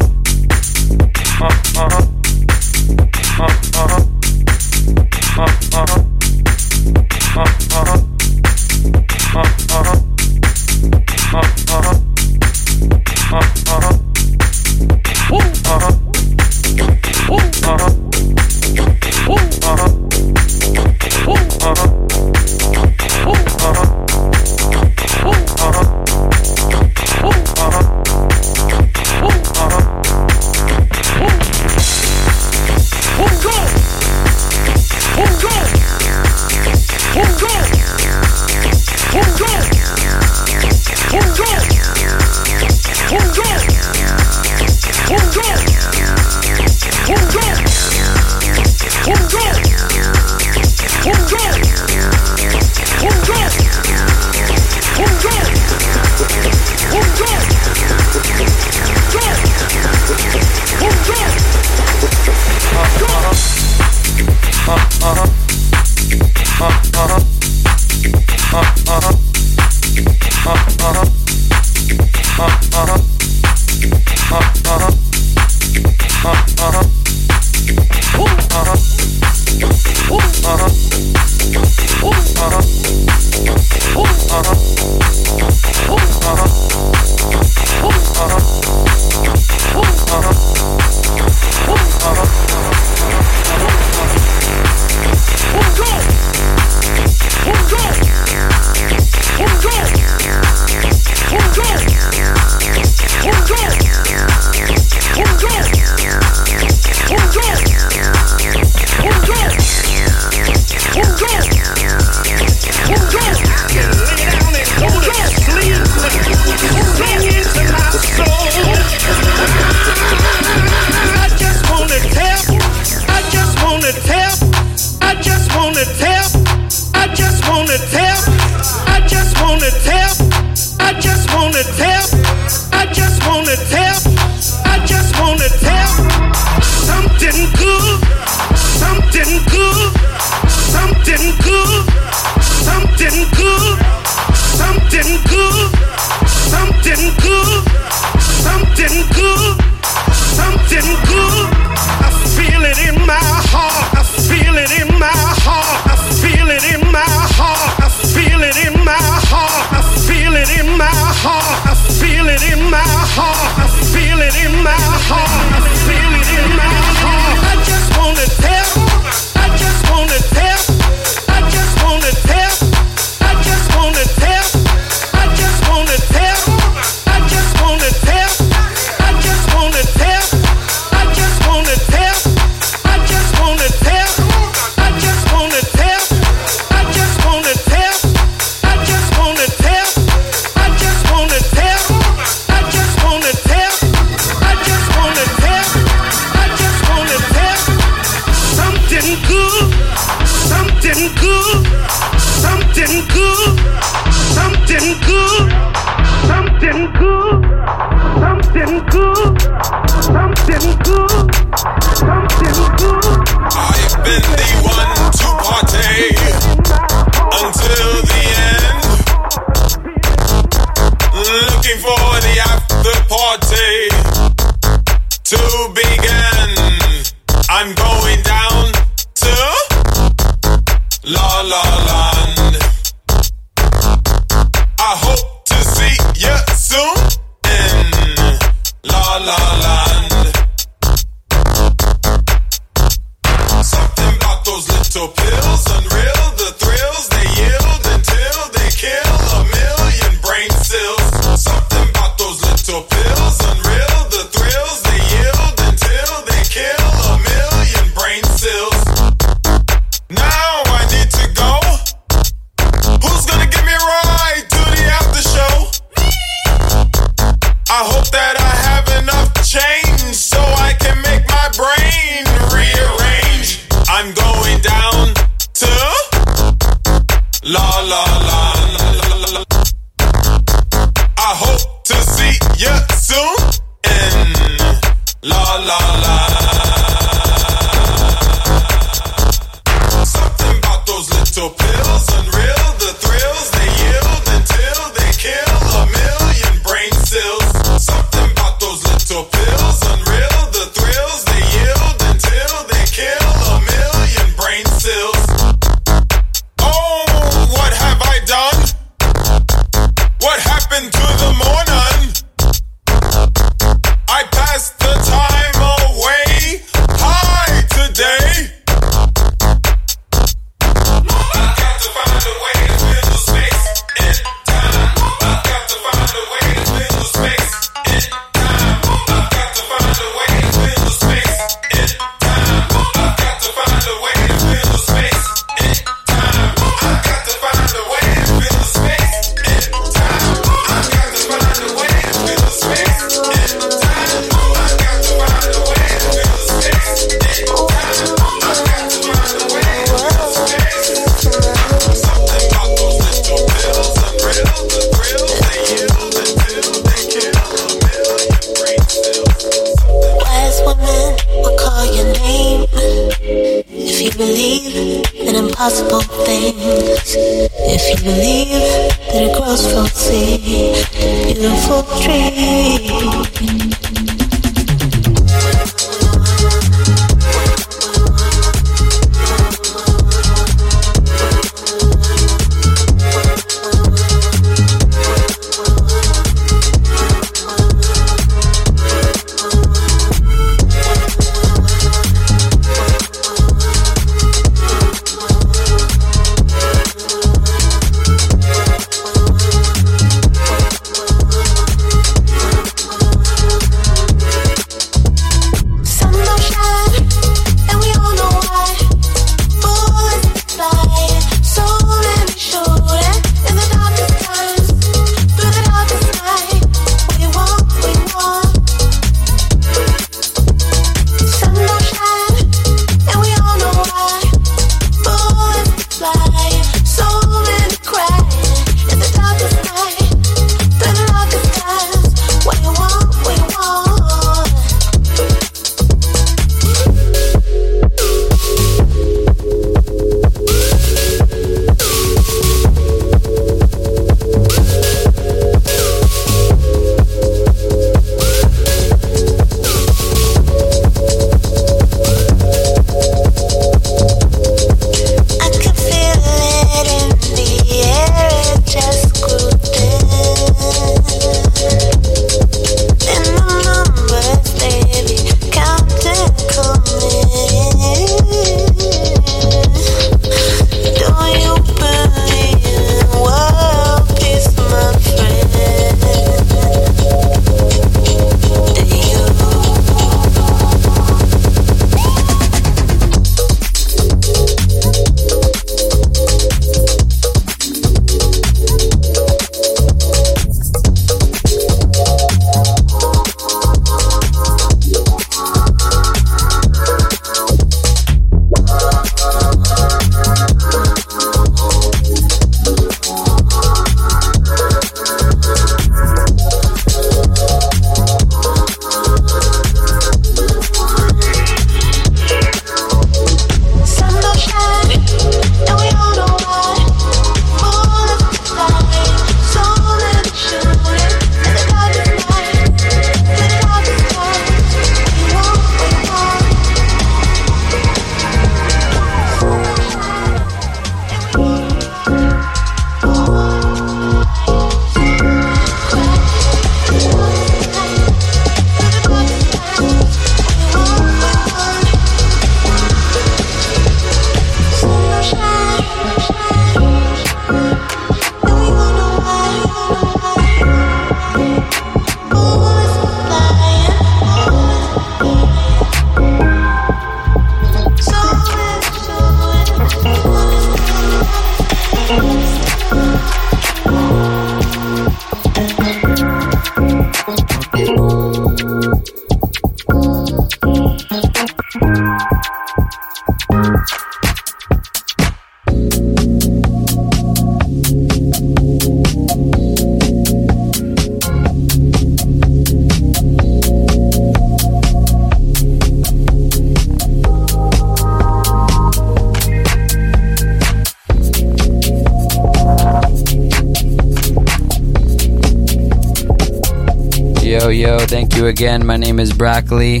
Again. 598.46 598.84
My 598.86 598.96
name 598.96 599.18
is 599.18 599.32
Broccoli. 599.32 600.00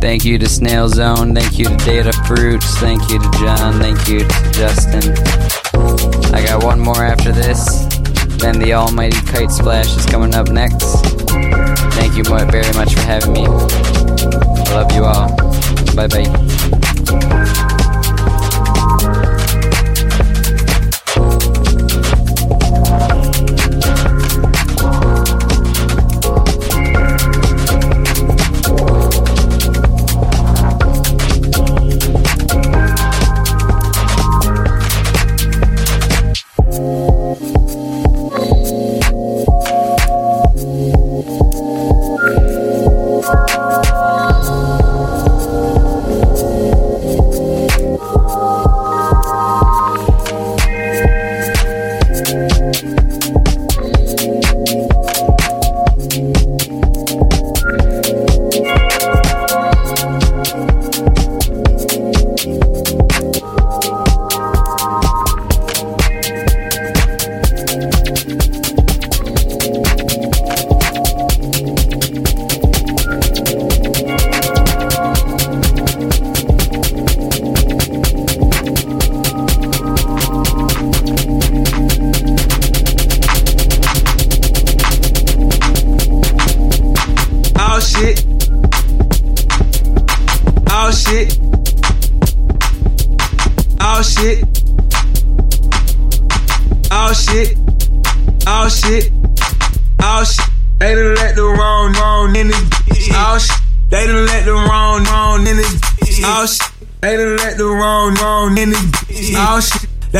Thank 0.00 0.24
you 0.24 0.38
to 0.38 0.48
Snail 0.48 0.88
Zone. 0.88 1.34
Thank 1.34 1.58
you 1.58 1.64
to 1.66 1.76
Data 1.78 2.12
Fruits. 2.26 2.76
Thank 2.78 3.10
you 3.10 3.18
to 3.18 3.30
John. 3.38 3.74
Thank 3.80 4.08
you 4.08 4.20
to 4.20 4.50
Justin. 4.52 5.12
I 6.34 6.44
got 6.44 6.62
one 6.62 6.80
more 6.80 7.04
after 7.04 7.32
this. 7.32 7.86
Then 8.38 8.58
the 8.58 8.74
Almighty 8.74 9.20
Kite 9.26 9.50
Splash 9.50 9.96
is 9.96 10.06
coming 10.06 10.34
up 10.34 10.48
next. 10.50 10.84
Thank 11.96 12.16
you 12.16 12.24
very 12.24 12.72
much 12.74 12.94
for 12.94 13.00
having 13.00 13.32
me. 13.32 13.46
I 13.46 14.74
love 14.74 14.92
you 14.92 15.04
all. 15.04 15.28
Bye 15.94 16.06
bye. 16.06 16.47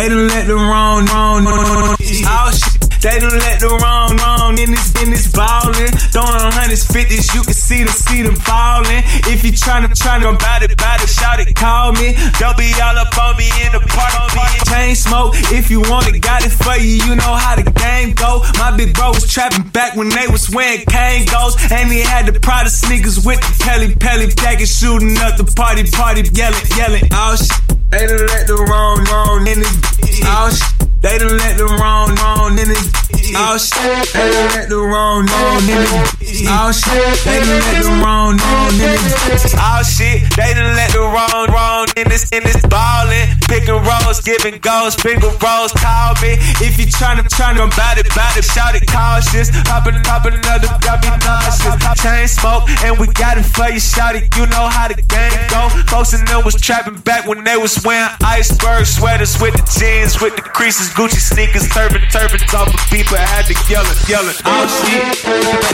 They 0.08 0.14
done 0.14 0.28
let 0.28 0.46
the 0.46 0.56
wrong 0.56 1.04
wrong 1.12 1.44
wrong. 1.44 1.92
Oh 1.92 2.48
shit. 2.48 2.80
They 3.04 3.20
done 3.20 3.28
let 3.44 3.60
the 3.60 3.68
wrong 3.68 4.16
wrong 4.16 4.56
in 4.56 4.72
this 4.72 4.88
in 5.04 5.12
this 5.12 5.28
ballin'. 5.28 5.92
Throwing 6.16 6.32
on 6.32 6.48
hundreds, 6.48 6.80
fifties, 6.88 7.28
you 7.36 7.44
can 7.44 7.52
see 7.52 7.84
them 7.84 7.92
see 7.92 8.24
them 8.24 8.32
fallin'. 8.40 9.04
If 9.28 9.44
you 9.44 9.52
tryna 9.52 9.92
tryna 9.92 10.32
bout 10.40 10.64
it, 10.64 10.72
bout 10.80 11.04
it, 11.04 11.12
shout 11.12 11.44
it, 11.44 11.52
call 11.52 11.92
me. 11.92 12.16
Don't 12.40 12.56
be 12.56 12.72
all 12.80 12.96
up 12.96 13.12
on 13.20 13.36
me 13.36 13.52
in 13.60 13.68
the 13.76 13.84
park, 13.84 14.32
park. 14.32 14.48
Chain 14.72 14.96
smoke, 14.96 15.36
if 15.52 15.68
you 15.68 15.84
want 15.84 16.08
it, 16.08 16.24
got 16.24 16.40
it 16.40 16.56
for 16.56 16.80
you. 16.80 17.04
You 17.04 17.12
know 17.12 17.36
how 17.36 17.60
the 17.60 17.68
game 17.68 18.16
go. 18.16 18.40
My 18.56 18.72
big 18.72 18.96
bro 18.96 19.12
was 19.12 19.28
trapping 19.28 19.68
back 19.76 19.92
when 19.92 20.08
they 20.08 20.24
was 20.24 20.48
wearing 20.48 20.88
Kangols, 20.88 21.60
and 21.68 21.92
he 21.92 22.00
had 22.00 22.24
the 22.24 22.40
Prada 22.40 22.72
sneakers 22.72 23.20
with 23.28 23.44
the 23.44 23.52
Pelle 23.60 23.84
Pelle 24.00 24.24
jacket, 24.40 24.72
shootin' 24.72 25.20
up 25.20 25.36
the 25.36 25.44
party, 25.44 25.84
party, 25.92 26.24
yellin', 26.32 26.64
yellin'. 26.80 27.04
Oh 27.12 27.36
shit, 27.36 27.76
they 27.92 28.08
done 28.08 28.24
let 28.32 28.48
the 28.48 28.56
wrong 28.56 29.04
wrong 29.04 29.44
in 29.44 29.60
this. 29.60 29.97
Oh 30.24 30.50
shit. 30.50 30.78
They 31.00 31.16
done 31.16 31.36
let 31.36 31.56
the 31.56 31.64
wrong, 31.64 32.12
wrong 32.16 32.56
this. 32.56 32.90
Oh 33.36 33.56
shit, 33.56 34.12
they 34.12 34.30
let 34.50 34.68
the 34.68 34.78
wrong, 34.78 35.26
wrong 35.26 35.62
this. 35.64 36.42
Oh 36.48 36.72
shit, 36.72 37.24
they 37.24 37.38
done 37.38 37.60
let 37.62 37.82
the 37.82 37.90
wrong, 38.02 38.36
wrong 38.36 38.78
this. 38.78 39.54
Oh 39.56 39.82
shit, 39.84 40.26
they 40.34 40.54
done 40.54 40.74
let 40.74 40.90
the 40.90 40.98
wrong, 40.98 41.46
wrong 41.54 41.87
in 41.98 42.08
this, 42.08 42.30
in 42.30 42.42
this 42.44 42.60
ballin'. 42.66 43.26
Picking 43.50 43.74
rolls, 43.82 44.20
giving 44.20 44.58
goals, 44.60 44.94
finger 44.94 45.30
rolls, 45.42 45.72
call 45.74 46.14
me. 46.22 46.38
If 46.62 46.78
you 46.78 46.86
tryna, 46.86 47.26
tryna 47.26 47.66
bout 47.74 47.98
it, 47.98 48.08
bout 48.14 48.36
it, 48.36 48.44
shout 48.44 48.74
it 48.74 48.86
cautious. 48.86 49.50
Poppin', 49.66 50.00
poppin' 50.02 50.34
another, 50.34 50.68
got 50.80 51.02
me 51.02 51.10
nauseous. 51.24 51.76
Chain 51.98 52.28
smoke, 52.28 52.68
and 52.84 52.98
we 52.98 53.06
got 53.18 53.38
it 53.38 53.44
for 53.44 53.68
you, 53.68 53.80
shout 53.80 54.14
it. 54.14 54.30
You 54.36 54.46
know 54.46 54.68
how 54.68 54.86
the 54.86 55.02
game 55.02 55.34
go. 55.50 55.68
Folks 55.90 56.14
in 56.14 56.24
them 56.26 56.44
was 56.44 56.54
trapping 56.60 57.00
back 57.02 57.26
when 57.26 57.42
they 57.42 57.56
was 57.56 57.82
wearing 57.84 58.14
iceberg 58.22 58.86
sweaters 58.86 59.40
with 59.40 59.54
the 59.54 59.64
jeans, 59.66 60.20
with 60.20 60.36
the 60.36 60.42
creases, 60.42 60.90
Gucci 60.90 61.18
sneakers, 61.18 61.68
turban, 61.68 62.02
turbans 62.12 62.54
off 62.54 62.68
of 62.68 62.80
people. 62.90 63.16
Had 63.16 63.46
to 63.50 63.54
yell 63.66 63.82
it, 63.82 63.98
yell 64.08 64.28
it. 64.28 64.40
Oh 64.44 64.66
shit, 64.86 65.18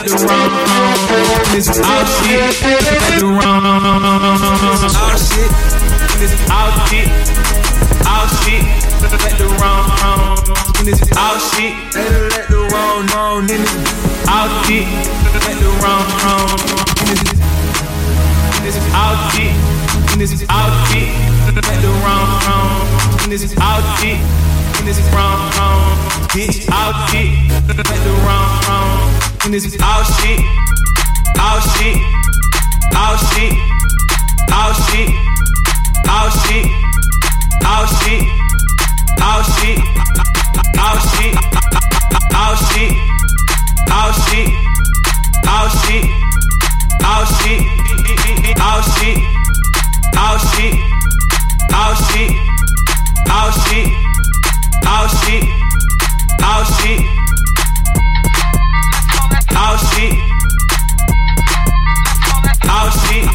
the 0.01 0.17
wrong, 0.25 0.49
is 1.53 1.69
oh 1.69 2.05
shit, 2.23 2.57
the 3.19 3.27
wrong, 3.27 3.61
oh 4.95 5.17
shit, 5.19 5.84
this 6.19 6.31
is 6.31 6.41
oh 6.49 6.71
shit, 6.87 7.07
oh 8.07 8.25
shit, 8.43 8.63
let 9.01 9.37
the 9.37 9.47
wrong, 9.59 9.87
this 10.83 11.01
is 11.01 11.09
oh 11.15 11.37
shit, 11.53 11.73
let 11.93 12.47
the 12.49 12.59
wrong, 12.71 13.05
wrong, 13.13 13.41
in 13.41 13.47
this 13.47 13.73
oh 14.27 14.47
shit, 14.65 14.87
let 15.23 15.57
the 15.59 15.69
wrong, 15.83 16.07
wrong, 16.23 16.57
this 17.05 17.21
is 17.21 17.31
this 18.63 18.77
oh 18.93 19.15
shit, 19.33 19.53
this 20.17 20.31
is 20.31 20.45
oh 20.49 20.71
shit, 20.91 21.09
let 21.45 21.55
the 21.55 21.91
wrong, 22.03 22.29
wrong, 22.47 23.29
this 23.29 23.43
is 23.43 23.53
oh 23.59 23.97
shit. 24.01 24.19
This 24.85 24.99
is 24.99 25.05
wrong, 25.15 25.49
wrong, 25.57 25.97
bitch, 26.29 26.69
out 26.69 27.09
shit. 27.09 27.31
Let 27.65 27.75
the 27.77 28.13
wrong, 28.21 28.61
wrong. 28.67 28.95
This 29.49 29.65
is 29.65 29.77
out 29.81 30.05
shit, 30.21 30.39
out 31.39 31.61
shit, 31.73 31.97
out 32.93 33.17
shit, 33.33 33.53
out 34.51 34.75
shit, 34.89 35.24
out 36.07 36.31
shit, 36.31 36.65
out 37.63 37.87
shit, 37.87 38.23
out 39.19 39.45
shit, 39.45 39.79
out 40.77 40.99
shit, 41.11 41.35
out 41.35 41.79
shit, 41.85 42.15
out 42.31 42.57
shit, 42.69 42.91
out 43.89 44.13
shit, 44.25 44.47
out 45.41 45.71
shit, 45.81 46.05
out 46.05 47.15
shit, 47.15 47.53
out 51.47 51.95
shit, 51.95 52.21
out 52.21 52.35
shit, 52.35 52.35
out 55.03 56.67
shit. 56.67 57.05
Oh 59.57 59.77
shit, 59.77 60.13
oh 60.13 60.29
oh 62.67 62.69
oh 62.69 62.89
shit, 63.07 63.25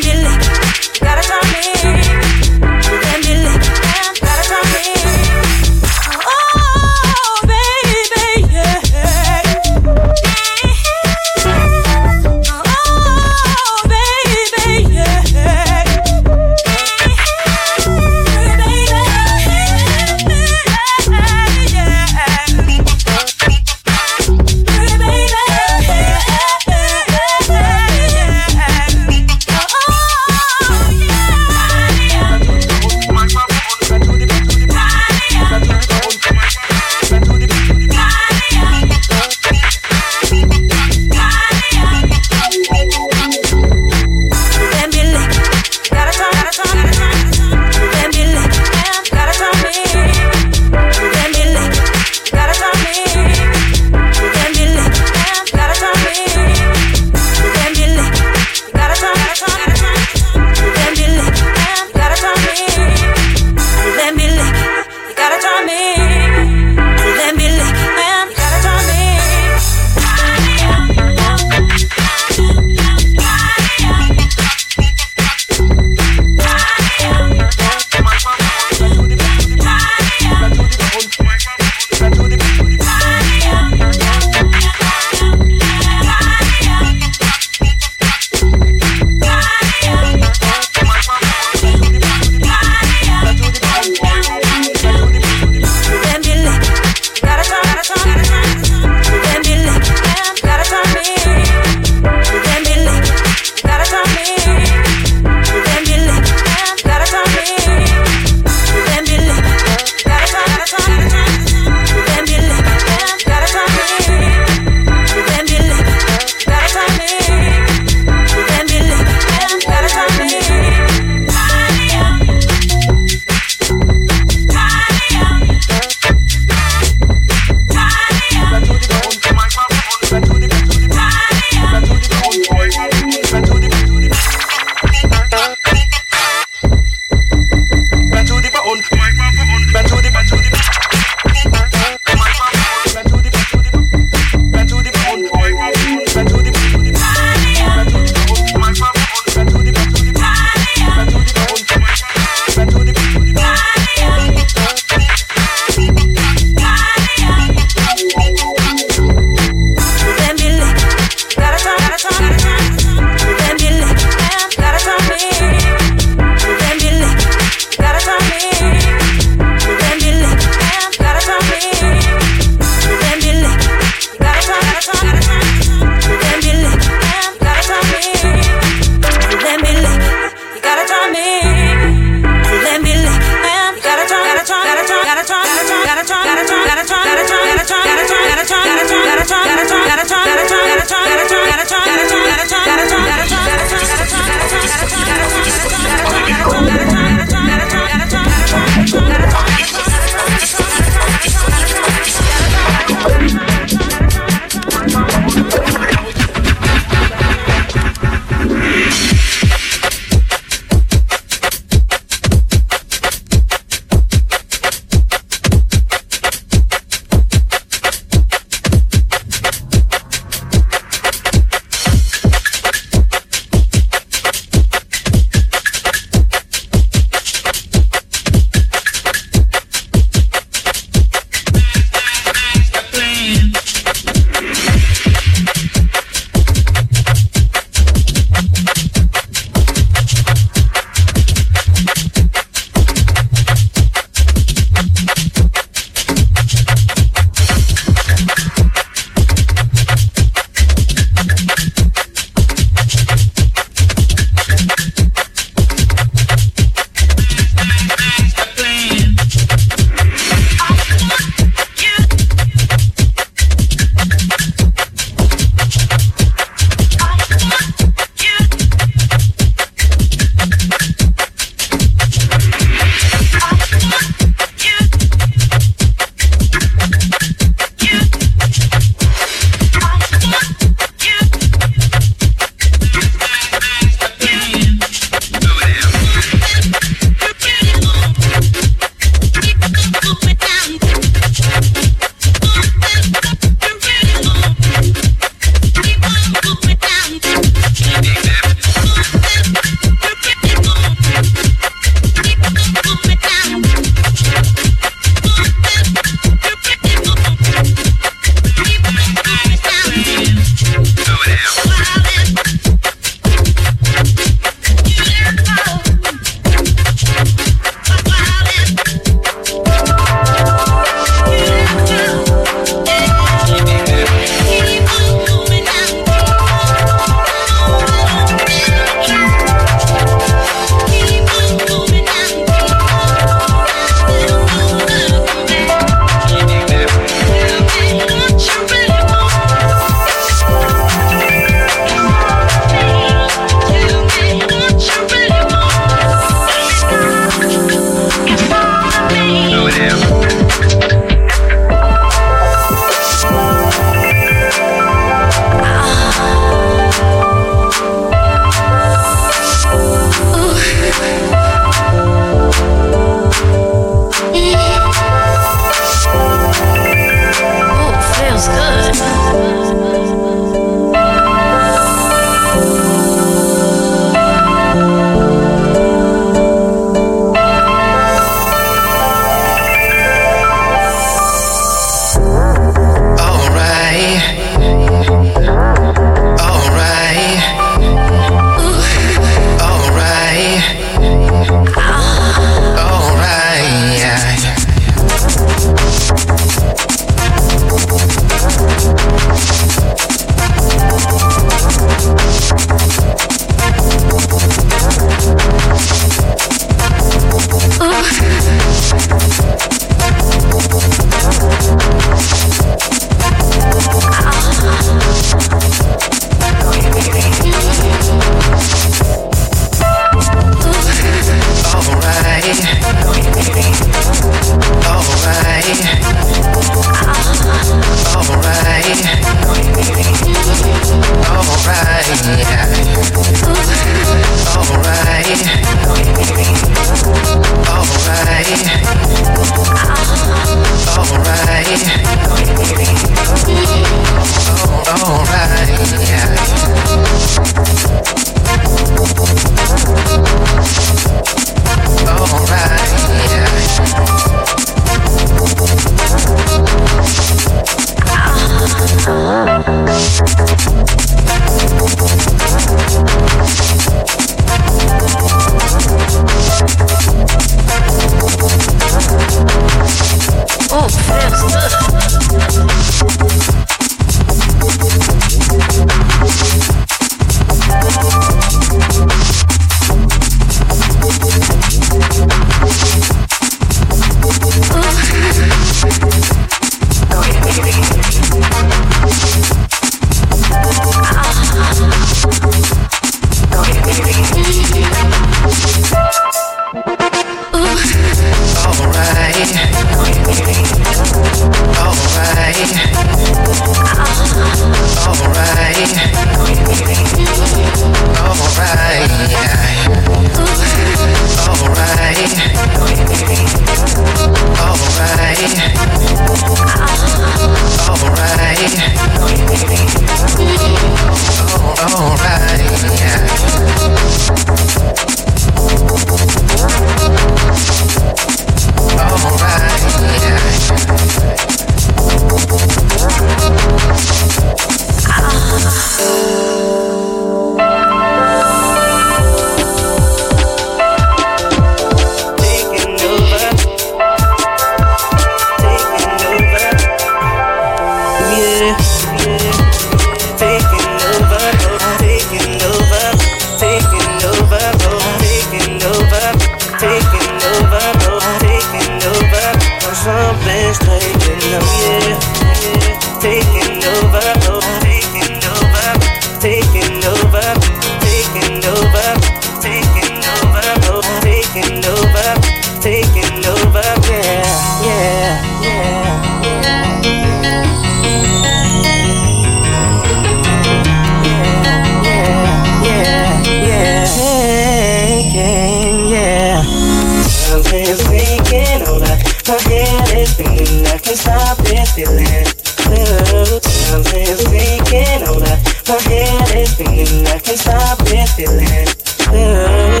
Something's 594.62 594.90
taking 594.90 595.26
over. 595.28 595.58
My 595.88 595.98
head 596.08 596.56
is 596.56 596.70
spinning. 596.70 597.26
I 597.26 597.38
can't 597.38 597.58
stop 597.58 597.98
this 597.98 598.32
feeling. 598.34 598.86
Ooh, 599.34 600.00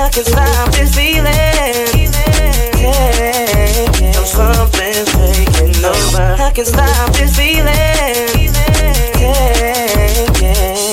I 0.00 0.08
can't 0.10 0.26
stop 0.26 0.72
this 0.72 0.94
feeling. 0.94 1.24
Yeah, 2.78 3.02
yeah. 4.00 4.24
Something's 4.24 5.12
taking 5.12 5.84
over. 5.84 6.36
I 6.40 6.52
can't 6.54 6.66
stop 6.66 7.12
this 7.12 7.36
feeling. 7.36 7.66
Yeah, 9.20 9.44
yeah 10.40 10.87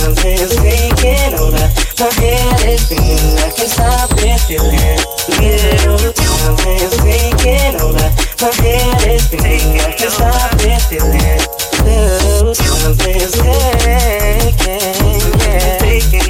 something's 0.00 0.56
taking 0.56 1.34
over. 1.34 1.66
My 2.00 2.08
head 2.16 2.64
is 2.66 2.80
spinning, 2.86 3.36
I 3.36 3.50
can't 3.52 3.70
stop 3.70 4.08
this 4.16 4.46
feeling. 4.48 4.98
Little 5.28 5.98
something's 6.16 6.96
taking 7.04 7.76
over. 7.80 8.08
My 8.40 8.48
head 8.64 9.02
is 9.08 9.24
spinning, 9.24 9.80
I 9.80 9.92
can't 9.92 10.12
stop 10.12 10.50
this 10.56 10.86
feeling. 10.88 11.40
Little 11.84 12.54
something's 12.54 13.32
taking, 13.32 14.80
yeah. 15.40 16.29